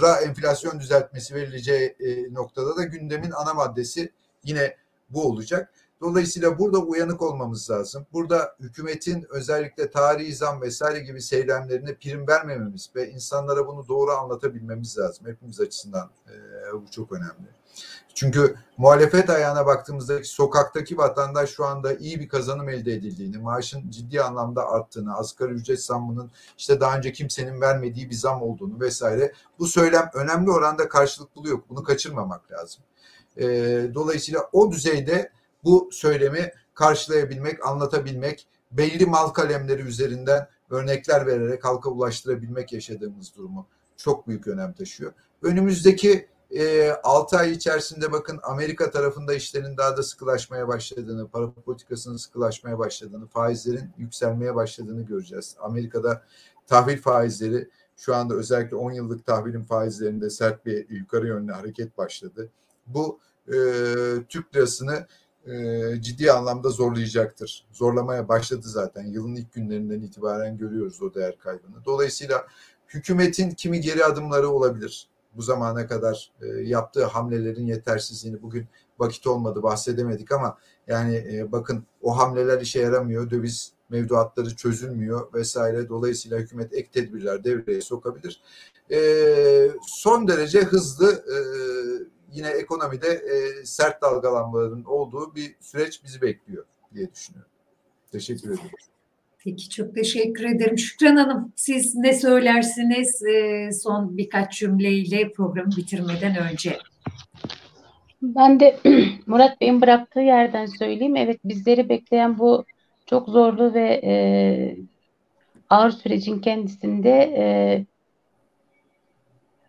[0.00, 4.12] ra enflasyon düzeltmesi verileceği e, noktada da gündemin ana maddesi
[4.44, 4.76] yine
[5.10, 5.72] bu olacak.
[6.00, 8.06] Dolayısıyla burada uyanık olmamız lazım.
[8.12, 14.98] Burada hükümetin özellikle tarihi zam vesaire gibi seylemlerine prim vermememiz ve insanlara bunu doğru anlatabilmemiz
[14.98, 15.26] lazım.
[15.26, 16.32] Hepimiz açısından e,
[16.72, 17.56] bu çok önemli.
[18.14, 24.22] Çünkü muhalefet ayağına baktığımızda sokaktaki vatandaş şu anda iyi bir kazanım elde edildiğini, maaşın ciddi
[24.22, 29.66] anlamda arttığını, asgari ücret zammının işte daha önce kimsenin vermediği bir zam olduğunu vesaire bu
[29.66, 31.58] söylem önemli oranda karşılık buluyor.
[31.68, 32.82] Bunu kaçırmamak lazım.
[33.36, 33.46] E,
[33.94, 35.32] dolayısıyla o düzeyde
[35.66, 43.66] bu söylemi karşılayabilmek, anlatabilmek, belli mal kalemleri üzerinden örnekler vererek halka ulaştırabilmek yaşadığımız durumu
[43.96, 45.12] çok büyük önem taşıyor.
[45.42, 52.16] Önümüzdeki e, 6 ay içerisinde bakın Amerika tarafında işlerin daha da sıkılaşmaya başladığını, para politikasının
[52.16, 55.56] sıkılaşmaya başladığını, faizlerin yükselmeye başladığını göreceğiz.
[55.60, 56.22] Amerika'da
[56.66, 62.48] tahvil faizleri şu anda özellikle 10 yıllık tahvilin faizlerinde sert bir yukarı yönlü hareket başladı.
[62.86, 63.54] Bu e,
[64.28, 65.06] Türk lirasını
[66.00, 67.64] ciddi anlamda zorlayacaktır.
[67.72, 69.06] Zorlamaya başladı zaten.
[69.06, 71.84] Yılın ilk günlerinden itibaren görüyoruz o değer kaybını.
[71.84, 72.46] Dolayısıyla
[72.88, 75.08] hükümetin kimi geri adımları olabilir.
[75.36, 78.66] Bu zamana kadar e, yaptığı hamlelerin yetersizliğini bugün
[78.98, 83.30] vakit olmadı bahsedemedik ama yani e, bakın o hamleler işe yaramıyor.
[83.30, 85.88] Döviz mevduatları çözülmüyor vesaire.
[85.88, 88.40] Dolayısıyla hükümet ek tedbirler devreye sokabilir.
[88.90, 88.98] E,
[89.86, 91.36] son derece hızlı e,
[92.36, 96.64] yine ekonomide e, sert dalgalanmaların olduğu bir süreç bizi bekliyor
[96.94, 97.50] diye düşünüyorum.
[98.12, 98.70] Teşekkür ederim.
[99.44, 100.78] Peki çok teşekkür ederim.
[100.78, 106.78] Şükran Hanım siz ne söylersiniz e, son birkaç cümleyle programı bitirmeden önce?
[108.22, 108.80] Ben de
[109.26, 111.16] Murat Bey'in bıraktığı yerden söyleyeyim.
[111.16, 112.64] Evet bizleri bekleyen bu
[113.06, 114.12] çok zorlu ve e,
[115.70, 117.46] ağır sürecin kendisinde e,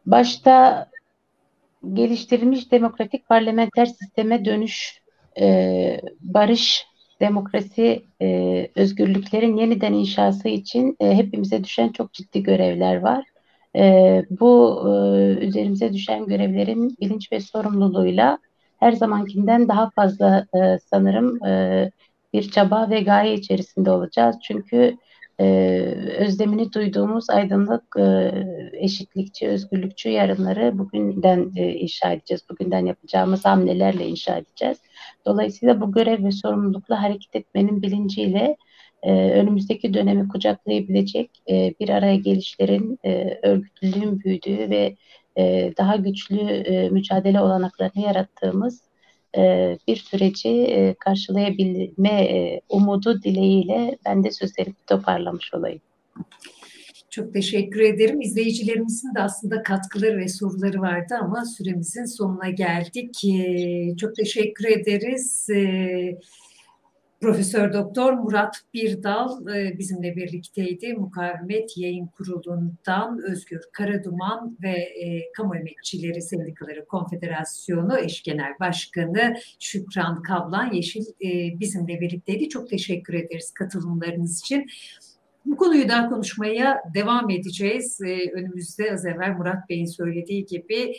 [0.05, 0.89] başta
[1.93, 5.01] geliştirilmiş demokratik parlamenter sisteme dönüş,
[5.39, 6.85] e, barış,
[7.21, 13.25] demokrasi, e, özgürlüklerin yeniden inşası için e, hepimize düşen çok ciddi görevler var.
[13.75, 14.91] E, bu e,
[15.45, 18.37] üzerimize düşen görevlerin bilinç ve sorumluluğuyla
[18.79, 21.91] her zamankinden daha fazla e, sanırım e,
[22.33, 24.35] bir çaba ve gaye içerisinde olacağız.
[24.43, 24.97] Çünkü
[25.39, 25.45] e,
[26.17, 28.31] özlemini duyduğumuz aydınlık, e,
[28.73, 32.41] eşitlikçi, özgürlükçü yarınları bugünden e, inşa edeceğiz.
[32.49, 34.77] Bugünden yapacağımız hamlelerle inşa edeceğiz.
[35.25, 38.57] Dolayısıyla bu görev ve sorumlulukla hareket etmenin bilinciyle
[39.03, 44.95] e, önümüzdeki dönemi kucaklayabilecek e, bir araya gelişlerin, e, örgütlülüğün büyüdüğü ve
[45.37, 48.86] e, daha güçlü e, mücadele olanaklarını yarattığımız
[49.37, 55.81] e, bir süreci e, karşılayabilme e, umudu dileğiyle ben de sözlerimi toparlamış olayım.
[57.09, 58.21] Çok teşekkür ederim.
[58.21, 63.13] İzleyicilerimizin de aslında katkıları ve soruları vardı ama süremizin sonuna geldik.
[63.99, 65.47] Çok teşekkür ederiz.
[67.21, 70.93] Profesör Doktor Murat Birdal e, bizimle birlikteydi.
[70.93, 80.21] Mukavemet Yayın Kurulu'ndan Özgür Karaduman ve e, Kamu Emekçileri Sendikaları Konfederasyonu Eş Genel Başkanı Şükran
[80.21, 82.49] Kablan Yeşil e, bizimle birlikteydi.
[82.49, 84.65] Çok teşekkür ederiz katılımlarınız için.
[85.45, 88.01] Bu konuyu daha konuşmaya devam edeceğiz.
[88.33, 90.93] Önümüzde az evvel Murat Bey'in söylediği gibi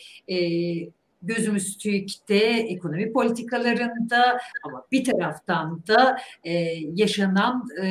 [1.23, 2.37] gözümüz TÜİK'te,
[2.69, 6.53] ekonomi politikalarında ama bir taraftan da e,
[6.95, 7.87] yaşanan e,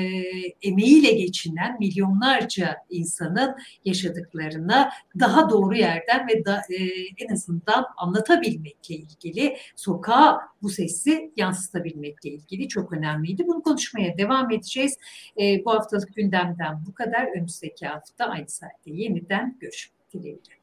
[0.62, 3.56] emeğiyle geçinen milyonlarca insanın
[3.86, 4.90] yaşadıklarına
[5.20, 6.76] daha doğru yerden ve da, e,
[7.18, 13.48] en azından anlatabilmekle ilgili sokağa bu sesi yansıtabilmekle ilgili çok önemliydi.
[13.48, 14.98] Bunu konuşmaya devam edeceğiz.
[15.42, 17.28] E, bu haftalık gündemden bu kadar.
[17.36, 20.58] Önümüzdeki hafta aynı saatte yeniden görüşmek dileğiyle.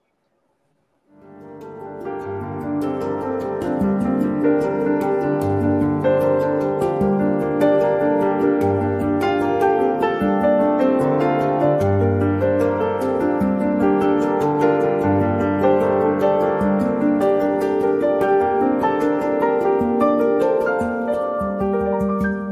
[4.44, 5.03] Thank you.